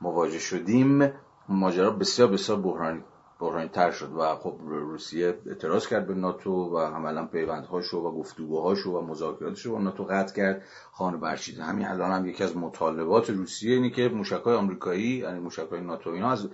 مواجه 0.00 0.38
شدیم 0.38 1.12
ماجرا 1.48 1.90
بسیار 1.90 2.28
بسیار 2.28 2.60
بحرانی 2.60 3.04
بحرانی 3.40 3.68
تر 3.68 3.90
شد 3.90 4.12
و 4.12 4.36
خب 4.36 4.56
روسیه 4.66 5.38
اعتراض 5.46 5.86
کرد 5.86 6.06
به 6.06 6.14
ناتو 6.14 6.50
و 6.50 6.78
عملا 6.78 7.26
پیوندهاشو 7.26 7.98
و 7.98 8.18
گفتگوهاشو 8.18 8.90
و 8.90 9.00
مذاکراتشو 9.00 9.72
با 9.72 9.78
ناتو 9.78 10.04
قطع 10.04 10.34
کرد. 10.36 10.62
خانه 10.92 11.16
برچیده 11.16 11.62
همین 11.62 11.86
الان 11.86 12.10
هم 12.10 12.26
یکی 12.26 12.44
از 12.44 12.56
مطالبات 12.56 13.30
روسیه 13.30 13.74
اینه 13.74 13.90
که 13.90 14.08
موشکای 14.08 14.56
آمریکایی 14.56 15.16
یعنی 15.16 15.40
موشکای 15.40 15.80
ناتو 15.80 16.10
اینا 16.10 16.30
از 16.30 16.48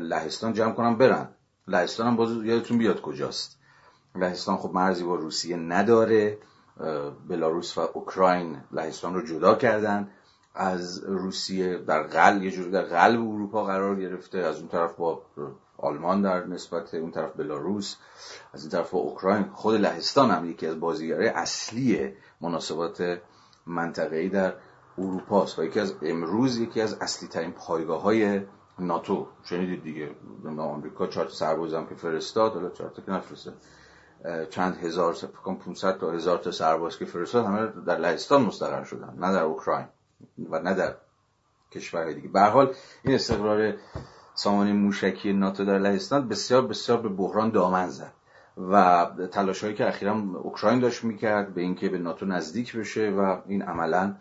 لهستان 0.00 0.52
جمع 0.52 0.72
کنن 0.72 0.96
برن. 0.96 1.28
لهستان 1.68 2.06
هم 2.06 2.16
باز 2.16 2.44
یادتون 2.44 2.78
بیاد 2.78 3.00
کجاست. 3.00 3.58
لهستان 4.14 4.56
خب 4.56 4.70
مرزی 4.74 5.04
با 5.04 5.14
روسیه 5.14 5.56
نداره. 5.56 6.38
بلاروس 7.28 7.78
و 7.78 7.88
اوکراین 7.94 8.56
لهستان 8.72 9.14
رو 9.14 9.22
جدا 9.22 9.54
کردن. 9.54 10.10
از 10.54 11.04
روسیه 11.04 11.78
در 11.78 12.02
قلب 12.02 12.42
یه 12.42 12.50
جوری 12.50 12.70
در 12.70 12.82
قلب 12.82 13.20
اروپا 13.20 13.64
قرار 13.64 13.96
گرفته. 13.96 14.38
از 14.38 14.58
اون 14.58 14.68
طرف 14.68 14.96
با 14.96 15.22
آلمان 15.78 16.22
در 16.22 16.46
نسبت 16.46 16.94
اون 16.94 17.10
طرف 17.10 17.32
بلاروس 17.36 17.96
از 18.52 18.62
این 18.62 18.70
طرف 18.70 18.90
با 18.90 18.98
اوکراین. 18.98 19.44
خود 19.52 19.74
لهستان 19.74 20.30
هم 20.30 20.50
یکی 20.50 20.66
از 20.66 20.80
بازیگرای 20.80 21.28
اصلی 21.28 22.12
مناسبات 22.40 23.20
منطقه‌ای 23.66 24.28
در 24.28 24.54
اروپا 24.98 25.42
است 25.42 25.58
و 25.58 25.64
یکی 25.64 25.80
از 25.80 25.94
امروز 26.02 26.58
یکی 26.58 26.80
از 26.80 26.94
اصلی 27.00 27.28
ترین 27.28 27.52
پایگاه 27.52 28.02
های 28.02 28.40
ناتو. 28.78 29.26
شنیدید 29.44 29.82
دیگه 29.82 30.10
آمریکا 30.58 31.06
چهار 31.06 31.28
هم 31.74 31.86
که 31.86 31.94
فرستاد. 31.94 32.54
حالا 32.54 32.70
چهار 32.70 32.90
تا 32.90 33.02
که 33.02 33.10
نفرستاد 33.10 33.54
چند 34.50 34.76
هزار 34.76 35.12
فکر 35.12 35.54
500 35.54 35.98
تا 35.98 36.10
هزار 36.10 36.38
تا 36.38 36.50
سرباز 36.50 36.98
که 36.98 37.04
فرستاد. 37.04 37.44
همه 37.44 37.66
در 37.86 37.98
لهستان 37.98 38.42
مستقر 38.42 38.84
شدن 38.84 39.14
نه 39.18 39.32
در 39.32 39.42
اوکراین. 39.42 39.86
و 40.50 40.58
نه 40.58 40.74
در 40.74 40.94
کشور 41.72 42.12
دیگه. 42.12 42.28
به 42.28 42.40
حال 42.40 42.74
این 43.04 43.14
استقرار 43.14 43.74
سامانه 44.34 44.72
موشکی 44.72 45.32
ناتو 45.32 45.64
در 45.64 45.78
لهستان 45.78 46.28
بسیار 46.28 46.66
بسیار 46.66 47.00
به 47.00 47.08
بحران 47.08 47.50
دامن 47.50 47.88
زد 47.88 48.12
و 48.56 49.06
تلاش 49.32 49.64
هایی 49.64 49.74
که 49.74 49.88
اخیرا 49.88 50.12
اوکراین 50.42 50.80
داشت 50.80 51.04
می‌کرد 51.04 51.54
به 51.54 51.60
اینکه 51.60 51.88
به 51.88 51.98
ناتو 51.98 52.26
نزدیک 52.26 52.76
بشه 52.76 53.10
و 53.10 53.40
این 53.46 53.62
عملا 53.62 54.16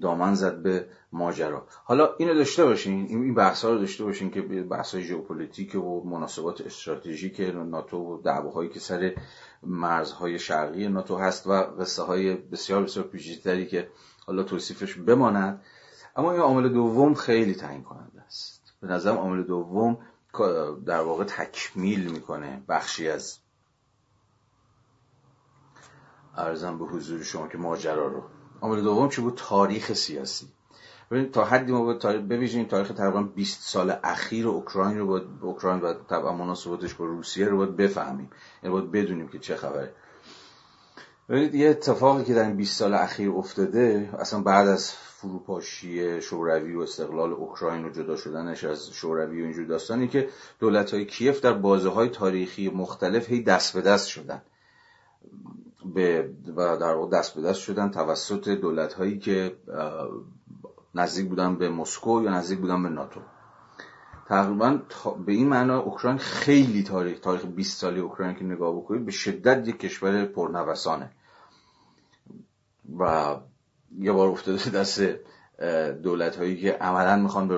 دامن 0.00 0.34
زد 0.34 0.62
به 0.62 0.86
ماجرا. 1.12 1.66
حالا 1.84 2.14
اینو 2.18 2.34
داشته 2.34 2.64
باشین 2.64 3.06
این 3.08 3.34
بحث 3.34 3.64
ها 3.64 3.70
رو 3.70 3.78
داشته 3.78 4.04
باشین 4.04 4.30
که 4.30 4.42
بحث 4.42 4.94
های 4.94 5.04
ژئوپلیتیک 5.04 5.74
و 5.74 6.02
مناسبات 6.04 6.60
استراتژیک 6.60 7.40
ناتو 7.40 7.96
و 7.96 8.22
دعواهایی 8.22 8.70
که 8.70 8.80
سر 8.80 9.14
مرزهای 9.62 10.38
شرقی 10.38 10.88
ناتو 10.88 11.16
هست 11.16 11.46
و 11.46 11.52
قصه 11.52 12.02
های 12.02 12.34
بسیار 12.34 12.82
بسیار 12.82 13.06
پیچیده‌تری 13.06 13.66
که 13.66 13.88
حالا 14.26 14.42
توصیفش 14.42 14.94
بماند. 14.94 15.62
اما 16.16 16.32
این 16.32 16.40
عامل 16.40 16.68
دوم 16.68 17.14
خیلی 17.14 17.54
تعیین 17.54 17.82
کننده 17.82 18.20
است. 18.20 18.74
به 18.80 18.86
نظرم 18.88 19.16
عامل 19.16 19.42
دوم 19.42 19.98
در 20.86 21.00
واقع 21.00 21.24
تکمیل 21.24 22.10
می‌کنه 22.10 22.62
بخشی 22.68 23.08
از 23.08 23.38
ارزم 26.36 26.78
به 26.78 26.84
حضور 26.84 27.22
شما 27.22 27.48
که 27.48 27.58
ماجرا 27.58 28.06
رو. 28.06 28.22
عامل 28.60 28.82
دوم 28.82 29.08
چی 29.08 29.20
بود؟ 29.20 29.34
تاریخ 29.36 29.92
سیاسی. 29.92 30.48
ببینید 31.10 31.30
تا 31.30 31.44
حدی 31.44 31.72
ما 31.72 31.82
باید 31.82 31.98
تاریخ 31.98 32.22
ببینیم 32.22 32.66
تاریخ 32.66 32.88
تقریبا 32.88 33.22
20 33.22 33.62
سال 33.62 33.96
اخیر 34.04 34.48
اوکراین 34.48 34.98
رو 34.98 35.06
باید 35.06 35.24
اوکراین 35.40 35.80
و 35.80 35.94
طبعا 35.94 36.32
مناسباتش 36.32 36.94
با 36.94 37.04
روسیه 37.04 37.46
رو 37.46 37.56
باید 37.56 37.76
بفهمیم. 37.76 38.30
یعنی 38.62 38.72
باید 38.72 38.90
بدونیم 38.90 39.28
که 39.28 39.38
چه 39.38 39.56
خبره. 39.56 39.94
ببینید 41.28 41.54
یه 41.54 41.70
اتفاقی 41.70 42.24
که 42.24 42.34
در 42.34 42.44
این 42.44 42.56
20 42.56 42.78
سال 42.78 42.94
اخیر 42.94 43.30
افتاده 43.30 44.10
اصلا 44.18 44.40
بعد 44.40 44.68
از 44.68 44.92
فروپاشی 44.92 46.20
شوروی 46.20 46.74
و 46.74 46.80
استقلال 46.80 47.32
اوکراین 47.32 47.84
و 47.84 47.90
جدا 47.90 48.16
شدنش 48.16 48.64
از 48.64 48.90
شوروی 48.90 49.40
و 49.40 49.44
اینجور 49.44 49.66
داستانی 49.66 50.08
که 50.08 50.28
دولت 50.58 50.94
های 50.94 51.04
کیف 51.04 51.40
در 51.40 51.52
بازه 51.52 51.88
های 51.88 52.08
تاریخی 52.08 52.68
مختلف 52.68 53.28
هی 53.28 53.42
دست 53.42 53.74
به 53.74 53.80
دست 53.80 54.08
شدن. 54.08 54.42
به 55.94 56.30
و 56.56 56.76
در 56.76 56.94
واقع 56.94 57.18
دست 57.18 57.34
به 57.34 57.42
دست 57.42 57.60
شدن 57.60 57.90
توسط 57.90 58.48
دولت 58.48 58.92
هایی 58.92 59.18
که 59.18 59.56
نزدیک 60.94 61.28
بودن 61.28 61.56
به 61.56 61.68
مسکو 61.68 62.22
یا 62.22 62.30
نزدیک 62.30 62.58
بودن 62.58 62.82
به 62.82 62.88
ناتو. 62.88 63.20
تقریبا 64.28 64.78
به 65.26 65.32
این 65.32 65.48
معنا 65.48 65.78
اوکراین 65.78 66.18
خیلی 66.18 66.82
تاریخ 66.82 67.20
تاریخ 67.20 67.46
20 67.46 67.80
سالی 67.80 68.00
اوکراین 68.00 68.34
که 68.34 68.44
نگاه 68.44 68.76
بکنید 68.76 69.04
به 69.04 69.12
شدت 69.12 69.68
یک 69.68 69.80
کشور 69.80 70.24
پرنوسانه. 70.24 71.10
و 72.98 73.36
یه 73.98 74.12
بار 74.12 74.28
افتاده 74.28 74.70
دست 74.70 75.02
دولت 76.02 76.36
هایی 76.36 76.60
که 76.60 76.72
عملا 76.72 77.16
می‌خوان 77.16 77.48
به 77.48 77.56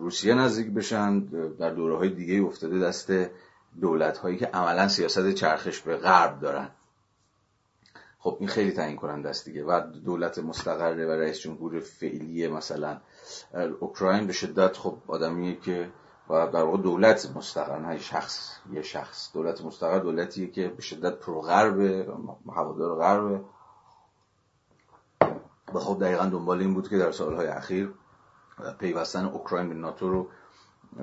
روسیه 0.00 0.34
نزدیک 0.34 0.70
بشن 0.70 1.20
در 1.58 1.70
دوره 1.70 1.96
های 1.96 2.08
دیگه 2.08 2.42
افتاده 2.42 2.78
دست 2.78 3.12
دولت 3.80 4.18
هایی 4.18 4.36
که 4.36 4.46
عملا 4.46 4.88
سیاست 4.88 5.30
چرخش 5.30 5.80
به 5.80 5.96
غرب 5.96 6.40
دارن. 6.40 6.68
خب 8.22 8.36
این 8.40 8.48
خیلی 8.48 8.72
تعیین 8.72 8.96
کننده 8.96 9.28
است 9.28 9.44
دیگه. 9.44 9.64
و 9.64 9.80
دولت 10.04 10.38
مستقره 10.38 11.06
و 11.06 11.10
رئیس 11.10 11.38
جمهور 11.38 11.80
فعلی 11.80 12.48
مثلا 12.48 13.00
اوکراین 13.80 14.26
به 14.26 14.32
شدت 14.32 14.76
خب 14.76 14.96
آدمیه 15.06 15.56
که 15.56 15.90
و 16.30 16.46
در 16.46 16.62
واقع 16.62 16.78
دولت 16.78 17.30
مستقر 17.36 17.78
نه 17.78 17.98
شخص 17.98 18.56
یه 18.72 18.82
شخص. 18.82 19.32
دولت 19.32 19.64
مستقر 19.64 19.98
دولتیه 19.98 20.50
که 20.50 20.68
به 20.68 20.82
شدت 20.82 21.18
پرو 21.18 21.40
غربه 21.40 22.08
هوادار 22.54 22.98
غربه 22.98 23.40
و 25.74 25.78
خب 25.78 26.00
دقیقا 26.00 26.26
دنبال 26.26 26.60
این 26.60 26.74
بود 26.74 26.88
که 26.88 26.98
در 26.98 27.12
سالهای 27.12 27.46
اخیر 27.46 27.94
پیوستن 28.78 29.24
اوکراین 29.24 29.68
به 29.68 29.74
ناتو 29.74 30.10
رو 30.10 30.28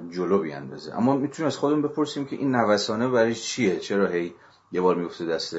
جلو 0.10 0.39
بیاندازه. 0.39 0.95
اما 0.95 1.15
می‌تونیم 1.15 1.47
از 1.47 1.58
خودمون 1.58 1.82
بپرسیم 1.82 2.25
که 2.25 2.36
این 2.36 2.56
نوسانه 2.56 3.10
برای 3.10 3.36
چیه؟ 3.36 3.80
چرا 3.80 4.08
هی 4.08 4.36
یه 4.71 4.82
بار 4.82 4.95
میفته 4.95 5.25
دست 5.25 5.56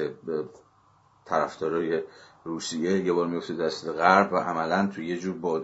طرفدارای 1.29 2.01
روسیه 2.43 3.05
یه 3.05 3.13
بار 3.13 3.27
میفته 3.27 3.53
دست 3.53 3.87
غرب 3.87 4.33
و 4.33 4.35
عملا 4.35 4.87
تو 4.95 5.01
یه 5.01 5.17
جور 5.17 5.37
با 5.37 5.59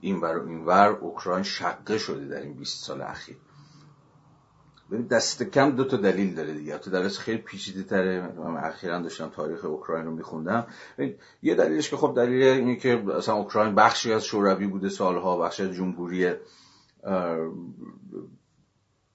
این 0.00 0.20
ور 0.20 0.40
این 0.40 0.64
ور 0.64 0.88
اوکراین 0.88 1.42
شقه 1.42 1.98
شده 1.98 2.24
در 2.24 2.40
این 2.40 2.54
20 2.54 2.84
سال 2.84 3.02
اخیر. 3.02 3.36
ببین 4.90 5.06
دست 5.06 5.42
کم 5.42 5.70
دو 5.70 5.84
تا 5.84 5.96
دلیل 5.96 6.34
داره 6.34 6.52
دیگه. 6.52 6.78
تو 6.78 6.90
درس 6.90 7.18
خیلی 7.18 7.38
پیچیده 7.38 7.82
تره. 7.82 8.32
من 8.38 8.56
اخیرا 8.56 8.98
داشتم 8.98 9.28
تاریخ 9.28 9.64
اوکراین 9.64 10.04
رو 10.04 10.10
میخوندم. 10.10 10.66
یه 11.42 11.54
دلیلش 11.54 11.90
که 11.90 11.96
خب 11.96 12.12
دلیل 12.16 12.42
اینه 12.42 12.76
که 12.76 12.96
مثلا 12.96 13.34
اوکراین 13.34 13.74
بخشی 13.74 14.12
از 14.12 14.24
شوروی 14.24 14.66
بوده 14.66 14.88
سالها 14.88 15.38
بخشی 15.38 15.62
از 15.62 15.70
جمهوری 15.70 16.34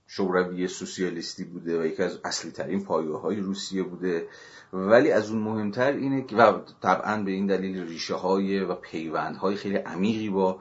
شوروی 0.07 0.67
سوسیالیستی 0.67 1.43
بوده 1.43 1.81
و 1.81 1.85
یکی 1.85 2.03
از 2.03 2.19
اصلی 2.23 2.51
ترین 2.51 2.83
پایگاه 2.83 3.21
های 3.21 3.35
روسیه 3.35 3.83
بوده. 3.83 4.27
ولی 4.73 5.11
از 5.11 5.31
اون 5.31 5.41
مهمتر 5.41 5.91
اینه 5.91 6.21
که 6.21 6.35
و 6.35 6.59
طبعا 6.81 7.23
به 7.23 7.31
این 7.31 7.45
دلیل 7.47 7.87
ریشه 7.87 8.15
های 8.15 8.59
و 8.59 8.75
پیوند 8.75 9.35
های 9.35 9.55
خیلی 9.55 9.75
عمیقی 9.75 10.29
با 10.29 10.59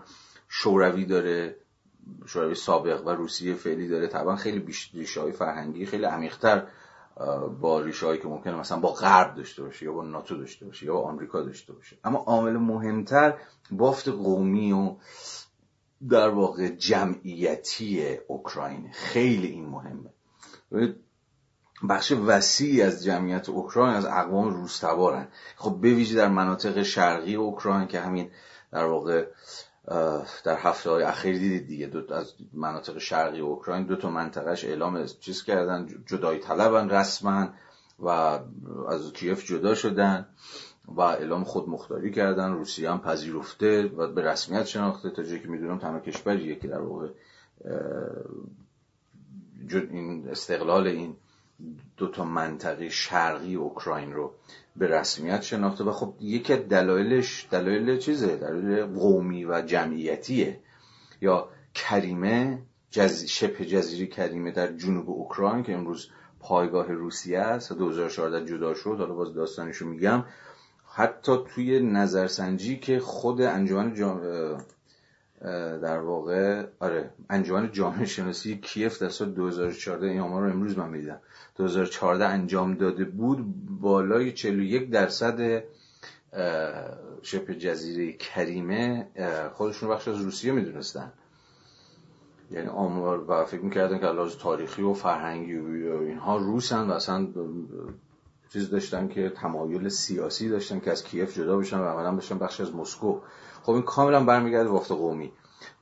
شوروی 0.48 1.04
داره. 1.04 1.56
شوروی 2.26 2.54
سابق 2.54 3.06
و 3.06 3.10
روسیه 3.10 3.54
فعلی 3.54 3.88
داره. 3.88 4.06
طبعا 4.06 4.36
خیلی 4.36 4.74
ریشه 4.94 5.20
های 5.20 5.32
فرهنگی 5.32 5.86
خیلی 5.86 6.04
عمیقتر 6.04 6.66
با 7.60 7.80
ریشه 7.80 8.06
هایی 8.06 8.20
که 8.20 8.28
ممکنه 8.28 8.56
مثلا 8.56 8.78
با 8.78 8.92
غرب 8.92 9.34
داشته 9.34 9.62
باشه 9.62 9.86
یا 9.86 9.92
با 9.92 10.04
ناتو 10.04 10.36
داشته 10.36 10.66
باشه 10.66 10.86
یا 10.86 10.94
با 10.94 11.00
آمریکا 11.00 11.40
داشته 11.40 11.72
باشه. 11.72 11.96
اما 12.04 12.18
عامل 12.18 12.52
مهمتر 12.52 13.34
بافت 13.70 14.08
قومی 14.08 14.72
و 14.72 14.96
در 16.10 16.28
واقع 16.28 16.68
جمعیتی 16.68 18.16
اوکراین 18.28 18.90
خیلی 18.92 19.46
این 19.46 19.66
مهمه. 19.66 20.10
بخش 21.88 22.12
وسیعی 22.12 22.82
از 22.82 23.04
جمعیت 23.04 23.48
اوکراین 23.48 23.94
از 23.94 24.04
اقوام 24.04 24.54
روستوارن. 24.54 25.28
خب 25.56 25.78
به 25.80 25.94
ویژه 25.94 26.16
در 26.16 26.28
مناطق 26.28 26.82
شرقی 26.82 27.34
اوکراین 27.34 27.88
که 27.88 28.00
همین 28.00 28.30
در 28.72 28.84
واقع 28.84 29.26
در 30.44 30.58
هفته 30.58 30.90
های 30.90 31.02
اخیر 31.02 31.38
دیدید 31.38 31.66
دیگه 31.66 31.86
دو 31.86 32.14
از 32.14 32.34
مناطق 32.52 32.98
شرقی 32.98 33.40
اوکراین 33.40 33.86
دو 33.86 33.96
تا 33.96 34.10
منطقهش 34.10 34.64
اعلام 34.64 35.06
چیز 35.06 35.44
کردن 35.44 36.04
جدای 36.06 36.38
طلبن 36.38 36.90
رسما 36.90 37.48
و 37.98 38.08
از 38.88 39.12
کیف 39.12 39.44
جدا 39.44 39.74
شدن. 39.74 40.26
و 40.88 41.00
اعلام 41.00 41.44
خود 41.44 41.68
مختاری 41.68 42.10
کردن. 42.10 42.52
روسیه 42.52 42.90
هم 42.90 43.00
پذیرفته 43.00 43.82
و 43.86 44.12
به 44.12 44.22
رسمیت 44.22 44.64
شناخته 44.64 45.10
تا 45.10 45.22
جایی 45.22 45.40
که 45.40 45.48
می‌دونم 45.48 45.78
تنها 45.78 46.00
کشوریه 46.00 46.56
که 46.56 46.68
در 46.68 46.80
واقع 46.80 47.08
این 49.70 50.28
استقلال 50.28 50.86
این 50.86 51.16
دو 51.96 52.08
تا 52.08 52.24
منطقه 52.24 52.88
شرقی 52.88 53.54
اوکراین 53.54 54.12
رو 54.12 54.32
به 54.76 54.86
رسمیت 54.86 55.42
شناخته 55.42 55.84
و 55.84 55.92
خب 55.92 56.14
یکی 56.20 56.56
دلایلش 56.56 57.48
دلایل 57.50 57.98
چیزه؟ 57.98 58.36
دلایل 58.36 58.86
قومی 58.86 59.44
و 59.44 59.62
جمعیتیه. 59.62 60.60
یا 61.20 61.48
کریمه 61.74 62.62
جز... 62.90 63.24
شبه 63.24 63.64
جزیره 63.64 64.06
کریمه 64.06 64.50
در 64.50 64.72
جنوب 64.72 65.10
اوکراین 65.10 65.62
که 65.62 65.74
امروز 65.74 66.08
پایگاه 66.40 66.92
روسیه 66.92 67.40
است 67.40 67.72
2014 67.72 68.46
جدا 68.46 68.74
شد. 68.74 68.96
حالا 68.98 69.14
باز 69.14 69.34
داستانشو 69.34 69.86
میگم. 69.86 70.24
حتی 70.94 71.36
توی 71.54 71.80
نظرسنجی 71.80 72.78
که 72.78 73.00
خود 73.00 73.40
انجمن 73.40 73.94
جام... 73.94 74.20
در 75.82 75.98
واقع 75.98 76.66
آره 76.80 77.10
انجمن 77.30 77.72
جامعه 77.72 78.04
شناسی 78.04 78.58
کیف 78.58 79.02
در 79.02 79.08
سال 79.08 79.30
2014 79.30 80.06
این 80.06 80.20
آمار 80.20 80.42
رو 80.42 80.50
امروز 80.50 80.78
من 80.78 80.88
می‌دیدم. 80.88 81.20
2014 81.56 82.24
انجام 82.24 82.74
داده 82.74 83.04
بود 83.04 83.44
بالای 83.80 84.32
41 84.32 84.90
درصد 84.90 85.62
شبه 87.22 87.54
جزیره 87.54 88.12
کریمه 88.12 89.06
خودشون 89.54 89.88
بخش 89.88 90.08
از 90.08 90.20
روسیه 90.20 90.52
می‌دونستن. 90.52 91.12
یعنی 92.50 92.68
آمار 92.68 93.30
و 93.30 93.44
فکر 93.44 93.60
می‌کردن 93.60 93.98
که 93.98 94.06
لحاظ 94.06 94.36
تاریخی 94.36 94.82
و 94.82 94.92
فرهنگی 94.92 95.56
و 95.56 95.98
اینها 96.00 96.36
روسن 96.36 96.86
و 96.86 96.92
اصلا 96.92 97.28
چیز 98.54 98.70
داشتن 98.70 99.08
که 99.08 99.30
تمایل 99.30 99.88
سیاسی 99.88 100.48
داشتن 100.48 100.80
که 100.80 100.90
از 100.90 101.04
کیف 101.04 101.36
جدا 101.36 101.56
بشن 101.56 101.78
و 101.78 101.84
عملا 101.84 102.16
بشن 102.16 102.38
بخش 102.38 102.60
از 102.60 102.74
مسکو. 102.74 103.20
خب 103.62 103.72
این 103.72 103.82
کاملا 103.82 104.24
برمیگرده 104.24 104.70
به 104.70 104.78
قومی 104.78 105.32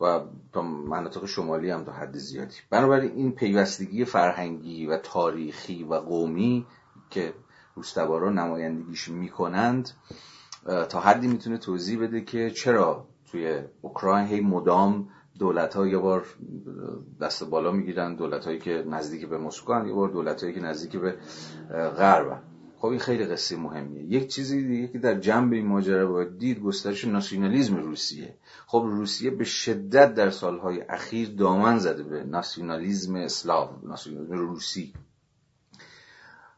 و 0.00 0.20
تا 0.52 0.62
مناطق 0.62 1.26
شمالی 1.26 1.70
هم 1.70 1.85
تا 1.85 1.92
حد 1.92 2.16
زیادی. 2.16 2.54
بنابراین 2.70 3.12
این 3.12 3.32
پیوستگی 3.32 4.04
فرهنگی 4.04 4.87
و 4.87 4.96
تاریخی 4.96 5.85
و 5.85 5.94
قومی 5.94 6.66
که 7.11 7.35
روستوارا 7.74 8.30
نمایندگیش 8.30 9.08
می‌کنند 9.08 9.90
تا 10.88 11.00
حدی 11.00 11.28
می‌تونه 11.28 11.58
توضیح 11.58 12.00
بده 12.00 12.20
که 12.20 12.50
چرا 12.50 13.06
توی 13.30 13.62
اوکراین 13.82 14.26
هی 14.26 14.40
مدام 14.40 15.08
دولت 15.38 15.74
ها 15.76 15.87
یه 15.87 15.98
بار 15.98 16.26
دست 17.20 17.44
بالا 17.44 17.72
می‌گیرن 17.72 18.14
دولت 18.14 18.44
هایی 18.44 18.58
که 18.58 18.85
نزدیک 18.90 19.28
به 19.28 19.38
مسکو 19.38 19.87
یه 19.87 19.92
بار 19.92 20.08
دولت 20.08 20.42
هایی 20.42 20.54
که 20.54 20.61
نزدیک 20.61 20.96
به 20.96 21.16
غرب 21.70 22.42
خب 22.83 22.88
این 22.88 22.99
خیلی 22.99 23.25
قصه 23.25 23.57
مهمیه. 23.57 24.05
یک 24.05 24.29
چیزی 24.29 24.66
دیگه 24.66 24.88
که 24.88 24.99
در 24.99 25.14
جنب 25.21 25.53
این 25.53 25.66
ماجرا 25.66 26.07
باید 26.07 26.38
دید 26.38 26.61
گسترش 26.61 27.05
ناسیونالیزم 27.05 27.77
روسیه. 27.77 28.35
خب 28.66 28.85
روسیه 28.87 29.31
به 29.31 29.45
شدت 29.45 30.14
در 30.14 30.31
سالهای 30.31 30.81
اخیر 30.81 31.29
دامن 31.29 31.79
زده 31.79 32.03
به 32.03 32.25
ناسیونالیزم 32.25 33.14
اسلاو 33.14 33.71
ناسیونالیزم 33.83 34.38
روسی. 34.38 34.92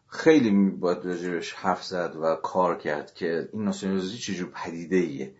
خیلی 0.06 0.70
باید 0.70 1.04
راجبش 1.04 1.52
حرف 1.52 1.84
زد 1.84 2.16
و 2.22 2.34
کار 2.34 2.78
کرد 2.78 3.14
که 3.14 3.48
این 3.52 3.64
ناسیونالیزم 3.64 4.16
چجور 4.16 4.50
پدیده 4.54 4.96
ایه 4.96 5.34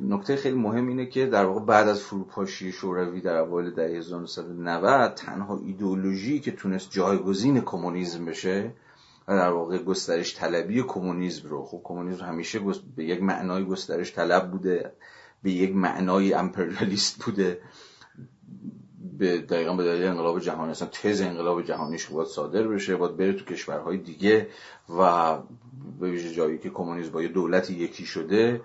نکته 0.00 0.36
خیلی 0.36 0.56
مهم 0.56 0.88
اینه 0.88 1.06
که 1.06 1.26
در 1.26 1.44
واقع 1.44 1.64
بعد 1.64 1.88
از 1.88 2.00
فروپاشی 2.00 2.72
شوروی 2.72 3.20
در 3.20 3.36
اوایل 3.36 3.70
دهه 3.70 3.96
1990 3.96 5.14
تنها 5.14 5.58
ایدئولوژی 5.58 6.40
که 6.40 6.52
تونست 6.52 6.90
جایگزین 6.90 7.60
کمونیسم 7.60 8.24
بشه 8.24 8.72
و 9.28 9.36
در 9.36 9.50
واقع 9.50 9.78
گسترش 9.78 10.36
طلبی 10.36 10.82
کمونیسم 10.82 11.48
رو. 11.48 11.64
خب 11.64 11.80
کمونیسم 11.84 12.24
همیشه 12.24 12.60
به 12.96 13.04
یک 13.04 13.22
معنای 13.22 13.64
گسترش 13.64 14.14
طلب 14.14 14.50
بوده 14.50 14.92
به 15.42 15.50
یک 15.50 15.76
معنای 15.76 16.34
امپریالیست 16.34 17.24
بوده. 17.24 17.60
به 19.18 19.38
دقیقا 19.38 19.74
به 19.74 19.84
دلیل 19.84 20.06
انقلاب 20.06 20.40
جهانی 20.40 20.70
اصلا 20.70 20.88
تز 20.88 21.20
انقلاب 21.20 21.62
جهانیش 21.62 22.06
باید 22.06 22.28
صادر 22.28 22.62
بشه 22.62 22.96
باید 22.96 23.16
بره 23.16 23.32
تو 23.32 23.44
کشورهای 23.44 23.96
دیگه 23.96 24.48
و 24.98 25.34
به 26.00 26.10
ویژه 26.10 26.34
جایی 26.34 26.58
که 26.58 26.70
کمونیسم 26.70 27.10
با 27.10 27.22
یه 27.22 27.28
دولتی 27.28 27.74
یکی 27.74 28.06
شده 28.06 28.60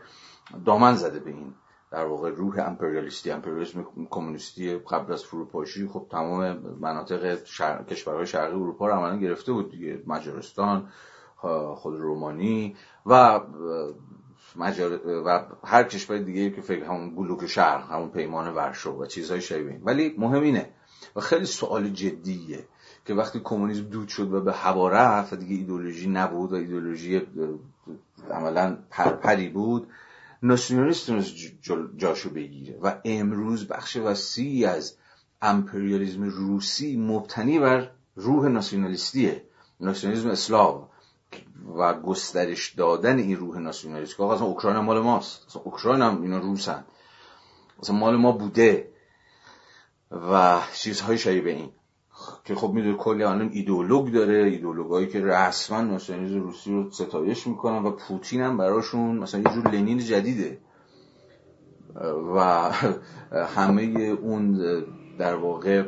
دامن 0.66 0.96
زده 0.96 1.20
به 1.20 1.30
این. 1.30 1.54
در 1.94 2.06
واقع 2.06 2.30
روح 2.30 2.60
امپریالیستی 2.60 3.32
امپریالیسم 3.32 3.86
کمونیستی 4.10 4.78
قبل 4.78 5.14
از 5.14 5.24
فروپاشی 5.24 5.88
خب 5.88 6.08
تمام 6.12 6.58
مناطق 6.80 7.46
شر... 7.46 7.84
کشورهای 7.84 8.26
شرقی 8.26 8.56
اروپا 8.56 8.88
رو 8.88 8.94
عملا 8.94 9.18
گرفته 9.18 9.52
بود 9.52 9.72
دیگه. 9.72 10.04
مجارستان 10.08 10.90
خود 11.76 12.00
رومانی 12.00 12.76
و 13.06 13.42
مجار... 14.56 15.08
و 15.26 15.46
هر 15.64 15.84
کشور 15.84 16.18
دیگه 16.18 16.50
که 16.50 16.62
فکر 16.62 16.84
همون 16.84 17.16
بلوک 17.16 17.46
شرق 17.48 17.92
همون 17.92 18.10
پیمان 18.10 18.54
ورشو 18.54 18.92
و 18.92 19.06
چیزهای 19.06 19.42
شبیه 19.42 19.82
ولی 19.84 20.16
مهم 20.18 20.42
اینه 20.42 20.70
و 21.16 21.20
خیلی 21.20 21.46
سوال 21.46 21.90
جدیه 21.90 22.68
که 23.06 23.14
وقتی 23.14 23.42
کمونیسم 23.44 23.84
دود 23.84 24.08
شد 24.08 24.34
و 24.34 24.42
به 24.42 24.54
هوا 24.54 24.90
رفت 24.90 25.34
دیگه 25.34 25.56
ایدولوژی 25.56 26.10
نبود 26.10 26.52
و 26.52 26.56
ایدولوژی 26.56 27.22
عملا 28.32 28.78
پرپری 28.90 29.50
بود 29.50 29.88
ناسیونالیست 30.44 31.08
تونست 31.08 31.36
جاشو 31.98 32.30
بگیره. 32.30 32.80
و 32.82 32.96
امروز 33.06 33.68
بخش 33.68 33.98
وسیعی 33.98 34.66
از 34.66 34.96
امپریالیزم 35.42 36.24
روسی 36.24 36.98
مبتنی 36.98 37.60
بر 37.60 37.92
روح 38.16 38.48
ناسیونالیستیه. 38.48 39.44
ناسیونالیسم 39.80 40.30
اسلاو 40.30 40.90
و 41.78 41.94
گسترش 41.94 42.74
دادن 42.74 43.20
این 43.20 43.38
روح 43.38 43.58
ناسیونالیست. 43.58 44.18
که 44.18 44.24
اصلا 44.24 44.46
اوکراین 44.46 44.78
مال 44.78 45.00
ماست. 45.00 45.46
اصلا 45.48 45.62
اوکراین 45.62 46.02
هم 46.02 46.22
اینا 46.22 46.40
روسن. 46.40 46.86
اصلا 47.80 47.96
مال 47.96 48.16
ما 48.16 48.32
بوده. 48.32 48.90
و 50.12 50.62
چیزهای 50.74 51.18
شبیه 51.18 51.54
این. 51.54 51.70
که 52.46 52.56
خب 52.56 52.74
می‌دونی 52.74 52.96
کلی 53.00 53.24
الان 53.24 53.50
ایدولوگ 53.54 54.12
داره 54.12 54.34
ایدولوگایی 54.34 55.08
که 55.08 55.26
رسما 55.26 55.82
ناسیونالیسم 55.82 56.42
روسی 56.42 56.72
رو 56.72 56.92
ستایش 56.92 57.48
می‌کنن 57.48 57.84
و 57.84 57.92
پوتین 57.92 58.42
هم 58.42 58.58
براشون 58.58 59.18
مثلا 59.18 59.42
یه 59.42 59.50
جور 59.54 59.72
لنین 59.72 59.98
جدیده. 59.98 60.58
و 62.36 62.72
همه 63.56 63.82
اون 64.22 64.60
در 65.18 65.36
واقع 65.36 65.86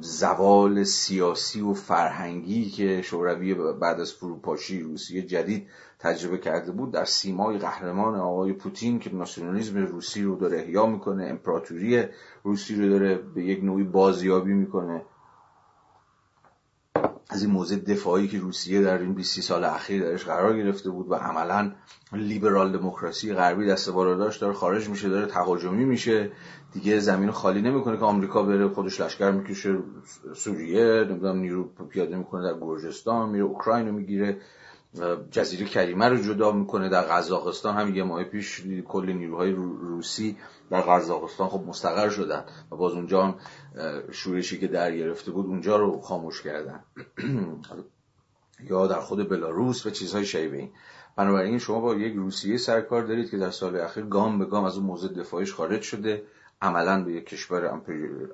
زوال 0.00 0.84
سیاسی 0.84 1.60
و 1.60 1.72
فرهنگی 1.72 2.70
که 2.70 3.02
شوروی 3.02 3.54
بعد 3.54 4.00
از 4.00 4.12
فروپاشی 4.12 4.80
روسیه 4.80 5.22
جدید 5.22 5.66
تجربه 5.98 6.38
کرده 6.38 6.72
بود 6.72 6.90
در 6.90 7.04
سیمای 7.04 7.58
قهرمان 7.58 8.14
آقای 8.14 8.52
پوتین 8.52 8.98
که 8.98 9.14
ناسیونالیسم 9.14 9.86
روسی 9.86 10.22
رو 10.22 10.36
داره 10.36 10.58
احیا 10.58 10.86
می‌کنه 10.86 11.24
امپراتوری 11.24 12.04
روسی 12.42 12.74
رو 12.74 12.88
داره 12.88 13.14
به 13.14 13.44
یک 13.44 13.64
نوعی 13.64 13.84
بازیابی 13.84 14.52
می‌کنه. 14.52 15.02
از 17.34 17.42
این 17.42 17.52
موضع 17.52 17.76
دفاعی 17.76 18.28
که 18.28 18.38
روسیه 18.38 18.82
در 18.82 18.98
این 18.98 19.14
20 19.14 19.40
سال 19.40 19.64
اخیر 19.64 20.02
درش 20.04 20.24
قرار 20.24 20.56
گرفته 20.56 20.90
بود 20.90 21.10
و 21.10 21.14
عملا 21.14 21.72
لیبرال 22.12 22.72
دموکراسی 22.72 23.34
غربی 23.34 23.66
دست 23.66 23.90
بالا 23.90 24.14
داشت 24.14 24.40
داره 24.40 24.52
خارج 24.52 24.88
میشه 24.88 25.08
داره 25.08 25.26
تهاجمی 25.26 25.84
میشه. 25.84 26.30
دیگه 26.72 26.98
زمین 26.98 27.30
خالی 27.30 27.62
نمی‌کنه 27.62 27.96
که 27.96 28.04
آمریکا 28.04 28.42
بره 28.42 28.68
خودش 28.68 29.00
لشکر 29.00 29.30
می‌کشه 29.30 29.78
سوریه 30.34 31.04
نمی‌دونم 31.08 31.36
نیرو 31.36 31.64
پیاده 31.88 32.16
می‌کنه 32.16 32.52
در 32.52 32.60
گرجستان 32.60 33.28
میره 33.28 33.44
اوکراین 33.44 33.86
رو 33.86 33.92
می‌گیره. 33.92 34.36
جزیره 35.30 35.66
کریمه 35.66 36.08
رو 36.08 36.16
جدا 36.16 36.52
می‌کنه 36.52 36.88
در 36.88 37.02
قزاقستان. 37.02 37.76
هم 37.76 37.94
یه 37.94 38.02
ماه 38.02 38.24
پیش 38.24 38.62
کل 38.84 39.12
نیروهای 39.12 39.52
روسی 39.52 40.36
در 40.70 40.80
قزاقستان 40.80 41.48
خب 41.48 41.64
مستقر 41.66 42.08
شدن 42.08 42.44
و 42.72 42.76
باز 42.76 42.92
اونجا 42.92 43.34
شورشی 44.12 44.58
که 44.58 44.68
در 44.68 44.96
گرفته 44.96 45.30
بود 45.30 45.46
اونجا 45.46 45.76
رو 45.76 46.00
خاموش 46.00 46.42
کردن. 46.42 46.84
یا 48.70 48.86
در 48.86 49.00
خود 49.00 49.28
بلاروس 49.28 49.86
و 49.86 49.90
چیزهای 49.90 50.24
شبیه 50.24 50.58
این. 50.58 50.70
بنابراین 51.16 51.58
شما 51.58 51.80
با 51.80 51.94
یک 51.94 52.14
روسیه 52.14 52.56
سرکار 52.56 53.02
دارید 53.02 53.30
که 53.30 53.38
در 53.38 53.50
سال 53.50 53.76
اخیر 53.76 54.04
گام 54.04 54.38
به 54.38 54.44
گام 54.44 54.64
از 54.64 54.76
اون 54.76 54.86
موضوع 54.86 55.12
دفاعیش 55.12 55.54
خارج 55.54 55.82
شده 55.82 56.22
عملا 56.62 57.04
به 57.04 57.12
یک 57.12 57.26
کشور 57.26 57.80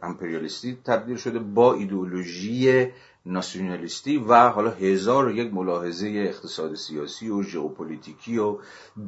امپریالیستی 0.02 0.78
تبدیل 0.84 1.16
شده 1.16 1.38
با 1.38 1.74
ایدئولوژی 1.74 2.88
ناسیونالیستی 3.26 4.18
و 4.18 4.48
حالا 4.48 4.70
هزار 4.70 5.26
و 5.26 5.30
یک 5.30 5.54
ملاحظه 5.54 6.08
اقتصاد 6.08 6.74
سیاسی 6.74 7.30
و 7.30 7.42
ژئوپلیتیکی 7.42 8.38
و 8.38 8.58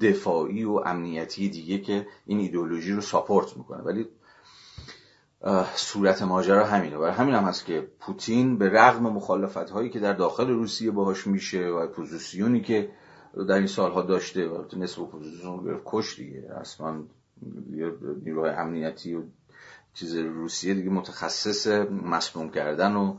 دفاعی 0.01 0.65
و 0.65 0.73
امنیتی 0.73 1.49
دیگه 1.49 1.79
که 1.79 2.07
این 2.27 2.39
ایدئولوژی 2.39 2.93
رو 2.93 3.01
support 3.01 3.57
می‌کنه. 3.57 3.83
ولی 3.83 4.09
صورت 5.75 6.23
ماجرا 6.23 6.67
همینه. 6.67 6.97
و 6.97 7.05
همین 7.05 7.35
هم 7.35 7.45
هست 7.45 7.67
که 7.67 7.89
پوتین 8.01 8.59
به 8.59 8.69
رغم 8.69 9.03
مخالفت 9.03 9.71
هایی 9.71 9.91
که 9.91 10.01
در 10.01 10.13
داخل 10.13 10.49
روسیه 10.49 10.91
باهاش 10.91 11.27
میشه 11.27 11.67
اپوزیسیونی 11.67 12.61
که 12.61 12.91
در 13.49 13.55
این 13.55 13.67
سالها 13.67 14.03
داشته 14.03 14.49
و 14.49 14.65
نصف 14.77 14.99
اپوزیسیون 14.99 15.65
گرفت 15.65 15.83
کشت 15.85 16.17
دیگه. 16.17 16.51
اصلا 16.61 17.03
نیروهای 18.25 18.51
امنیتی 18.51 19.15
و 19.15 19.23
چیز 19.95 20.17
روسیه 20.17 20.75
دیگه 20.75 20.91
متخصص 20.91 21.67
مسموم 21.91 22.51
کردن 22.51 22.97
و 22.97 23.17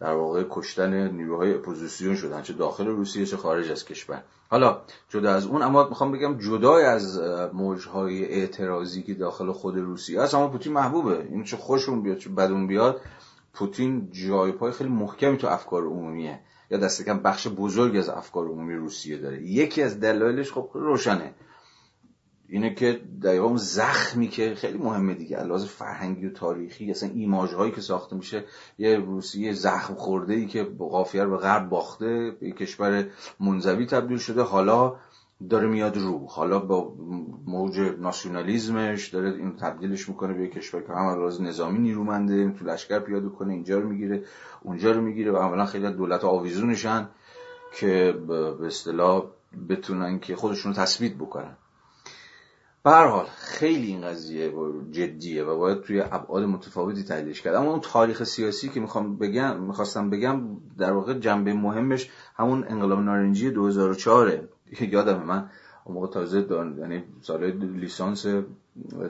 در 0.00 0.12
واقع 0.12 0.44
کشتن 0.50 1.08
نیروهای 1.08 1.54
اپوزیسیون 1.54 2.16
شدن 2.16 2.42
چه 2.42 2.52
داخل 2.52 2.86
روسیه 2.86 3.26
چه 3.26 3.36
خارج 3.36 3.70
از 3.70 3.84
کشور. 3.84 4.22
حالا 4.50 4.80
جدا 5.08 5.34
از 5.34 5.46
اون 5.46 5.62
اما 5.62 5.88
می‌خوام 5.88 6.12
بگم 6.12 6.38
جدای 6.38 6.84
از 6.84 7.20
موجهای 7.52 8.24
اعتراضی 8.24 9.02
که 9.02 9.14
داخل 9.14 9.52
خود 9.52 9.76
روسیه 9.76 10.20
هست 10.22 10.34
اما 10.34 10.48
پوتین 10.48 10.72
محبوبه. 10.72 11.26
این 11.30 11.44
چه 11.44 11.56
خوشون 11.56 12.02
بیاد 12.02 12.18
چه 12.18 12.30
بدون 12.30 12.66
بیاد 12.66 13.00
پوتین 13.52 14.08
جای 14.12 14.52
پای 14.52 14.72
خیلی 14.72 14.90
محکمی 14.90 15.36
تو 15.36 15.46
افکار 15.46 15.82
عمومیه. 15.82 16.40
یا 16.70 16.78
دست 16.78 17.04
کم 17.04 17.18
بخش 17.18 17.48
بزرگی 17.48 17.98
از 17.98 18.08
افکار 18.08 18.46
عمومی 18.46 18.74
روسیه 18.74 19.18
داره. 19.18 19.42
یکی 19.42 19.82
از 19.82 20.00
دلایلش 20.00 20.52
خب 20.52 20.70
روشنه. 20.74 21.34
اینه 22.48 22.74
که 22.74 23.00
دقیقا 23.22 23.46
اون 23.46 23.56
زخمی 23.56 24.28
که 24.28 24.54
خیلی 24.54 24.78
مهمه 24.78 25.14
دیگه. 25.14 25.44
لحاظ 25.44 25.64
فرهنگی 25.64 26.26
و 26.26 26.30
تاریخی 26.30 26.90
اصلا 26.90 27.10
ایماج 27.14 27.54
هایی 27.54 27.72
که 27.72 27.80
ساخته 27.80 28.16
میشه 28.16 28.44
یه 28.78 28.96
روسیه 28.96 29.52
زخم 29.52 29.94
خورده 29.94 30.34
ای 30.34 30.46
که 30.46 30.64
قافیه 30.78 31.26
به 31.26 31.36
غرب 31.36 31.68
باخته 31.68 32.36
به 32.40 32.50
کشور 32.50 33.06
منزوی 33.40 33.86
تبدیل 33.86 34.18
شده. 34.18 34.42
حالا 34.42 34.96
داره 35.50 35.68
میاد 35.68 35.96
رو. 35.96 36.26
حالا 36.26 36.58
با 36.58 36.94
موج 37.46 37.80
ناسیونالیزمش 37.80 39.08
داره 39.08 39.30
این 39.30 39.56
تبدیلش 39.56 40.08
می‌کنه 40.08 40.34
به 40.34 40.48
کشور 40.48 40.82
که 40.82 40.92
هم 40.92 41.18
لحاظ 41.18 41.40
نظامی 41.40 41.78
نیرومنده 41.78 42.50
تو 42.50 42.64
لشکر 42.64 42.98
پیاده 42.98 43.28
کنه 43.28 43.52
اینجا 43.52 43.78
رو 43.78 43.88
می‌گیره 43.88 44.22
اونجا 44.62 44.92
رو 44.92 45.00
می‌گیره 45.00 45.32
و 45.32 45.36
اولا 45.36 45.66
خیلی 45.66 45.90
دولت 45.90 46.24
آویزونشن 46.24 47.08
که 47.76 48.14
به 48.28 48.66
اصطلاح 48.66 49.24
بتونن 49.68 50.18
که 50.18 50.36
خودشون 50.36 50.74
رو 50.74 50.82
تثبیت 50.82 51.14
بکنن. 51.14 51.56
به 52.84 52.90
حال 52.90 53.26
خیلی 53.36 53.86
این 53.86 54.00
قضیه 54.00 54.52
جدیه 54.90 55.44
و 55.44 55.58
باید 55.58 55.80
توی 55.80 56.00
ابعاد 56.00 56.42
متفاوتی 56.42 57.04
تحلیلش 57.04 57.42
کرد. 57.42 57.54
اما 57.54 57.70
اون 57.70 57.80
تاریخ 57.80 58.24
سیاسی 58.24 58.68
که 58.68 58.80
می‌خوام 58.80 59.16
بگم 59.16 59.60
می‌خواستم 59.60 60.10
بگم 60.10 60.40
در 60.78 60.92
واقع 60.92 61.14
جنبه 61.14 61.52
مهمش 61.52 62.10
همون 62.36 62.64
انقلاب 62.68 62.98
نارنجی 62.98 63.50
2004 63.50 64.48
یادم 64.80 65.22
من 65.22 65.50
اون 65.84 65.94
موقع 65.94 66.06
تازه 66.06 66.42
دان... 66.42 66.78
یعنی 66.78 67.04
سال 67.20 67.44
لیسانس 67.50 68.26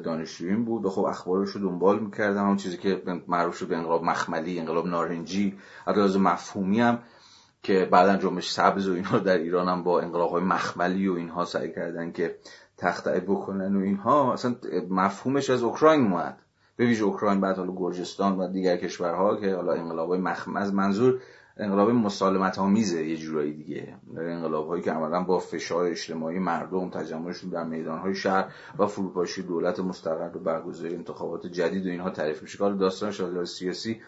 دانشجوییم 0.04 0.64
بود 0.64 0.84
و 0.84 0.90
خب 0.90 1.04
اخبارش 1.04 1.50
رو 1.50 1.60
دنبال 1.60 1.98
می‌کردم. 1.98 2.46
اون 2.46 2.56
چیزی 2.56 2.76
که 2.76 3.02
معروف 3.28 3.56
شد 3.56 3.68
به 3.68 3.76
انقلاب 3.76 4.04
مخملی 4.04 4.58
انقلاب 4.58 4.86
نارنجی. 4.86 5.58
از 5.86 6.18
مفهومی 6.18 6.80
هم 6.80 6.98
که 7.62 7.88
بعدا 7.90 8.16
جنبش 8.16 8.50
سبز 8.50 8.88
و 8.88 8.94
اینها 8.94 9.18
در 9.18 9.38
ایران 9.38 9.68
هم 9.68 9.82
با 9.82 10.00
انقلاب 10.00 10.30
های 10.30 10.42
مخملی 10.42 11.08
و 11.08 11.14
اینها 11.14 11.44
سعی 11.44 11.72
کردن 11.72 12.12
که 12.12 12.38
تخته 12.84 13.20
بکنن 13.20 13.76
و 13.76 13.80
اینها 13.80 14.32
اصلا 14.32 14.54
مفهومش 14.90 15.50
از 15.50 15.62
اوکراین 15.62 16.00
اومد. 16.00 16.38
به 16.76 16.86
ویژه 16.86 17.04
اوکراین 17.04 17.40
بعد 17.40 17.56
حالا 17.56 17.72
گرجستان 17.76 18.38
و 18.38 18.48
دیگر 18.48 18.76
کشورها 18.76 19.36
که 19.36 19.54
حالا 19.54 19.72
انقلاب 19.72 20.14
مخمز 20.14 20.72
منظور 20.72 21.20
انقلاب 21.56 21.90
مسالمت 21.90 22.58
آمیزه 22.58 23.06
یه 23.06 23.16
جورایی 23.16 23.52
دیگه. 23.52 23.94
انقلاب 24.16 24.68
هایی 24.68 24.82
که 24.82 24.92
عملا 24.92 25.22
با 25.22 25.38
فشار 25.38 25.84
اجتماعی 25.84 26.38
مردم 26.38 26.90
تجمعشون 26.90 27.50
در 27.50 27.64
میدان 27.64 27.98
های 27.98 28.14
شهر 28.14 28.54
و 28.78 28.86
فروپاشی 28.86 29.42
دولت 29.42 29.80
مستقر 29.80 30.36
و 30.36 30.38
برگزاری 30.38 30.94
انتخابات 30.94 31.46
جدید 31.46 31.86
و 31.86 31.90
اینها 31.90 32.10
تعریف 32.10 32.42
میشه. 32.42 32.58
کار 32.58 32.72
داستان 32.72 33.44
سیاسی 33.44 34.00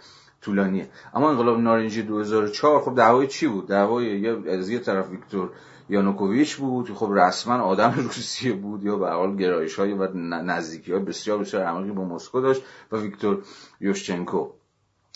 طولانیه. 0.46 0.88
اما 1.14 1.30
انقلاب 1.30 1.58
نارنجی 1.58 2.02
2004 2.02 2.80
خب 2.80 2.94
دعوای 2.94 3.26
چی 3.26 3.46
بود؟ 3.46 3.66
دعوای 3.66 4.28
از 4.48 4.70
یه 4.70 4.78
طرف 4.78 5.10
ویکتور 5.10 5.50
یانوکوویچ 5.88 6.56
بود 6.56 6.94
خب 6.94 7.10
رسما 7.12 7.54
آدم 7.54 7.94
روسیه 8.14 8.52
بود 8.52 8.82
یا 8.82 8.96
به 8.96 9.10
حال 9.10 9.36
گرایش 9.36 9.74
های 9.78 9.92
و 9.92 10.06
نزدیکی 10.14 10.92
های 10.92 11.02
بسیار 11.02 11.38
بسیار 11.38 11.62
عمیقی 11.62 11.90
با 11.90 12.04
مسکو 12.04 12.40
داشت 12.40 12.62
و 12.92 12.96
ویکتور 12.96 13.42
یوشچنکو. 13.80 14.48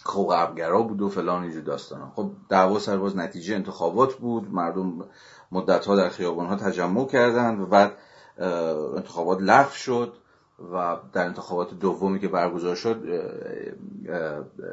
خب 0.05 0.23
غربگرا 0.23 0.83
بود 0.83 1.03
و 1.03 1.09
فلان 1.09 1.43
اینجور 1.43 1.63
داستان 1.63 2.13
خب 2.17 2.31
دعوا 2.49 2.79
سر 2.79 2.97
باز 2.97 3.17
نتیجه 3.17 3.55
انتخابات 3.55 4.15
بود. 4.15 4.55
مردم 4.55 5.05
مدت 5.53 5.87
ها 5.87 5.97
در 5.97 6.09
خیابان 6.09 6.47
ها 6.47 6.57
تجمع 6.57 7.07
کردند 7.07 7.61
و 7.61 7.67
بعد 7.67 7.93
انتخابات 8.97 9.39
لغو 9.41 9.71
شد. 9.71 10.13
و 10.73 10.97
در 11.13 11.25
انتخابات 11.25 11.75
دومی 11.75 12.21
که 12.21 12.29
برگزار 12.29 12.75
شد 12.75 13.05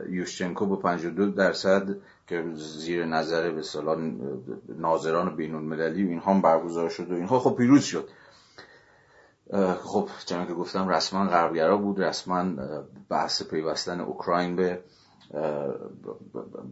یوشچنکو 0.09 0.65
با 0.65 0.75
52 0.75 1.31
درصد 1.31 1.95
که 2.27 2.43
زیر 2.53 3.05
نظر 3.05 3.49
به 3.51 3.61
سالان 3.61 4.21
ناظران 4.69 5.35
بین 5.35 5.55
المللی 5.55 6.05
و 6.05 6.09
اینها 6.09 6.41
برگزار 6.41 6.89
شد 6.89 7.11
و 7.11 7.15
اینها 7.15 7.39
خب 7.39 7.55
پیروز 7.55 7.83
شد. 7.83 8.09
خب 9.83 10.09
چون 10.25 10.47
که 10.47 10.53
گفتم 10.53 10.89
رسما 10.89 11.25
غربگرا 11.25 11.77
بود 11.77 11.99
رسما 11.99 12.45
بحث 13.09 13.43
پیوستن 13.43 13.99
اوکراین 13.99 14.55
به 14.55 14.79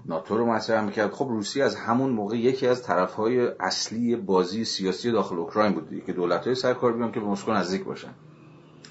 ناتو 0.06 0.38
رو 0.38 0.46
مطرح 0.46 0.86
می‌کرد. 0.86 1.12
خب 1.12 1.26
روسیه 1.30 1.64
از 1.64 1.76
همون 1.76 2.10
موقع 2.10 2.38
یکی 2.38 2.68
از 2.68 2.84
طرفهای 2.84 3.48
اصلی 3.60 4.16
بازی 4.16 4.66
سیاسی 4.66 5.12
داخل 5.12 5.40
اوکراین 5.40 5.74
بود 5.74 6.04
که 6.06 6.14
دولت 6.14 6.46
های 6.46 6.56
سرکار 6.56 6.94
بیان 6.94 7.12
که 7.12 7.20
به 7.20 7.26
مسکو 7.26 7.52
نزدیک 7.52 7.84
باشن. 7.84 8.14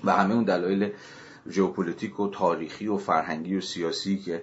و 0.06 0.12
همه 0.12 0.34
اون 0.34 0.44
دلایل 0.44 0.92
ژئوپلیتیک 1.50 2.20
و 2.20 2.28
تاریخی 2.28 2.88
و 2.88 2.96
فرهنگی 2.96 3.56
و 3.56 3.60
سیاسی 3.60 4.18
که 4.18 4.42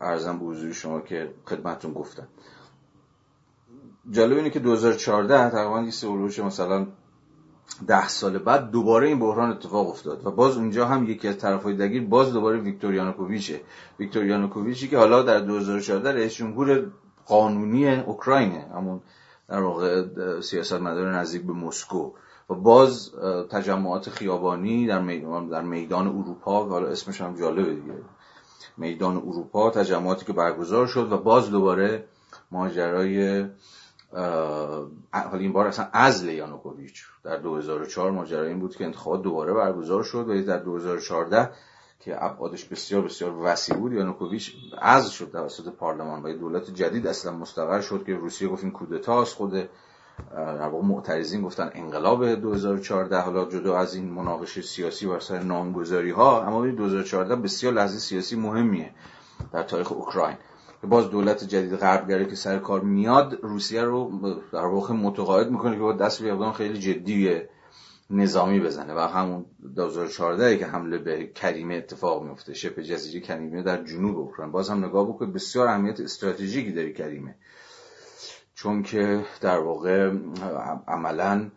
عرضم 0.00 0.38
به 0.38 0.44
حضور 0.44 0.72
شما 0.72 1.00
که 1.00 1.30
خدمتتون 1.44 1.92
گفتم. 1.92 2.28
جالب 4.10 4.36
اینه 4.36 4.50
که 4.50 4.58
2014 4.58 5.50
تقریبا 5.50 5.80
یه 5.80 6.44
مثلا 6.44 6.86
ده 7.86 8.08
سال 8.08 8.38
بعد 8.38 8.70
دوباره 8.70 9.08
این 9.08 9.18
بحران 9.18 9.50
اتفاق 9.50 9.88
افتاد 9.88 10.26
و 10.26 10.30
باز 10.30 10.56
اونجا 10.56 10.86
هم 10.86 11.10
یکی 11.10 11.28
از 11.28 11.38
طرفهای 11.38 11.74
درگیر 11.74 12.06
باز 12.06 12.32
دوباره 12.32 12.58
ویکتور 12.58 12.94
یانوکوویچه. 12.94 13.60
ویکتور 13.98 14.26
یانوکوویچی 14.26 14.88
که 14.88 14.98
حالا 14.98 15.22
در 15.22 15.40
2014 15.40 16.12
رئیس 16.12 16.34
جمهور 16.34 16.86
قانونی 17.26 18.00
اوکراینه 18.00 18.66
همون 18.74 19.00
در 19.48 19.60
واقع 19.60 20.04
سیاست 20.40 20.72
مدار 20.72 21.14
نزدیک 21.14 21.42
به 21.42 21.52
مسکو. 21.52 22.10
و 22.48 22.54
باز 22.54 23.14
تجمعات 23.50 24.10
خیابانی 24.10 24.86
در 24.86 25.00
میدان, 25.00 25.48
در 25.48 25.62
میدان 25.62 26.06
اروپا 26.06 26.64
حالا 26.64 26.88
اسمش 26.88 27.20
هم 27.20 27.36
جالبه 27.36 27.74
دیگه. 27.74 27.94
میدان 28.76 29.16
اروپا 29.16 29.70
تجمعاتی 29.70 30.24
که 30.24 30.32
برگزار 30.32 30.86
شد 30.86 31.12
و 31.12 31.18
باز 31.18 31.50
دوباره 31.50 32.04
ماجرای 32.50 33.46
حالا 35.12 35.38
این 35.38 35.52
بار 35.52 35.66
اصلا 35.66 35.88
ازل 35.92 36.28
یانوکوویچ 36.28 37.04
در 37.24 37.36
2004 37.36 38.10
ماجرا 38.10 38.44
این 38.44 38.58
بود 38.58 38.76
که 38.76 38.84
انتخابات 38.84 39.22
دوباره 39.22 39.52
برگزار 39.52 40.02
شد 40.02 40.28
و 40.28 40.42
در 40.42 40.58
2014 40.58 41.50
که 42.00 42.24
ابعادش 42.24 42.64
بسیار 42.64 43.02
بسیار 43.02 43.34
وسیع 43.42 43.76
بود 43.76 43.92
یانوکوویچ 43.92 44.54
از 44.78 45.10
شد 45.10 45.30
توسط 45.32 45.68
پارلمان 45.68 46.22
و 46.22 46.32
دولت 46.32 46.70
جدید 46.70 47.06
اصلا 47.06 47.32
مستقر 47.32 47.80
شد 47.80 48.04
که 48.06 48.14
روسیه 48.14 48.48
گفت 48.48 48.64
این 48.64 48.72
کودتاست 48.72 49.34
خود 49.34 49.68
در 50.34 50.68
واقع 50.68 50.86
معترضین 50.86 51.42
گفتن 51.42 51.70
انقلاب 51.74 52.34
2014 52.34 53.20
حالا 53.20 53.44
جدا 53.44 53.78
از 53.78 53.94
این 53.94 54.10
مناقشه 54.10 54.62
سیاسی 54.62 55.06
و 55.06 55.20
سر 55.20 55.38
نامگذاری 55.38 56.10
ها 56.10 56.42
اما 56.42 56.66
2014 56.66 57.36
بسیار 57.36 57.72
لحظه 57.72 57.98
سیاسی 57.98 58.36
مهمیه 58.36 58.90
در 59.52 59.62
تاریخ 59.62 59.92
اوکراین. 59.92 60.36
باز 60.82 61.10
دولت 61.10 61.44
جدید 61.44 61.76
غربگره 61.76 62.26
که 62.26 62.34
سر 62.34 62.58
کار 62.58 62.80
میاد 62.80 63.38
روسیه 63.42 63.82
رو 63.82 64.10
در 64.52 64.64
واقع 64.64 64.94
متقاعد 64.94 65.50
می‌کنه 65.50 65.76
که 65.76 65.82
با 65.82 65.92
دست 65.92 66.22
به 66.22 66.52
خیلی 66.52 66.78
جدی 66.78 67.40
نظامی 68.10 68.60
بزنه. 68.60 68.94
و 68.94 68.98
همون 68.98 69.44
2014 69.74 70.56
که 70.56 70.66
حمله 70.66 70.98
به 70.98 71.26
کریمه 71.26 71.74
اتفاق 71.74 72.22
میفته 72.22 72.54
شبه 72.54 72.84
جزیره 72.84 73.20
کریمه 73.20 73.62
در 73.62 73.84
جنوب 73.84 74.18
اوکراین. 74.18 74.52
باز 74.52 74.70
هم 74.70 74.84
نگاه 74.84 75.08
بکنید 75.08 75.34
بسیار 75.34 75.68
اهمیت 75.68 76.00
استراتژیکی 76.00 76.72
داره 76.72 76.92
کریمه. 76.92 77.34
چون 78.58 78.82
که 78.82 79.24
در 79.40 79.58
واقع 79.58 80.12
عملا 80.88 81.50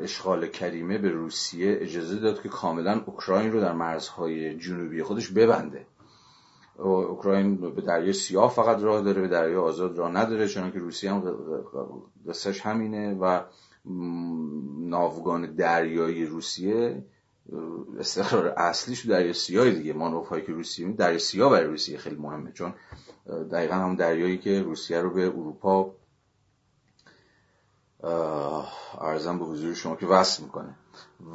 اشغال 0.00 0.46
کریمه 0.46 0.98
به 0.98 1.08
روسیه 1.08 1.78
اجازه 1.80 2.18
داد 2.18 2.42
که 2.42 2.48
کاملا 2.48 3.02
اوکراین 3.06 3.52
رو 3.52 3.60
در 3.60 3.72
مرزهای 3.72 4.58
جنوبی 4.58 5.02
خودش 5.02 5.30
ببنده. 5.30 5.86
اوکراین 6.78 7.56
به 7.56 7.82
دریای 7.82 8.12
سیاه 8.12 8.50
فقط 8.50 8.82
راه 8.82 9.02
داره 9.02 9.20
به 9.20 9.28
دریای 9.28 9.56
آزاد 9.56 9.98
راه 9.98 10.12
نداره 10.12 10.48
چون 10.48 10.72
که 10.72 10.78
روسیه 10.78 11.12
هم 11.12 11.22
قصهش 12.28 12.60
همینه 12.60 13.14
و 13.14 13.40
ناوگان 14.78 15.54
دریایی 15.54 16.26
روسیه 16.26 17.04
استقرار 17.98 18.48
اصلیش 18.48 19.06
دریای 19.06 19.32
سیاه 19.32 19.70
دیگه 19.70 19.92
مانوف 19.92 20.28
هایی 20.28 20.44
که 20.44 20.52
روسیه 20.52 20.92
دریای 20.92 21.18
سیاه 21.18 21.50
برای 21.50 21.66
روسیه 21.66 21.98
خیلی 21.98 22.16
مهمه. 22.16 22.52
چون 22.52 22.74
دقیقا 23.52 23.74
هم 23.74 23.96
دریایی 23.96 24.38
که 24.38 24.62
روسیه 24.62 25.00
رو 25.00 25.10
به 25.10 25.26
اروپا 25.26 25.94
ارزم 29.00 29.38
به 29.38 29.44
حضور 29.44 29.74
شما 29.74 29.96
که 29.96 30.06
وصل 30.06 30.42
می‌کنه. 30.42 30.74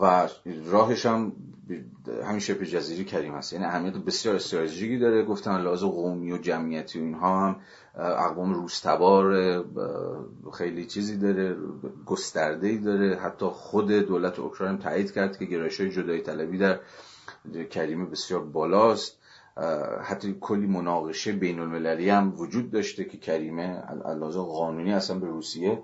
و 0.02 0.28
راهش 0.66 1.06
هم 1.06 1.32
همین 2.26 2.40
شبه 2.40 2.66
جزیره 2.66 3.04
کریم 3.04 3.34
هست. 3.34 3.54
یعنی 3.54 3.66
اهمیت 3.66 3.94
بسیار 3.94 4.36
استراتژیکی 4.36 4.98
داره. 4.98 5.24
گفتن 5.24 5.62
لحاظ 5.62 5.84
قومی 5.84 6.32
و 6.32 6.38
جمعیتی 6.38 7.00
و 7.00 7.04
اینها 7.04 7.48
هم 7.48 7.56
اقوام 7.96 8.54
روستبار 8.54 9.66
خیلی 10.54 10.86
چیزی 10.86 11.18
داره 11.18 11.58
گسترده 12.06 12.68
ای 12.68 12.78
داره. 12.78 13.16
حتی 13.16 13.46
خود 13.46 13.92
دولت 13.92 14.40
اوکراین 14.40 14.78
تایید 14.78 15.12
کرد 15.12 15.38
که 15.38 15.46
گرایش 15.46 15.82
های 15.82 15.90
جدایی 15.90 16.22
طلبی 16.22 16.58
در 16.58 16.80
کریمه 17.70 18.06
بسیار 18.06 18.44
بالاست. 18.44 19.18
حتی 20.04 20.38
کلی 20.42 20.68
مناقشه 20.68 21.32
بین 21.32 21.60
المللی 21.60 22.10
هم 22.10 22.34
وجود 22.38 22.72
داشته 22.72 23.06
که 23.06 23.18
کریمه 23.18 23.84
لحاظ 24.06 24.36
قانونی 24.36 24.94
اصلا 24.94 25.20
به 25.20 25.28
روسیه 25.28 25.84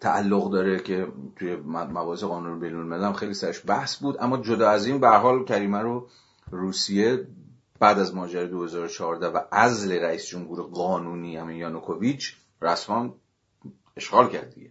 تعلق 0.00 0.50
داره 0.50 0.80
که 0.80 1.08
توی 1.36 1.56
مباحث 1.66 2.24
قانون 2.24 2.60
بین 2.60 2.74
الملل 2.74 3.12
خیلی 3.12 3.34
سرش 3.34 3.62
بحث 3.66 3.96
بود. 3.96 4.16
اما 4.20 4.36
جدا 4.36 4.70
از 4.70 4.86
این 4.86 5.00
به 5.00 5.08
حال 5.08 5.44
کریمه 5.44 5.78
رو 5.78 6.08
روسیه 6.50 7.26
بعد 7.78 7.98
از 7.98 8.14
ماجرای 8.14 8.48
2014 8.48 9.28
و 9.28 9.40
ازل 9.50 9.92
رئیس 9.92 10.26
جمهور 10.26 10.62
قانونی 10.62 11.36
همین 11.36 11.56
یانوکوویچ 11.56 12.36
رسما 12.62 13.14
اشغال 13.96 14.28
کرد 14.28 14.54
دیگه. 14.54 14.70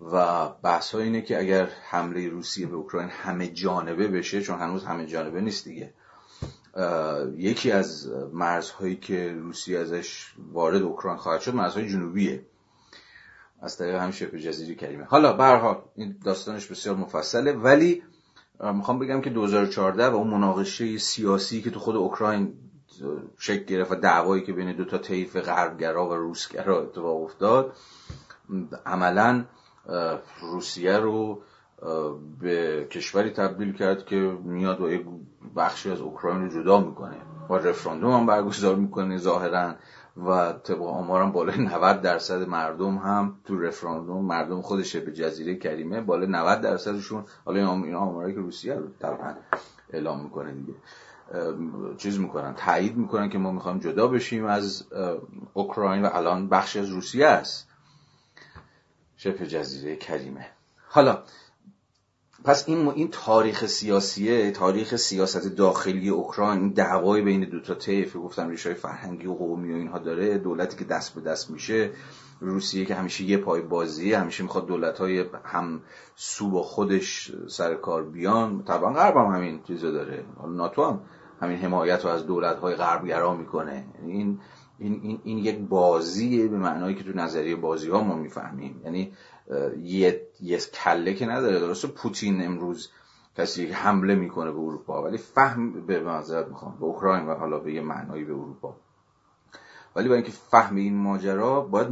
و 0.00 0.48
بحث 0.48 0.94
اینه 0.94 1.22
که 1.22 1.38
اگر 1.38 1.68
حمله 1.90 2.28
روسیه 2.28 2.66
به 2.66 2.76
اوکراین 2.76 3.08
همه 3.08 3.48
جانبه 3.48 4.08
بشه 4.08 4.42
چون 4.42 4.58
هنوز 4.58 4.84
همه 4.84 5.06
جانبه 5.06 5.40
نیست 5.40 5.64
دیگه 5.64 5.94
یکی 7.36 7.70
از 7.70 8.12
مرزهایی 8.32 8.96
که 8.96 9.32
روسیه 9.32 9.78
ازش 9.78 10.34
وارد 10.52 10.82
اوکراین 10.82 11.16
خواهد 11.16 11.40
شد 11.40 11.54
مرزهای 11.54 11.88
جنوبیه. 11.88 12.46
از 13.62 13.78
طریق 13.78 13.94
همین 13.94 14.10
شبه 14.10 14.40
جزیره 14.40 14.74
کریمه. 14.74 15.04
حالا 15.04 15.32
به 15.32 15.76
این 15.94 16.16
داستانش 16.24 16.66
بسیار 16.66 16.96
مفصله 16.96 17.52
ولی 17.52 18.02
می‌خوام 18.60 18.98
بگم 18.98 19.20
که 19.20 19.30
2014 19.30 20.08
و 20.08 20.14
اون 20.14 20.26
مناقشه 20.26 20.98
سیاسی 20.98 21.62
که 21.62 21.70
تو 21.70 21.80
خود 21.80 21.96
اوکراین 21.96 22.54
شکل 23.38 23.64
گرفت 23.64 23.92
و 23.92 23.94
دعوایی 23.94 24.42
که 24.42 24.52
بین 24.52 24.72
دو 24.72 24.84
تا 24.84 24.98
طیف 24.98 25.36
غربگرا 25.36 26.08
و 26.08 26.14
روسگرا 26.14 26.82
اتفاق 26.82 27.22
افتاد 27.22 27.76
عملا 28.86 29.44
روسیه 30.40 30.96
رو 30.96 31.42
به 32.40 32.86
کشوری 32.90 33.30
تبدیل 33.30 33.72
کرد 33.72 34.04
که 34.04 34.16
میاد 34.44 34.80
و 34.80 34.90
یک 34.90 35.06
بخشی 35.56 35.90
از 35.90 36.00
اوکراین 36.00 36.50
رو 36.50 36.62
جدا 36.62 36.80
می‌کنه. 36.80 37.16
و 37.50 37.54
رفراندوم 37.54 38.12
هم 38.12 38.26
برگزار 38.26 38.76
می‌کنه 38.76 39.18
ظاهرا. 39.18 39.74
و 40.16 40.52
طبق 40.52 40.82
آمارم 40.82 41.32
بالای 41.32 41.58
90 41.58 42.00
درصد 42.00 42.48
مردم 42.48 42.96
هم 42.96 43.38
تو 43.44 43.60
رفراندوم 43.60 44.24
مردم 44.24 44.62
خودشه 44.62 45.00
به 45.00 45.12
جزیره 45.12 45.56
کریمه 45.56 46.00
بالای 46.00 46.28
90 46.28 46.60
درصدشون 46.60 47.24
حالا 47.44 47.74
این 47.74 47.94
آمارایی 47.94 48.34
که 48.34 48.40
روسیه 48.40 48.74
رو 48.74 48.88
طبعا 49.00 49.34
اعلام 49.90 50.22
می‌کنه 50.24 50.52
دیگه. 50.52 50.74
چیز 51.96 52.18
می‌کنن 52.18 52.54
تایید 52.54 52.96
می‌کنن 52.96 53.28
که 53.28 53.38
ما 53.38 53.52
می‌خوایم 53.52 53.78
جدا 53.78 54.08
بشیم 54.08 54.44
از 54.44 54.84
اوکراین 55.52 56.02
و 56.02 56.10
الان 56.12 56.48
بخشی 56.48 56.78
از 56.78 56.88
روسیه 56.88 57.26
است. 57.26 57.68
شبه 59.16 59.46
جزیره 59.46 59.96
کریمه. 59.96 60.46
حالا 60.88 61.22
پس 62.44 62.68
این 62.68 62.88
این 62.88 63.08
تاریخ 63.10 63.66
سیاسیه 63.66 64.50
تاریخ 64.50 64.96
سیاست 64.96 65.56
داخلی 65.56 66.08
اوکراین 66.08 66.60
این 66.60 66.68
دعوای 66.68 67.22
بین 67.22 67.44
دو 67.44 67.60
تا 67.60 67.74
طیف 67.74 68.16
گفتم 68.16 68.48
ریشه 68.48 68.74
فرهنگی 68.74 69.26
و 69.26 69.34
قومی 69.34 69.72
و 69.72 69.76
اینها 69.76 69.98
داره 69.98 70.38
دولتی 70.38 70.76
که 70.76 70.84
دست 70.84 71.14
به 71.14 71.20
دست 71.20 71.50
میشه 71.50 71.90
روسیه 72.40 72.84
که 72.84 72.94
همیشه 72.94 73.24
یه 73.24 73.36
پای 73.36 73.60
بازیه 73.60 74.18
همیشه 74.18 74.42
می‌خواد 74.42 74.66
دولت 74.66 74.98
های 74.98 75.24
هم 75.44 75.80
سو 76.16 76.50
با 76.50 76.62
خودش 76.62 77.32
سر 77.48 77.74
کار 77.74 78.02
بیان. 78.02 78.62
طبعا 78.64 78.92
غرب 78.92 79.16
هم 79.16 79.34
همین 79.34 79.62
چیزا 79.62 79.90
داره. 79.90 80.24
ناتو 80.48 80.84
هم 80.84 81.00
همین 81.40 81.58
حمایت 81.58 82.04
رو 82.04 82.10
از 82.10 82.26
دولت 82.26 82.58
های 82.58 82.74
غربگرا 82.74 83.34
می‌کنه. 83.34 83.86
یعنی 83.98 84.12
این 84.12 84.40
این, 84.82 85.00
این, 85.02 85.20
این 85.24 85.38
یک 85.38 85.58
بازیه 85.58 86.48
به 86.48 86.56
معنایی 86.56 86.94
که 86.94 87.04
تو 87.04 87.12
نظریه 87.14 87.56
بازی 87.56 87.90
ها 87.90 88.04
ما 88.04 88.14
می‌فهمیم. 88.14 88.80
یعنی 88.84 89.12
یه, 89.82 90.26
یه 90.40 90.58
کله 90.58 91.14
که 91.14 91.26
نداره 91.26 91.60
درسته؟ 91.60 91.88
پوتین 91.88 92.46
امروز 92.46 92.90
کسی 93.36 93.66
حمله 93.66 94.14
می‌کنه 94.14 94.50
به 94.50 94.58
اروپا 94.58 95.02
ولی 95.02 95.18
فهم 95.18 95.86
به 95.86 96.00
معذرت 96.00 96.48
می‌خوام 96.48 96.76
به 96.80 96.84
اوکراین 96.84 97.26
و 97.26 97.34
حالا 97.34 97.58
به 97.58 97.72
یه 97.72 97.80
معنایی 97.80 98.24
به 98.24 98.32
اروپا. 98.32 98.76
ولی 99.96 100.08
برای 100.08 100.22
اینکه 100.22 100.36
فهم 100.50 100.76
این 100.76 100.96
ماجرا 100.96 101.60
باید, 101.60 101.88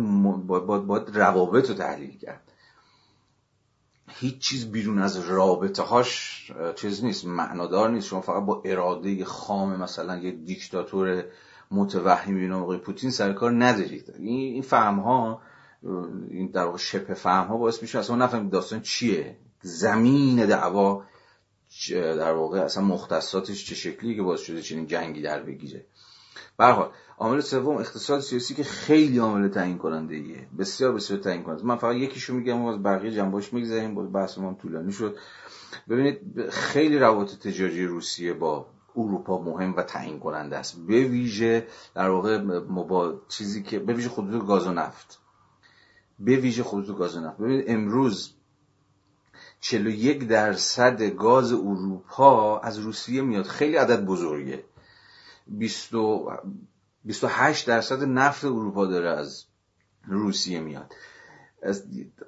باید, 0.46 0.66
باید, 0.66 0.86
باید 0.86 1.16
روابط 1.16 1.68
رو 1.68 1.74
تحلیل 1.74 2.18
کرد. 2.18 2.52
هیچ 4.08 4.38
چیز 4.38 4.72
بیرون 4.72 4.98
از 4.98 5.28
رابطه 5.28 5.82
هاش 5.82 6.52
چیز 6.76 7.04
نیست 7.04 7.26
معنادار 7.26 7.90
نیست. 7.90 8.06
شما 8.06 8.20
فقط 8.20 8.44
با 8.44 8.62
اراده 8.64 9.24
خام 9.24 9.76
مثلا 9.76 10.18
یه 10.18 10.30
دیکتاتور 10.30 11.24
متوهمی 11.70 12.40
به 12.40 12.46
نام 12.46 12.76
پوتین 12.76 13.10
سرکار 13.10 13.64
ندارید. 13.64 14.14
این 14.18 14.62
فهم 14.62 14.98
ها 14.98 15.42
این 16.30 16.50
در 16.50 16.64
واقع 16.64 16.78
شبه 16.78 17.14
فهم 17.14 17.46
ها 17.46 17.56
باعث 17.56 17.82
میشه 17.82 17.98
اصلا 17.98 18.16
نفهمید 18.16 18.50
داستان 18.50 18.80
چیه. 18.80 19.36
زمین 19.62 20.46
دعوا 20.46 21.04
در 21.92 22.32
واقع 22.32 22.58
اصلا 22.60 22.84
مختصاتش 22.84 23.66
چه 23.66 23.74
شکلی 23.74 24.16
که 24.16 24.22
باعث 24.22 24.40
شده 24.40 24.62
چنین 24.62 24.86
جنگی 24.86 25.22
در 25.22 25.42
بگیره. 25.42 25.84
برحال 26.56 26.90
عامل 27.18 27.40
سوم 27.40 27.76
اقتصاد 27.76 28.20
سیاسی 28.20 28.54
که 28.54 28.64
خیلی 28.64 29.18
عامل 29.18 29.48
تعیین 29.48 29.78
کننده 29.78 30.14
ایه 30.14 30.46
بسیار 30.58 30.92
بسیار 30.92 31.20
تعیین 31.20 31.42
کننده 31.42 31.64
من 31.64 31.76
فقط 31.76 31.96
یکیشو 31.96 32.34
میگم 32.34 32.62
و 32.62 32.68
از 32.68 32.82
بقیه 32.82 33.10
جنباش 33.10 33.52
می‌گذاریم 33.52 33.94
بود 33.94 34.12
بحث 34.12 34.38
ما 34.38 34.56
طولانی 34.62 34.92
شد. 34.92 35.16
ببینید 35.88 36.50
خیلی 36.50 36.98
روابط 36.98 37.34
تجاری 37.34 37.86
روسیه 37.86 38.32
با 38.32 38.66
اروپا 38.96 39.42
مهم 39.42 39.76
و 39.76 39.82
تعیین 39.82 40.18
کننده 40.18 40.56
است. 40.56 40.76
به 40.86 41.04
ویژه 41.04 41.66
در 41.94 42.08
واقع 42.08 42.38
مبا... 42.68 43.20
چیزی 43.28 43.62
که 43.62 43.78
به 43.78 43.92
ویژه 43.94 44.08
خطوط 44.08 44.46
گاز 44.46 44.66
و 44.66 44.72
نفت. 44.72 45.18
به 46.18 46.36
ویژه 46.36 46.62
خطوط 46.62 46.96
گاز 46.98 47.16
و 47.16 47.20
نفت. 47.20 47.38
ببینید 47.38 47.64
امروز 47.68 48.34
41 49.60 50.28
درصد 50.28 51.02
گاز 51.02 51.52
اروپا 51.52 52.58
از 52.58 52.78
روسیه 52.78 53.22
میاد. 53.22 53.46
خیلی 53.46 53.76
عدد 53.76 54.04
بزرگه. 54.04 54.64
28 57.04 57.66
درصد 57.66 58.04
نفت 58.04 58.44
اروپا 58.44 58.86
داره 58.86 59.10
از 59.10 59.44
روسیه 60.06 60.60
میاد. 60.60 60.94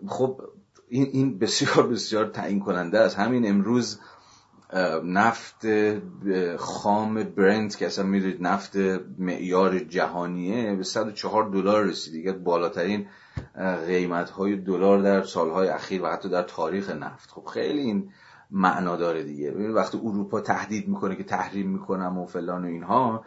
خب 0.08 0.40
این 0.88 1.08
این 1.12 1.38
بسیار 1.38 1.86
بسیار 1.86 2.26
تعیین 2.26 2.60
کننده 2.60 2.98
است. 2.98 3.18
همین 3.18 3.48
امروز 3.48 4.00
نفت 5.04 5.66
خام 6.56 7.22
برنت 7.24 7.76
که 7.76 7.86
اصلا 7.86 8.04
می‌دونید 8.04 8.42
نفت 8.42 8.76
معیار 9.18 9.78
جهانیه 9.78 10.76
به 10.76 10.84
104 10.84 11.50
دلار 11.50 11.84
رسید 11.84 12.12
دیگه 12.12 12.32
بالاترین 12.32 13.06
قیمت 13.86 14.30
های 14.30 14.56
دلار 14.56 15.02
در 15.02 15.22
سالهای 15.22 15.68
اخیر 15.68 16.02
و 16.02 16.06
حتی 16.06 16.28
در 16.28 16.42
تاریخ 16.42 16.90
نفت. 16.90 17.30
خب 17.30 17.44
خیلی 17.44 17.80
این 17.80 18.10
معنا 18.50 18.96
داره 18.96 19.22
دیگه. 19.22 19.52
وقتی 19.52 19.98
اروپا 19.98 20.40
تهدید 20.40 20.88
می‌کنه 20.88 21.16
که 21.16 21.24
تحریم 21.24 21.68
می‌کنم 21.68 22.18
و 22.18 22.26
فلان 22.26 22.64
و 22.64 22.68
اینها 22.68 23.24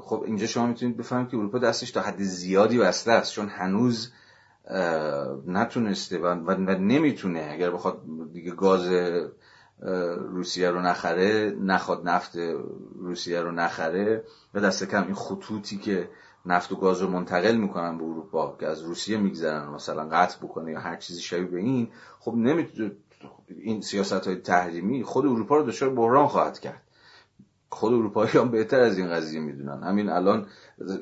خب 0.00 0.22
اینجا 0.26 0.46
شما 0.46 0.66
می‌تونید 0.66 0.96
بفهمید 0.96 1.28
که 1.28 1.36
اروپا 1.36 1.58
دستش 1.58 1.90
تا 1.90 2.00
حد 2.00 2.22
زیادی 2.22 2.78
بسته 2.78 3.12
است. 3.12 3.32
چون 3.32 3.48
هنوز 3.48 4.12
نتونسته 5.46 6.18
و, 6.18 6.26
و 6.26 6.78
نمی‌تونه. 6.78 7.48
اگر 7.52 7.70
بخواد 7.70 8.02
دیگه 8.32 8.50
گاز 8.50 8.90
روسیه 10.30 10.70
رو 10.70 10.80
نخره 10.80 11.56
نخواد 11.60 12.08
نفت 12.08 12.38
روسیه 12.98 13.40
رو 13.40 13.52
نخره. 13.52 14.24
و 14.54 14.60
دست 14.60 14.84
کم 14.84 15.04
این 15.04 15.14
خطوطی 15.14 15.78
که 15.78 16.08
نفت 16.46 16.72
و 16.72 16.76
گاز 16.76 17.00
رو 17.00 17.08
منتقل 17.08 17.56
می‌کنن 17.56 17.98
به 17.98 18.04
اروپا 18.04 18.56
که 18.60 18.66
از 18.66 18.82
روسیه 18.82 19.16
میگذرن 19.18 19.68
مثلا 19.68 20.08
قطع 20.08 20.38
بکنه 20.38 20.72
یا 20.72 20.80
هر 20.80 20.96
چیزی 20.96 21.20
شبیه 21.20 21.46
به 21.46 21.58
این 21.58 21.88
خب 22.20 22.34
نمی‌تونه 22.34 22.92
این 23.48 23.80
سیاست 23.80 24.26
های 24.26 24.36
تحریمی 24.36 25.02
خود 25.04 25.26
اروپا 25.26 25.56
رو 25.56 25.62
دچار 25.62 25.90
بحران 25.90 26.26
خواهد 26.26 26.58
کرد. 26.58 26.82
خود 27.70 27.92
اروپایی 27.92 28.30
هم 28.30 28.50
بهتر 28.50 28.80
از 28.80 28.98
این 28.98 29.10
قضیه 29.10 29.40
می‌دونن. 29.40 29.82
همین 29.82 30.08
الان 30.08 30.46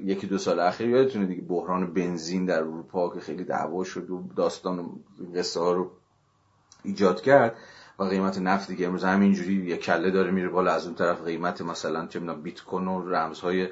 یکی 0.04 0.26
دو 0.26 0.38
سال 0.38 0.60
اخیر 0.60 0.88
یادتونه 0.88 1.26
دیگه 1.26 1.42
بحران 1.42 1.94
بنزین 1.94 2.44
در 2.46 2.58
اروپا 2.58 3.14
که 3.14 3.20
خیلی 3.20 3.44
دعوا 3.44 3.84
شد 3.84 4.10
و 4.10 4.22
داستان 4.36 4.90
قصه 5.36 5.60
ها 5.60 5.72
رو 5.72 5.90
ایجاد 6.84 7.20
کرد. 7.20 7.56
و 7.98 8.04
قیمت 8.04 8.38
نفت 8.38 8.68
دیگه. 8.68 8.86
امروز 8.86 9.04
همینجوری 9.04 9.66
یه 9.66 9.76
کله 9.76 10.10
داره 10.10 10.30
میره 10.30 10.48
بالا. 10.48 10.72
از 10.72 10.86
اون 10.86 10.94
طرف 10.94 11.22
قیمت 11.22 11.60
مثلا 11.60 12.06
چه 12.06 12.20
بیت 12.20 12.60
کوین 12.64 12.88
و 12.88 13.08
رمزهای 13.08 13.68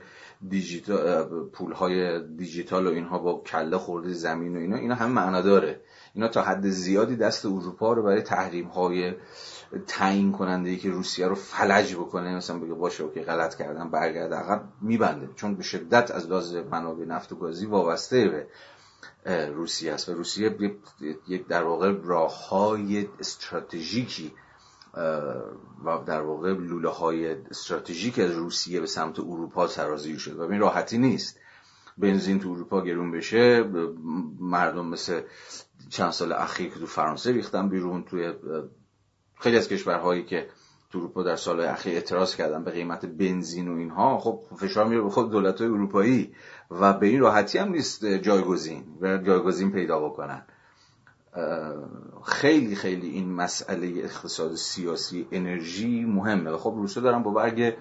دیجیتال 0.49 1.25
پولهای 1.53 2.29
دیجیتال 2.29 2.87
و 2.87 2.91
اینها 2.91 3.19
با 3.19 3.43
کله 3.47 3.79
خورده 3.79 4.13
زمین 4.13 4.57
و 4.57 4.61
اینا 4.61 4.77
اینا 4.77 4.95
هم 4.95 5.11
معنا 5.11 5.41
داره. 5.41 5.81
اینا 6.15 6.29
تا 6.29 6.43
حد 6.43 6.69
زیادی 6.69 7.17
دست 7.17 7.47
اروپا 7.47 7.93
رو 7.93 8.03
برای 8.03 8.23
تحریم 8.23 8.67
های 8.67 9.15
تعیین 9.87 10.33
کننده 10.33 10.71
ای 10.71 10.77
که 10.77 10.91
روسیه 10.91 11.27
رو 11.27 11.35
فلج 11.35 11.95
بکنه 11.95 12.37
مثلا 12.37 12.59
بگه 12.59 12.75
باشه 12.75 13.05
که 13.15 13.21
غلط 13.21 13.55
کردن 13.55 13.91
برگرد 13.91 14.35
عقب 14.35 14.65
میبنده. 14.81 15.29
چون 15.37 15.55
به 15.55 15.63
شدت 15.63 16.11
از 16.11 16.29
لحاظ 16.29 16.55
منابع 16.55 17.05
نفت 17.05 17.33
و 17.33 17.37
گازی 17.37 17.67
وابسته 17.67 18.29
به 18.29 18.47
روسیه 19.27 19.93
است. 19.93 20.09
و 20.09 20.15
روسیه 20.15 20.57
یک 21.29 21.47
در 21.47 21.63
واقع 21.63 21.95
راه 22.05 22.49
های 22.49 23.09
استراتژیکی 23.21 24.33
و 25.85 25.99
در 26.07 26.21
واقع 26.21 26.53
لوله 26.53 26.89
های 26.89 27.31
استراتژیک 27.51 28.19
از 28.19 28.31
روسیه 28.31 28.81
به 28.81 28.87
سمت 28.87 29.21
اروپا 29.21 29.67
سرازیر 29.67 30.19
شد. 30.19 30.39
و 30.39 30.43
این 30.43 30.61
راحتی 30.61 30.99
نیست. 30.99 31.39
بنزین 31.99 32.41
تو 32.41 32.51
اروپا 32.51 32.81
گرون 32.81 33.11
بشه 33.11 33.63
مردم 34.41 34.87
مثل 34.87 35.21
چند 35.89 36.11
سال 36.11 36.33
اخیر 36.33 36.71
که 36.71 36.79
تو 36.79 36.87
فرانسه 36.87 37.33
ریختن 37.33 37.69
بیرون 37.69 38.05
توی 38.05 38.33
خیلی 39.41 39.57
از 39.57 39.69
کشورهایی 39.69 40.25
که 40.25 40.49
تو 40.91 40.99
اروپا 40.99 41.23
در 41.23 41.37
سال 41.37 41.61
اخیر 41.61 41.95
اعتراض 41.95 42.37
کردن 42.37 42.65
به 42.65 42.71
قیمت 42.71 43.07
بنزین 43.07 43.69
و 43.69 43.77
اینها 43.77 44.19
خب 44.19 44.43
فشار 44.57 44.87
میره 44.87 45.01
به 45.01 45.11
خود 45.11 45.31
دولت 45.31 45.61
های 45.61 45.71
اروپایی. 45.71 46.35
و 46.81 46.93
به 46.93 47.07
این 47.07 47.21
راحتی 47.21 47.59
هم 47.59 47.69
نیست 47.69 48.05
جایگزین 48.05 48.85
و 49.01 49.19
جایگزین 49.19 49.73
پیدا 49.73 50.01
بکنن. 50.01 50.43
خیلی 52.25 52.77
خیلی 52.77 53.09
این 53.09 53.33
مسئله 53.33 53.87
اقتصاد 54.05 54.55
سیاسی 54.55 55.27
انرژی 55.33 56.05
مهمه. 56.05 56.51
و 56.51 56.59
خب 56.59 56.75
روسیه 56.77 57.03
دارن 57.03 57.23
با 57.23 57.31
برگ 57.31 57.77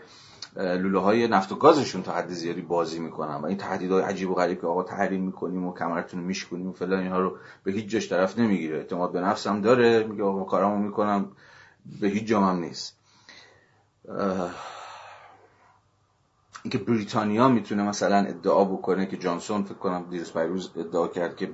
لوله 0.56 1.00
های 1.00 1.28
نفت 1.28 1.52
و 1.52 1.56
گازشون 1.56 2.04
تا 2.04 2.12
حد 2.12 2.30
زیادی 2.30 2.62
بازی 2.62 3.00
می‌کنن 3.00 3.36
و 3.36 3.46
این 3.46 3.58
تهدیدهای 3.58 4.04
عجیب 4.04 4.30
و 4.30 4.36
غریب 4.36 4.62
که 4.62 4.68
آقا 4.68 4.84
تحریم 4.84 5.24
می‌کنیم 5.24 5.66
و 5.66 5.74
کمرتون 5.74 6.20
میشکنیم 6.20 6.68
و 6.68 6.74
فلان 6.74 7.00
اینها 7.00 7.20
رو 7.20 7.38
به 7.64 7.72
هیچ 7.72 7.88
جاش 7.88 8.10
طرف 8.10 8.39
نمی‌گیره. 8.39 8.78
اعتماد 8.78 9.12
به 9.12 9.22
نفسم 9.22 9.62
داره. 9.62 10.04
میگه 10.04 10.24
آقا 10.24 10.44
کارامو 10.44 10.84
می‌کنم. 10.84 11.32
به 12.02 12.08
هیچ 12.08 12.24
جام 12.24 12.44
هم 12.44 12.60
نیست. 12.60 12.98
اینکه 16.64 16.78
بریتانیا 16.78 17.47
می‌تونه 17.47 17.84
مثلا 17.84 18.18
ادعا 18.18 18.64
بکنه 18.64 19.05
که 19.05 19.18
جانسون 19.18 19.64
فکر 19.64 19.74
کنم 19.74 20.05
دیروز 20.09 20.34
پیروز 20.34 20.72
ادعا 20.76 21.07
کرد 21.07 21.36
که 21.36 21.49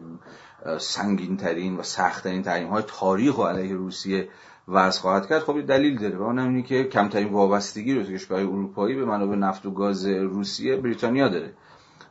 سنگین 0.79 1.37
ترین 1.37 1.77
و 1.77 1.83
سخت 1.83 2.23
ترین 2.23 2.43
تحریم 2.43 2.67
های 2.67 2.83
تاریخ 2.87 3.37
و 3.37 3.43
علیه 3.43 3.73
روسیه 3.73 4.29
وضع 4.67 5.01
خواهد 5.01 5.27
کرد. 5.27 5.41
خب 5.41 5.61
دلیل 5.61 5.99
داره. 5.99 6.17
و 6.17 6.21
اونم 6.21 6.47
اینه 6.47 6.61
که 6.61 6.83
کمترین 6.83 7.33
وابستگی 7.33 7.93
رو 7.93 8.03
کشورهای 8.03 8.45
اروپایی 8.45 8.95
به 8.95 9.05
منابع 9.05 9.35
نفت 9.35 9.65
و 9.65 9.71
گاز 9.71 10.07
روسیه 10.07 10.75
بریتانیا 10.75 11.29
داره. 11.29 11.53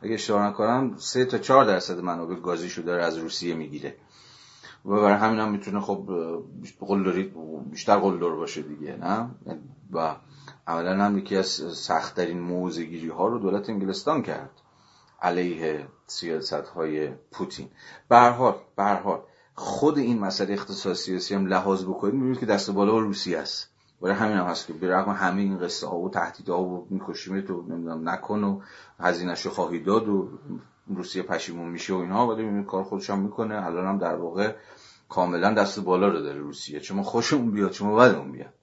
اگه 0.01 0.13
اشتباه 0.13 0.47
نکنم 0.47 0.95
سه 0.97 1.25
تا 1.25 1.37
چهار 1.37 1.65
درصد 1.65 1.99
منابع 1.99 2.35
گازیشو 2.35 2.81
داره 2.81 3.03
از 3.03 3.17
روسیه 3.17 3.55
می‌گیره. 3.55 3.95
و 4.85 4.89
برای 4.89 5.17
همین 5.17 5.39
هم 5.39 5.51
می‌تونه 5.51 5.79
خب 5.79 6.09
بیشتر 7.71 7.97
قلدر 7.97 8.29
باشه 8.29 8.61
دیگه 8.61 8.95
نه؟ 8.95 9.29
و 9.91 10.15
عملا 10.69 11.05
هم 11.05 11.17
یکی 11.17 11.35
از 11.35 11.47
سختترین 11.73 12.39
موزگیری 12.39 13.09
ها 13.09 13.27
رو 13.27 13.39
دولت 13.39 13.69
انگلستان 13.69 14.21
کرد. 14.21 14.51
علیه 15.21 15.87
سیاست 16.07 16.53
های 16.53 17.09
پوتین 17.31 17.69
برحال 18.09 18.55
برحال 18.75 19.21
خود 19.55 19.97
این 19.97 20.19
مسئله 20.19 20.53
اقتصاد 20.53 20.93
سیاسی 20.93 21.35
هم 21.35 21.45
لحاظ 21.45 21.83
بکنید 21.83 22.13
می‌بینید 22.13 22.39
که 22.39 22.45
دست 22.45 22.71
بالا 22.71 22.97
روسیه 22.97 23.39
است. 23.39 23.69
برای 24.01 24.15
همین 24.15 24.37
هم 24.37 24.45
هست 24.45 24.67
که 24.67 24.73
برغم 24.73 25.11
همه 25.11 25.41
این 25.41 25.59
قصه 25.59 25.87
ها 25.87 25.97
و 25.97 26.09
تهدیدها 26.09 26.63
و 26.63 26.87
میکشیمت 26.89 27.45
تو 27.45 27.61
نمی‌دونم 27.67 28.09
نکن 28.09 28.43
و 28.43 28.61
هزینهش 28.99 29.41
رو 29.41 29.51
خواهی 29.51 29.79
داد 29.79 30.09
و 30.09 30.29
روسیه 30.87 31.23
پشیمون 31.23 31.69
میشه 31.69 31.93
و 31.93 31.97
اینها 31.97 32.27
ولی 32.27 32.43
می‌بینید 32.43 32.65
کار 32.65 32.83
خودش 32.83 33.09
هم 33.09 33.19
می‌کنه. 33.19 33.65
الان 33.65 33.85
هم 33.87 33.97
در 33.97 34.15
واقع 34.15 34.55
کاملا 35.09 35.53
دست 35.53 35.79
بالا 35.79 36.07
رو 36.07 36.21
داره 36.21 36.39
روسیه. 36.39 36.79
چون 36.79 37.01
خوشمون 37.01 37.51
بیاد 37.51 37.71
چون 37.71 37.95
بدمون 37.95 38.31
بیاد. 38.31 38.53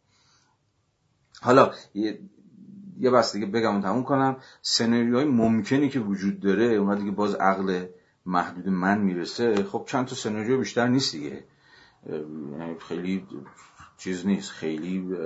حالا 1.46 1.70
یه 1.94 3.10
بس 3.10 3.32
دیگه 3.32 3.46
بگم 3.46 3.76
و 3.76 3.80
تموم 3.80 4.02
کنم. 4.02 4.36
سناریوهای 4.62 5.24
ممکنی 5.24 5.88
که 5.88 6.00
وجود 6.00 6.40
داره 6.40 6.64
اونا 6.64 6.94
دیگه 6.94 7.10
باز 7.10 7.34
عقل 7.34 7.86
محدود 8.26 8.68
من 8.68 8.98
می‌رسه. 8.98 9.64
خب 9.64 9.84
چند 9.86 10.06
تا 10.06 10.14
سناریو 10.14 10.58
بیشتر 10.58 10.86
نیست 10.88 11.12
دیگه. 11.12 11.44
یعنی 12.10 12.76
خیلی 12.88 13.26
چیز 13.98 14.26
نیست. 14.26 14.50
خیلی 14.50 15.16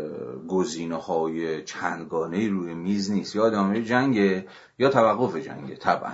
گزینه 0.49 0.97
های 0.97 1.65
چندگانه 1.65 2.49
روی 2.49 2.75
میز 2.75 3.11
نیست. 3.11 3.37
یا 3.37 3.47
ادامه 3.47 3.83
جنگ 3.83 4.45
یا 4.79 4.89
توقف 4.91 5.37
جنگ 5.37 5.75
طبعا. 5.75 6.13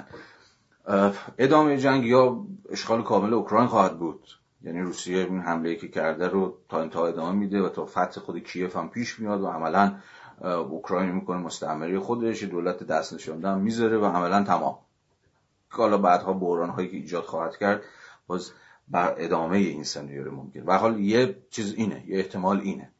ادامه 1.38 1.78
جنگ 1.78 2.04
یا 2.04 2.46
اشغال 2.70 3.02
کامل 3.02 3.34
اوکراین 3.34 3.66
خواهد 3.66 3.98
بود. 3.98 4.26
یعنی 4.66 4.80
روسیه 4.80 5.18
این 5.18 5.40
حمله 5.40 5.76
که 5.76 5.88
کرده 5.88 6.28
رو 6.28 6.58
تا 6.68 6.80
انتها 6.80 7.06
ادامه 7.06 7.38
میده 7.38 7.62
و 7.62 7.68
تا 7.68 7.86
فتح 7.86 8.20
خود 8.20 8.38
کیف 8.38 8.76
هم 8.76 8.88
پیش 8.88 9.18
میاد 9.18 9.40
و 9.40 9.46
عملا 9.46 9.98
اوکراین 10.40 11.12
می‌کنه 11.12 11.38
مستعمره 11.38 12.00
خودش 12.00 12.42
دولت 12.42 12.82
دست 12.82 13.14
نشانده 13.14 13.48
هم 13.48 13.60
می‌ذاره 13.60 13.98
و 13.98 14.04
عملا 14.04 14.44
تمام. 14.44 14.78
حالا 15.68 15.98
بعدها 15.98 16.32
بحران 16.32 16.70
هایی 16.70 16.88
که 16.88 16.96
ایجاد 16.96 17.24
خواهد 17.24 17.56
کرد 17.56 17.82
باز 18.26 18.52
بر 18.88 19.14
ادامه 19.18 19.58
این 19.58 19.84
سناریو 19.84 20.30
ممکن. 20.30 20.62
و 20.66 20.78
حال 20.78 21.00
یه 21.00 21.36
چیز 21.50 21.74
اینه 21.74 22.04
یه 22.06 22.18
احتمال 22.18 22.60
اینه. 22.60 22.90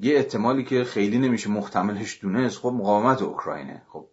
یه 0.00 0.16
احتمالی 0.16 0.64
که 0.64 0.84
خیلی 0.84 1.18
نمیشه 1.18 1.50
محتملش 1.50 2.22
دونست 2.22 2.58
خب 2.58 2.68
مقاومت 2.68 3.22
اوکراینه. 3.22 3.82
خب 3.88 4.06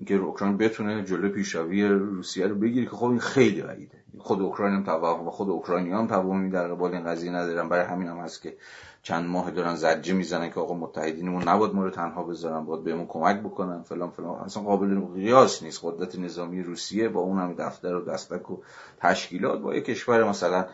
اینکه 0.00 0.14
اوکراین 0.14 0.56
بتونه 0.56 1.04
جلو 1.04 1.28
پیشروی 1.28 1.88
روسیه 1.88 2.46
رو 2.46 2.54
بگیره 2.54 2.86
که 2.86 2.96
خب 2.96 3.04
این 3.04 3.18
خیلی 3.18 3.62
بعیده. 3.62 3.98
خود 4.18 4.40
اوکراین 4.42 4.74
هم 4.74 4.84
توهم 4.84 5.28
و 5.28 5.30
خود 5.30 5.50
اوکراینی 5.50 5.92
هم 5.92 6.06
توهمی 6.06 6.50
در 6.50 6.68
قبال 6.68 6.94
این 6.94 7.04
قضیه 7.04 7.30
ندارن. 7.30 7.68
برای 7.68 7.84
همین 7.84 8.08
هم 8.08 8.16
هست 8.16 8.42
که 8.42 8.56
چند 9.02 9.26
ماه 9.26 9.50
دارن 9.50 9.74
زجه 9.74 10.14
می‌زنن 10.14 10.50
که 10.50 10.60
آقا 10.60 10.74
متحدینمون 10.74 11.48
نباید 11.48 11.74
ما 11.74 11.84
رو 11.84 11.90
تنها 11.90 12.22
بذارن 12.22 12.64
باید 12.64 12.84
بهمون 12.84 13.06
کمک 13.06 13.40
بکنن 13.40 13.82
فلان 13.82 14.10
فلان. 14.10 14.34
اصلا 14.34 14.62
قابل 14.62 15.00
قیاس 15.00 15.62
نیست. 15.62 15.80
قدرت 15.82 16.18
نظامی 16.18 16.62
روسیه 16.62 17.08
با 17.08 17.20
اون 17.20 17.38
هم 17.38 17.54
دفتر 17.54 17.94
و 17.94 18.04
دستک 18.04 18.50
و 18.50 18.56
تشکیلات 18.98 19.60
با 19.60 19.74
یک 19.74 19.84
کشور 19.84 20.28
مثلا 20.28 20.66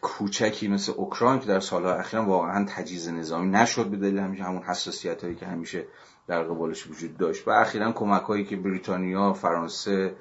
کوچکی 0.00 0.68
مثل 0.68 0.92
اوکراین 0.96 1.40
که 1.40 1.46
در 1.46 1.60
سالهای 1.60 1.98
اخیر 1.98 2.20
واقعا 2.20 2.66
تجهیز 2.68 3.08
نظامی 3.08 3.50
نشد 3.50 3.86
به 3.86 3.96
دلیل 3.96 4.18
همیشه 4.18 4.44
همون 4.44 4.62
حساسیت 4.62 5.24
هایی 5.24 5.36
که 5.36 5.46
همیشه 5.46 5.84
در 6.26 6.42
قبالش 6.42 6.86
وجود 6.86 7.16
داشت. 7.16 7.48
و 7.48 7.50
اخیرا 7.50 7.92
کمک 7.92 8.22
هایی 8.22 8.44
که 8.44 8.56
بریتانیا 8.56 9.32
فرانسه 9.32 10.14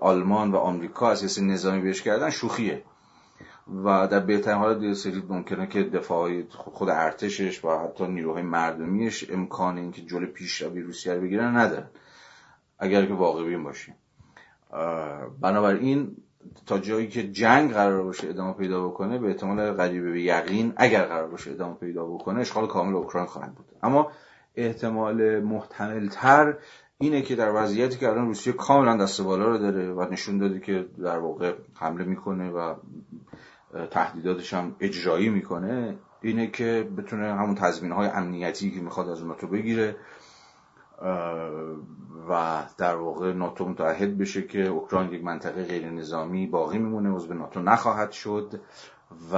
آلمان 0.00 0.52
و 0.52 0.56
آمریکا 0.56 1.10
از 1.10 1.42
نظامی 1.42 1.80
بهش 1.82 2.02
کردن 2.02 2.30
شوخیه. 2.30 2.82
و 3.84 4.08
در 4.08 4.20
بهترین 4.20 4.58
حالت 4.58 4.92
سری 4.92 5.22
ممکنه 5.28 5.66
که 5.66 5.82
دفاع 5.82 6.42
خود 6.50 6.88
ارتشش 6.88 7.64
و 7.64 7.78
حتی 7.78 8.06
نیروهای 8.06 8.42
مردمیش 8.42 9.30
امکان 9.30 9.78
اینکه 9.78 10.02
جلو 10.02 10.26
پیشروی 10.26 10.82
روسیه 10.82 11.14
رو 11.14 11.20
بگیرن 11.20 11.56
ندارن. 11.56 11.88
اگر 12.78 13.06
که 13.06 13.14
واقعی 13.14 13.56
باشیم. 13.56 13.94
بنابراین 15.40 16.16
تا 16.66 16.78
جایی 16.78 17.08
که 17.08 17.30
جنگ 17.30 17.72
قرار 17.72 18.02
باشه 18.02 18.28
ادامه 18.28 18.52
پیدا 18.52 18.88
بکنه 18.88 19.18
به 19.18 19.28
احتمال 19.28 19.72
قریب 19.72 20.12
به 20.12 20.22
یقین 20.22 20.72
اگر 20.76 21.04
قرار 21.04 21.28
باشه 21.28 21.50
ادامه 21.50 21.74
پیدا 21.74 22.04
بکنه 22.04 22.40
اشغال 22.40 22.66
کامل 22.66 22.94
اوکراین 22.94 23.26
خواهد 23.26 23.54
بود. 23.54 23.66
اما 23.82 24.10
احتمال 24.56 25.40
محتمل 25.40 26.08
تر 26.08 26.56
اینه 26.98 27.22
که 27.22 27.36
در 27.36 27.52
وضعیتی 27.54 27.98
که 27.98 28.08
الان 28.08 28.26
روسیه 28.26 28.52
کاملا 28.52 28.96
دست 28.96 29.20
بالا 29.20 29.48
رو 29.48 29.58
داره 29.58 29.92
و 29.92 30.12
نشون 30.12 30.38
داده 30.38 30.60
که 30.60 30.86
در 31.02 31.18
واقع 31.18 31.52
حمله 31.74 32.04
می‌کنه 32.04 32.50
و 32.50 32.74
تهدیداتش 33.90 34.54
هم 34.54 34.76
اجرایی 34.80 35.28
می‌کنه 35.28 35.96
اینه 36.22 36.46
که 36.46 36.88
بتونه 36.98 37.34
همون 37.34 37.54
تضمین 37.54 37.92
های 37.92 38.08
امنیتی 38.08 38.70
که 38.70 38.80
می‌خواد 38.80 39.08
از 39.08 39.24
ناتو 39.24 39.46
بگیره 39.46 39.96
و 42.28 42.62
در 42.78 42.94
واقع 42.94 43.32
ناتو 43.32 43.68
متحد 43.68 44.18
بشه 44.18 44.42
که 44.42 44.66
اوکراین 44.66 45.12
یک 45.12 45.24
منطقه 45.24 45.64
غیر 45.64 45.90
نظامی 45.90 46.46
باقی 46.46 46.78
میمونه 46.78 47.26
به 47.26 47.34
ناتو 47.34 47.60
نخواهد 47.60 48.12
شد 48.12 48.60
و 49.32 49.36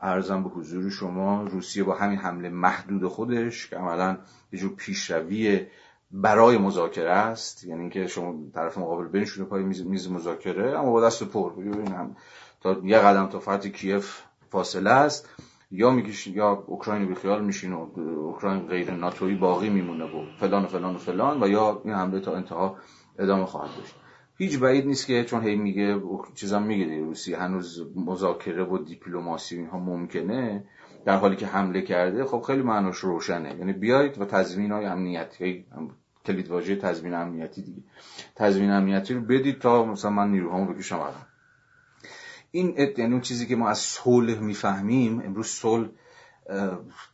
ارزم 0.00 0.42
به 0.42 0.48
حضور 0.48 0.90
شما 0.90 1.42
روسیه 1.42 1.84
با 1.84 1.94
همین 1.94 2.18
حمله 2.18 2.48
محدود 2.48 3.06
خودش 3.06 3.70
که 3.70 3.76
عملا 3.76 4.18
یه 4.52 4.58
جور 4.58 4.74
پیشروی 4.76 5.66
برای 6.10 6.58
مذاکره 6.58 7.10
است. 7.10 7.64
یعنی 7.64 7.80
اینکه 7.80 8.06
شما 8.06 8.34
طرف 8.54 8.78
مقابل 8.78 9.08
بنشونه 9.08 9.48
پای 9.48 9.62
میز, 9.62 9.86
میز 9.86 10.10
مذاکره 10.10 10.78
اما 10.78 10.92
با 10.92 11.00
دست 11.00 11.22
پر. 11.22 11.52
هم 11.88 12.16
تا 12.60 12.80
یه 12.84 12.98
قدم 12.98 13.26
تا 13.26 13.40
فتح 13.40 13.68
کیف 13.68 14.22
فاصله 14.50 14.90
است. 14.90 15.28
یا 15.72 15.90
میگیش 15.90 16.26
یا 16.26 16.64
اوکراین 16.66 17.08
بیخیال 17.08 17.44
میشین 17.44 17.72
و 17.72 17.88
اوکراین 17.98 18.66
غیر 18.66 18.90
ناتوی 18.90 19.34
باقی 19.34 19.70
میمونه 19.70 20.04
و 20.04 20.24
فلان 20.38 20.64
و 20.64 20.66
فلان 20.66 20.94
و 20.94 20.98
فلان 20.98 21.42
و 21.42 21.48
یا 21.48 21.82
این 21.84 21.94
حمله 21.94 22.20
تا 22.20 22.36
انتها 22.36 22.76
ادامه 23.18 23.46
خواهد 23.46 23.76
داشت. 23.76 23.94
هیچ 24.36 24.58
بعید 24.58 24.86
نیست 24.86 25.06
که 25.06 25.24
چون 25.24 25.42
هی 25.42 25.56
میگه 25.56 26.00
چیزام 26.34 26.62
میگه 26.62 26.98
روسیه 26.98 27.38
هنوز 27.38 27.86
مذاکره 27.96 28.64
و 28.64 28.78
دیپلماسی 28.78 29.56
اینها 29.56 29.78
ممکنه 29.78 30.64
در 31.04 31.16
حالی 31.16 31.36
که 31.36 31.46
حمله 31.46 31.82
کرده 31.82 32.24
خب 32.24 32.40
خیلی 32.46 32.62
معناش 32.62 32.96
روشنه. 32.96 33.56
یعنی 33.58 33.72
بیایید 33.72 34.20
و 34.20 34.24
تضمین 34.24 34.72
های 34.72 34.84
امنیتی 34.84 35.66
کلید 36.26 36.48
واژه 36.48 36.76
تضمین 36.76 37.14
امنیتی 37.14 37.62
دیگه. 37.62 37.82
تضمین 38.36 38.70
امنیتی 38.70 39.14
رو 39.14 39.20
بدید 39.20 39.58
تا 39.58 39.84
مثلا 39.84 40.10
من 40.10 40.30
نیروهامو 40.30 40.72
بکشم 40.72 40.96
عقب 40.96 41.31
این 42.54 42.74
یعنی 42.98 43.12
اون 43.12 43.20
چیزی 43.20 43.46
که 43.46 43.56
ما 43.56 43.68
از 43.68 43.78
صلح 43.78 44.38
می‌فهمیم 44.38 45.20
امروز 45.20 45.46
صلح 45.46 45.88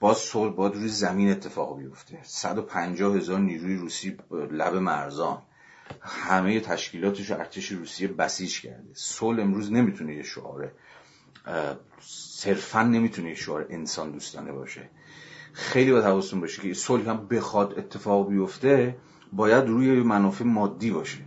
باز 0.00 0.16
صلح 0.16 0.52
باید 0.52 0.74
روی 0.74 0.88
زمین 0.88 1.30
اتفاق 1.30 1.78
بیفته. 1.78 2.18
150 2.22 3.16
هزار 3.16 3.38
نیروی 3.38 3.76
روسی 3.76 4.16
لب 4.50 4.74
مرزان. 4.74 5.42
همه 6.00 6.60
تشکیلاتش 6.60 7.30
ارتش 7.30 7.72
روسیه 7.72 8.08
بسیج 8.08 8.60
کرده. 8.60 8.90
صلح 8.94 9.42
امروز 9.42 9.72
نمی‌تونه 9.72 10.14
یه 10.14 10.22
شعاره 10.22 10.72
صرفا 12.00 12.82
نمی‌تونه 12.82 13.28
یه 13.28 13.34
شعار 13.34 13.66
انسان 13.70 14.12
دوستانه 14.12 14.52
باشه. 14.52 14.90
خیلی 15.52 15.92
باید 15.92 16.04
حواستون 16.04 16.40
باشه 16.40 16.62
که 16.62 16.74
صلح 16.74 17.10
هم 17.10 17.28
بخواد 17.28 17.78
اتفاق 17.78 18.28
بیفته 18.28 18.96
باید 19.32 19.64
روی 19.64 19.90
منافع 20.02 20.44
مادی 20.44 20.90
باشه. 20.90 21.18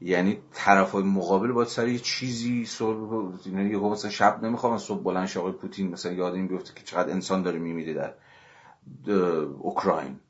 یعنی 0.00 0.38
طرف 0.52 0.90
های 0.90 1.02
مقابل 1.02 1.52
باید 1.52 1.68
سر 1.68 1.88
یه 1.88 1.98
چیزی 1.98 2.66
صبح 2.66 3.38
یعنی 3.46 3.70
یه 3.70 3.78
مثلا 3.78 4.10
شب 4.10 4.42
نمی‌خوام 4.42 4.78
صبح 4.78 5.02
بلند 5.02 5.26
شاقی 5.26 5.52
پوتین 5.52 5.90
مثلا 5.90 6.12
یاد 6.12 6.34
این 6.34 6.46
بیفته 6.46 6.74
که 6.74 6.82
چقدر 6.84 7.10
انسان 7.10 7.42
داره 7.42 7.58
میمیده 7.58 7.92
در 7.92 8.14
اوکراین. 9.60 10.20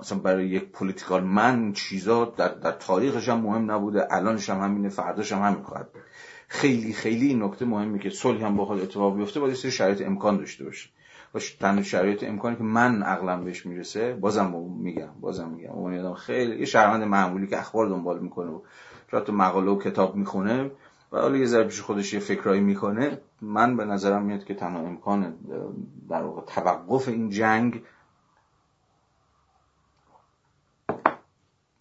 مثلا 0.00 0.18
برای 0.18 0.48
یک 0.48 0.64
پولیتیکال 0.64 1.24
من 1.24 1.72
چیزا 1.72 2.24
در, 2.24 2.48
در 2.48 2.72
تاریخش 2.72 3.28
هم 3.28 3.40
مهم 3.40 3.70
نبوده 3.70 4.14
الانش 4.14 4.50
هم 4.50 4.60
همینه 4.60 4.88
فرداش 4.88 5.32
هم 5.32 5.42
همین 5.42 5.62
خواهد 5.62 5.88
خیلی 6.48 6.92
خیلی 6.92 7.26
این 7.26 7.42
نکته 7.42 7.64
مهمه 7.64 7.98
که 7.98 8.10
صلح 8.10 8.44
هم 8.44 8.56
بخواد 8.56 8.80
اتفاق 8.80 9.16
بیفته 9.16 9.40
باید 9.40 9.54
سری 9.54 9.70
شرایط 9.70 10.02
امکان 10.02 10.36
داشته 10.36 10.64
باشه. 10.64 10.88
باش 11.32 11.54
تن 11.54 11.82
شرایط 11.82 12.24
امکانی 12.24 12.56
که 12.56 12.62
من 12.62 13.02
عقلم 13.02 13.44
بهش 13.44 13.66
می‌رسه 13.66 14.14
بازم 14.14 14.50
میگم 14.78 15.08
بازم 15.20 15.48
میگم. 15.48 15.70
اون 15.70 15.98
آدم 15.98 16.14
خیلی 16.14 16.58
یه 16.58 16.64
شهروند 16.64 17.02
معمولی 17.02 17.46
که 17.46 17.58
اخبار 17.58 17.86
دنبال 17.86 18.18
می‌کنه 18.18 18.50
و 19.12 19.20
تو 19.20 19.32
مقاله 19.32 19.70
و 19.70 19.78
کتاب 19.78 20.16
می‌خونه 20.16 20.70
و 21.12 21.18
حالا 21.18 21.36
یه 21.36 21.46
ذره 21.46 21.64
پیش 21.64 21.80
خودش 21.80 22.12
یه 22.12 22.20
فکرایی 22.20 22.60
می‌کنه 22.60 23.18
من 23.40 23.76
به 23.76 23.84
نظرم 23.84 24.22
میاد 24.22 24.44
که 24.44 24.54
تنها 24.54 24.80
امکان 24.80 25.34
در 26.08 26.22
واقع 26.22 26.42
توقف 26.42 27.08
این 27.08 27.30
جنگ 27.30 27.82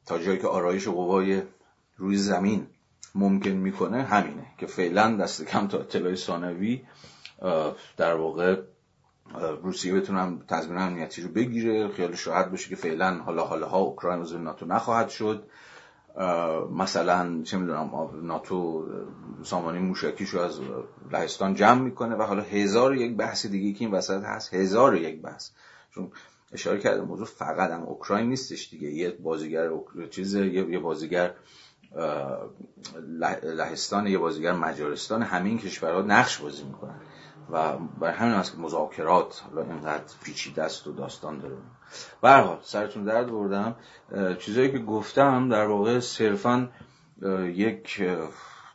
تا 0.06 0.20
جایی 0.20 0.38
که 0.40 0.48
آرایش 0.48 0.88
قوای 0.88 1.42
روی 1.98 2.18
زمین 2.18 2.68
ممکن 3.16 3.50
می‌کنه 3.50 4.04
همینه 4.04 4.46
که 4.58 4.66
فعلا 4.66 5.16
دست 5.16 5.46
کم 5.46 5.68
تا 5.68 5.80
اطلاع 5.80 6.16
ثانوی 6.16 6.82
در 7.98 8.14
واقع 8.16 8.62
روسیه 9.64 9.94
بتونم 9.94 10.40
تضمین 10.48 10.78
امنیتی 10.78 11.22
رو 11.22 11.30
بگیره. 11.30 11.88
خیال 11.88 12.16
شاید 12.16 12.52
باشه 12.52 12.70
که 12.70 12.76
فعلا 12.76 13.14
حالا 13.14 13.44
حالا 13.44 13.68
ها 13.68 13.78
اوکراین 13.78 14.22
عضو 14.22 14.38
ناتو 14.38 14.66
نخواهد 14.66 15.10
شد. 15.10 15.44
مثلا 16.72 17.42
چه 17.44 17.58
می‌دونم 17.58 18.10
ناتو 18.22 18.88
سامانه 19.44 19.80
موشکیشو 19.80 20.40
از 20.40 20.60
لهستان 21.12 21.54
جمع 21.54 21.82
می‌کنه 21.82 22.16
و 22.16 22.22
حالا 22.22 22.42
هزار 22.42 22.96
یک 22.96 23.16
بحث 23.16 23.46
دیگه 23.46 23.80
که 23.80 23.86
این 23.86 23.94
وسط 23.94 24.24
هست 24.24 24.54
هزار 24.54 24.96
یک 24.96 25.22
بحث. 25.22 25.50
چون 25.92 26.12
اشاره 26.52 26.80
کرده 26.80 27.02
موضوع 27.02 27.26
فقط 27.26 27.72
هم 27.72 27.84
اوکراین 27.84 28.30
نیستش 28.30 28.70
دیگه. 28.70 28.88
یه 28.88 29.12
بازیگر 29.12 29.70
چیز 30.10 30.36
یه 30.36 30.80
بازیگر 30.80 31.34
لهستان 33.44 34.08
یه 34.08 34.18
بازیگر 34.18 34.52
مجارستان 34.52 35.22
همین 35.22 35.58
کشورها 35.58 36.02
نقش 36.02 36.38
بازی 36.38 36.64
می‌کنن. 36.64 37.00
و 37.52 37.78
برای 37.78 38.14
همین 38.14 38.34
هست 38.34 38.52
که 38.52 38.58
مذاکرات 38.58 39.44
حالا 39.50 39.68
اینقدر 39.68 40.14
پیچیده 40.24 40.64
است 40.64 40.88
و 40.88 40.92
داستان 40.92 41.40
داره. 41.40 41.56
به 42.22 42.58
سرتون 42.62 43.04
درد 43.04 43.32
بردم. 43.32 43.76
چیزایی 44.40 44.72
که 44.72 44.80
گفتم 44.80 45.50
در 45.50 45.66
واقع 45.66 46.00
صرفا 46.00 46.70
یک 47.54 48.02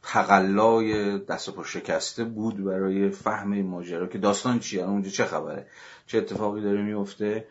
تقلای 0.02 1.18
دست 1.18 1.50
پا 1.50 1.64
شکسته 1.64 2.24
بود 2.24 2.64
برای 2.64 3.10
فهم 3.10 3.62
ماجرا 3.62 4.06
که 4.06 4.18
داستان 4.18 4.58
چیه؟ 4.58 4.84
اونجا 4.84 5.10
چه 5.10 5.24
خبره؟ 5.24 5.66
چه 6.06 6.18
اتفاقی 6.18 6.62
داره 6.62 6.82
میفته؟ 6.82 7.46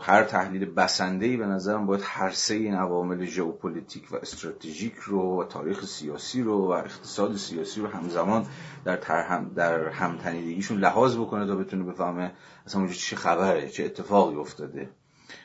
هر 0.00 0.24
تحلیل 0.24 0.64
بسنده 0.64 1.36
به 1.36 1.46
نظرم 1.46 1.86
باید 1.86 2.02
هر 2.04 2.30
سه 2.30 2.54
این 2.54 2.74
عوامل 2.74 3.24
ژئوپلیتیک 3.24 4.12
و 4.12 4.16
استراتژیک 4.16 4.94
رو 4.94 5.40
و 5.40 5.44
تاریخ 5.44 5.84
سیاسی 5.84 6.42
رو 6.42 6.68
و 6.68 6.70
اقتصاد 6.70 7.36
سیاسی 7.36 7.80
رو 7.80 7.86
همزمان 7.86 8.46
در 8.84 9.00
هم 9.22 9.50
در 9.54 9.88
همتنیدگیشون 9.88 10.78
لحاظ 10.78 11.16
بکنه 11.16 11.46
تا 11.46 11.56
بتونه 11.56 11.84
بفهمه 11.84 12.32
اصلا 12.66 12.80
اونجا 12.80 12.96
چه 12.96 13.16
خبره 13.16 13.68
چه 13.68 13.84
اتفاقی 13.84 14.36
افتاده. 14.36 14.90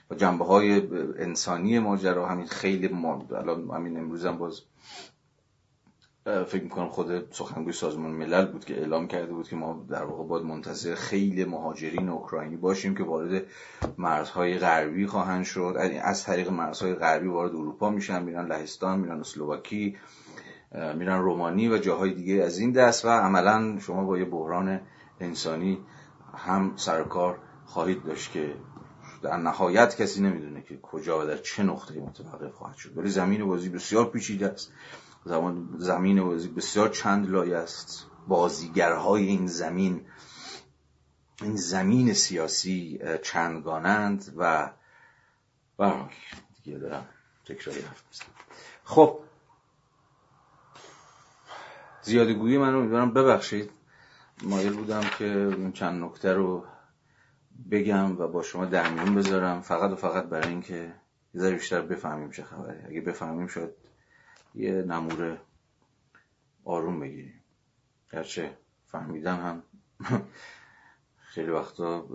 و 0.09 0.15
جنبه 0.15 0.45
های 0.45 0.87
انسانی 1.17 1.79
ماجرا 1.79 2.27
همین 2.27 2.47
خیلی 2.47 2.87
ما 2.87 3.25
الان 3.31 3.69
همین 3.69 3.97
امروز 3.97 4.25
هم 4.25 4.37
باز 4.37 4.61
فکر 6.27 6.63
می‌کنم 6.63 6.89
خود 6.89 7.33
سخنگوی 7.33 7.73
سازمان 7.73 8.11
ملل 8.11 8.45
بود 8.45 8.65
که 8.65 8.79
اعلام 8.79 9.07
کرده 9.07 9.33
بود 9.33 9.47
که 9.47 9.55
ما 9.55 9.85
در 9.89 10.03
واقع 10.03 10.23
باید 10.23 10.45
منتظر 10.45 10.95
خیلی 10.95 11.45
مهاجرین 11.45 12.09
اوکراینی 12.09 12.57
باشیم 12.57 12.95
که 12.95 13.03
وارد 13.03 13.43
مرزهای 13.97 14.57
غربی 14.57 15.07
خواهند 15.07 15.45
شد. 15.45 15.75
از 16.01 16.23
طریق 16.23 16.49
مرزهای 16.49 16.93
غربی 16.93 17.27
وارد 17.27 17.51
اروپا 17.51 17.89
میشن 17.89 18.23
میرن 18.23 18.47
لهستان 18.47 18.99
میرن 18.99 19.19
اسلوواکی 19.19 19.97
میرن 20.71 21.19
رومانی 21.19 21.69
و 21.69 21.77
جاهای 21.77 22.13
دیگه 22.13 22.43
از 22.43 22.59
این 22.59 22.71
دست 22.71 23.05
و 23.05 23.09
عملا 23.09 23.79
شما 23.79 24.03
با 24.03 24.17
یه 24.17 24.25
بحران 24.25 24.81
انسانی 25.19 25.79
هم 26.33 26.73
سرکار 26.75 27.39
خواهید 27.65 28.03
داشت 28.03 28.31
که 28.31 28.53
در 29.21 29.37
نهایت 29.37 30.01
کسی 30.01 30.21
نمی‌دونه 30.21 30.61
که 30.61 30.77
کجا 30.77 31.21
و 31.21 31.25
در 31.25 31.37
چه 31.37 31.63
نقطه 31.63 31.99
متوقف 31.99 32.53
خواهد 32.53 32.75
شد. 32.75 32.97
ولی 32.97 33.09
زمین 33.09 33.45
بازی 33.45 33.69
بسیار 33.69 34.05
پیچیده 34.05 34.47
است. 34.47 34.71
زمان 35.27 35.75
زمین 35.77 36.53
بسیار 36.55 36.89
چند 36.89 37.29
لایه 37.29 37.57
است. 37.57 38.05
بازیگرهای 38.27 39.27
این 39.27 39.47
زمین 39.47 40.05
این 41.41 41.55
زمین 41.55 42.13
سیاسی 42.13 42.99
چندگانند 43.23 44.33
و 44.37 44.71
و 45.79 45.91
دیگه 46.63 46.77
دارم 46.77 47.05
تکراری 47.45 47.81
حرف 47.81 48.03
خب 48.83 49.19
زیاده 52.01 52.33
گویی 52.33 52.57
من 52.57 52.73
رو 52.73 52.81
می‌دونم 52.81 53.13
ببخشید. 53.13 53.69
مایل 54.43 54.73
بودم 54.73 55.01
که 55.17 55.25
این 55.25 55.71
چند 55.71 56.03
نکته 56.03 56.33
رو 56.33 56.65
بگم 57.71 58.17
و 58.19 58.27
با 58.27 58.43
شما 58.43 58.65
در 58.65 58.89
میون 58.89 59.15
بذارم. 59.15 59.61
فقط 59.61 59.91
و 59.91 59.95
فقط 59.95 60.25
برای 60.25 60.47
اینکه 60.49 60.93
یه 61.33 61.51
بیشتر 61.51 61.81
بفهمیم 61.81 62.31
چه 62.31 62.43
خبره. 62.43 62.85
اگه 62.89 63.01
بفهمیم 63.01 63.47
شاید 63.47 63.86
یه 64.55 64.71
نمور 64.71 65.37
آروم 66.65 66.99
بگیریم. 66.99 67.41
گرچه 68.11 68.57
فهمیدن 68.85 69.35
هم 69.35 69.63
خیلی 71.33 71.51
وقتا 71.51 72.07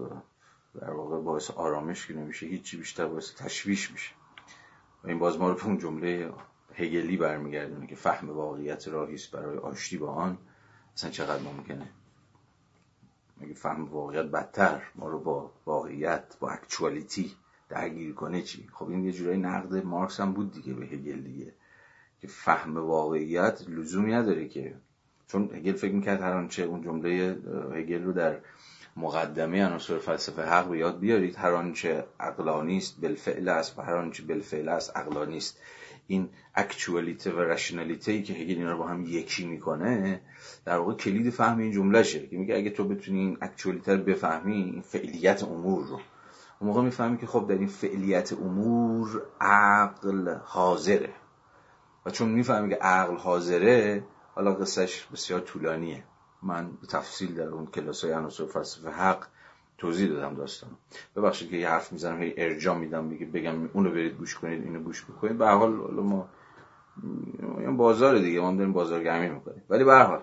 در 0.81 0.91
واقع 0.91 1.21
باعث 1.21 1.51
آرامش 1.51 2.07
که 2.07 2.15
نمیشه 2.15 2.47
هیچی 2.47 2.77
بیشتر 2.77 3.07
باعث 3.07 3.35
تشویش 3.35 3.91
میشه. 3.91 4.15
و 5.05 5.09
این 5.09 5.19
باز 5.19 5.39
ما 5.39 5.51
رو 5.51 5.65
اون 5.65 5.79
جمله 5.79 6.33
هگلی 6.75 7.17
برمیگردونه 7.17 7.87
که 7.87 7.97
فهم 7.97 8.31
واقعیت 8.31 8.89
راهی 8.89 9.15
است 9.15 9.31
برای 9.31 9.59
آشتی 9.59 9.99
با 9.99 10.09
آن. 10.09 10.39
اصلا 10.97 11.11
چقدر 11.11 11.43
ممکنه؟ 11.43 11.89
مگه 13.41 13.55
فهم 13.55 13.85
واقعیت 13.85 14.27
بدتر؟ 14.27 14.83
ما 14.95 15.09
رو 15.09 15.19
با 15.19 15.53
واقعیت 15.67 16.37
با 16.41 16.51
اکچوالیتی 16.51 17.37
درگیر 17.69 18.15
کنه 18.15 18.43
چی؟ 18.43 18.69
خب 18.73 18.89
این 18.89 19.05
یه 19.05 19.13
جورایی 19.13 19.39
نقد 19.39 19.85
مارکس 19.85 20.21
هم 20.21 20.33
بود 20.33 20.53
دیگه 20.53 20.75
به 20.75 20.87
هگل 20.87 21.21
دیگه. 21.21 21.55
که 22.23 22.29
فهم 22.29 22.77
واقعیت 22.77 23.65
لزومی 23.69 24.13
نداره 24.13 24.49
که. 24.49 24.75
چون 25.27 25.51
هگل 25.55 25.73
فکر 25.73 25.93
می‌کرد 25.93 26.21
هر 26.21 26.33
آنچه 26.33 26.63
اون 26.63 26.83
جمله 26.83 27.37
هگل 27.75 28.03
رو 28.03 28.13
در 28.13 28.37
مقدمه 28.97 29.67
عناصر 29.67 29.99
فلسفه 29.99 30.43
حق 30.43 30.69
به 30.69 30.79
یاد 30.79 30.99
بیارید 30.99 31.37
هر 31.37 31.53
آنچه 31.53 32.05
عقلانی 32.21 32.77
است 32.77 33.01
بالفعل 33.01 33.49
است 33.49 33.79
و 33.79 33.83
هر 33.83 33.95
آنچه 33.95 34.23
بالفعل 34.23 34.69
است 34.69 34.97
عقلانی 34.97 35.37
است 35.37 35.59
این 36.07 36.29
اکچوالیته 36.55 37.33
و 37.33 37.41
رشنالیته 37.41 38.23
که 38.23 38.33
هگل 38.33 38.55
اینا 38.55 38.73
رو 38.73 38.79
با 38.79 38.87
هم 38.87 39.05
یکی 39.05 39.47
می‌کنه 39.47 40.21
در 40.65 40.79
واقع 40.79 40.95
کلید 40.95 41.31
فهم 41.31 41.59
این 41.59 41.73
جمله 41.73 42.03
شه 42.03 42.27
که 42.27 42.37
میگه 42.37 42.57
اگه 42.57 42.71
تو 42.71 42.89
بتونی 42.89 43.19
این 43.19 43.39
اکچوالیته 43.41 43.97
رو 43.97 44.03
بفهمی 44.03 44.55
این 44.55 44.81
فعلیت 44.81 45.43
امور 45.45 45.87
رو. 45.87 46.01
اون 46.59 46.71
موقع 46.71 46.83
می‌فهمی 46.83 47.19
که 47.19 47.27
خب 47.27 47.47
در 47.49 47.59
این 47.59 47.67
فعلیت 47.67 48.33
امور 48.33 49.23
عقل 49.41 50.35
حاضره. 50.45 51.11
و 52.07 52.11
چون 52.11 52.29
می‌فهمی 52.29 52.69
که 52.69 52.77
عقل 52.77 53.17
حاضره 53.17 54.05
حالا 54.35 54.55
قصهش 54.55 55.07
بسیار 55.13 55.41
طولانیه. 55.41 56.05
من 56.43 56.71
به 56.81 56.87
تفصیل 56.87 57.35
در 57.35 57.49
اون 57.49 57.67
کلاس 57.67 58.05
های 58.05 58.13
عناصر 58.13 58.47
فلسفه 58.47 58.91
حق 58.91 59.27
توضیح 59.79 60.09
دادم 60.09 60.35
داستان 60.35 60.71
ببخشید 61.17 61.51
که 61.51 61.57
یه 61.57 61.69
حرف 61.69 61.93
می‌زنم 61.93 62.23
هی 62.23 62.35
ارجام 62.37 62.79
میدم 62.79 63.05
میگه 63.05 63.27
بگم 63.27 63.71
اونو 63.73 63.91
برید 63.91 64.17
گوش 64.17 64.35
کنید 64.35 64.65
اینو 64.65 64.81
گوش 64.81 65.05
بکنید. 65.05 65.39
به 65.39 65.49
حال 65.49 65.71
ما 65.71 66.29
این 67.59 67.77
بازار 67.77 68.19
دیگه 68.19 68.41
ما 68.41 68.53
داریم 68.53 68.73
بازارگرمی 68.73 69.29
می‌کنیم. 69.29 69.63
ولی 69.71 69.85
به 69.85 69.95
حال 69.95 70.23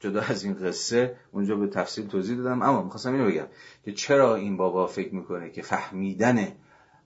جدا 0.00 0.20
از 0.20 0.44
این 0.44 0.54
قصه 0.54 1.16
اونجا 1.32 1.56
به 1.56 1.66
تفصیل 1.66 2.06
توضیح 2.06 2.36
دادم. 2.36 2.62
اما 2.62 2.82
می‌خواستم 2.82 3.12
اینو 3.12 3.26
بگم 3.26 3.46
که 3.84 3.92
چرا 3.92 4.34
این 4.34 4.56
بابا 4.56 4.86
فکر 4.86 5.14
می‌کنه 5.14 5.50
که 5.50 5.62
فهمیدن 5.62 6.52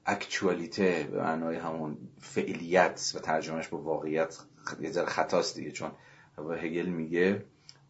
اکچوالیته 0.08 1.08
به 1.12 1.22
معنای 1.22 1.56
همون 1.56 1.98
فعلیت 2.20 3.12
و 3.16 3.18
ترجمهش 3.18 3.68
با 3.68 3.78
واقعیت 3.78 4.38
یه 4.80 4.90
ذره 4.90 5.06
خطاست 5.06 5.56
دیگه 5.56 5.70
چون 5.70 5.90
هگل 6.62 6.86
میگه 6.86 7.44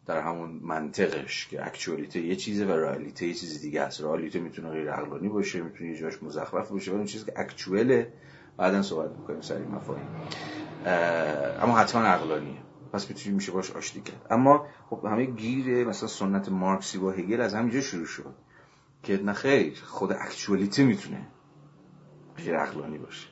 در 0.05 0.21
همون 0.21 0.59
منطقش 0.63 1.47
که 1.47 1.65
اکچوالیته 1.65 2.19
یه 2.19 2.35
چیزه 2.35 2.65
و 2.65 2.71
رئالیته 2.71 3.27
یه 3.27 3.33
چیز 3.33 3.61
دیگه 3.61 3.81
است. 3.81 4.01
رئالیته 4.01 4.39
می‌تونه 4.39 4.69
غیر 4.69 4.91
عقلانی 4.91 5.29
باشه 5.29 5.61
می‌تونه 5.61 5.89
یه 5.89 5.97
جاش 5.97 6.23
مزخرف 6.23 6.69
باشه 6.69 6.91
ولی 6.91 7.05
چیزی 7.05 7.25
که 7.25 7.33
اکچواله 7.35 8.13
بعدا 8.57 8.81
صحبت 8.81 9.17
می‌کنیم 9.17 9.41
سری 9.41 9.63
مفاهیم. 9.63 10.07
اما 11.61 11.77
حتما 11.77 12.01
عقلانیه. 12.01 12.57
پس 12.93 13.09
می‌تونی 13.09 13.35
میشه 13.35 13.51
باش 13.51 13.71
آشتی 13.71 14.01
کرد. 14.01 14.25
اما 14.29 14.67
خب 14.89 15.05
همه 15.05 15.25
گیر 15.25 15.87
مثلا 15.87 16.07
سنت 16.07 16.49
مارکسی 16.49 16.97
با 16.97 17.11
هگل 17.11 17.41
از 17.41 17.53
همینجا 17.53 17.81
شروع 17.81 18.05
شد 18.05 18.35
که 19.03 19.17
نه 19.23 19.33
خیر 19.33 19.81
خود 19.85 20.11
اکچوالیته 20.11 20.83
می‌تونه 20.83 21.27
غیر 22.39 22.57
عقلانی 22.57 22.97
باشه. 22.97 23.27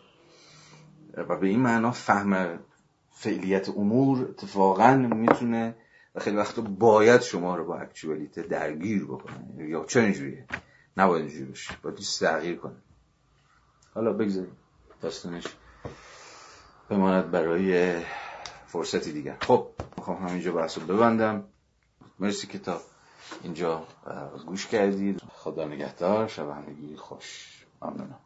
و 1.17 1.37
به 1.37 1.47
این 1.47 1.59
معنا 1.59 1.91
فهم 1.91 2.59
فعلیت 3.11 3.69
امور 3.69 4.21
اتفاقا 4.21 4.95
می‌تونه 4.95 5.75
و 6.15 6.19
خیلی 6.19 6.37
وقتا 6.37 6.61
باید 6.61 7.21
شما 7.21 7.55
رو 7.55 7.65
با 7.65 7.77
اکچوالیته 7.77 8.41
درگیر 8.41 9.05
بکنه. 9.05 9.69
یا 9.69 9.85
چه 9.85 9.99
اینجوریه؟ 9.99 10.45
نباید 10.97 11.25
اینجوری 11.25 11.45
باشه. 11.45 11.77
باید 11.83 11.97
تغییر 12.19 12.55
کنه. 12.55 12.75
حالا 13.93 14.13
بگذاریم. 14.13 14.57
داستانش 15.01 15.45
بماند 16.89 17.31
برای 17.31 17.95
فرصتی 18.67 19.11
دیگر. 19.11 19.37
خب 19.41 19.67
می‌خوام 19.97 20.27
همینجا 20.27 20.51
بحث 20.51 20.77
رو 20.77 20.85
ببندم. 20.85 21.43
مرسی 22.19 22.47
که 22.47 22.59
تا 22.59 22.81
اینجا 23.43 23.83
گوش 24.45 24.67
کردید. 24.67 25.21
خدا 25.29 25.67
نگهدار. 25.67 26.27
شب 26.27 26.49
همگی 26.49 26.95
خوش. 26.95 27.65
ممنونم. 27.81 28.19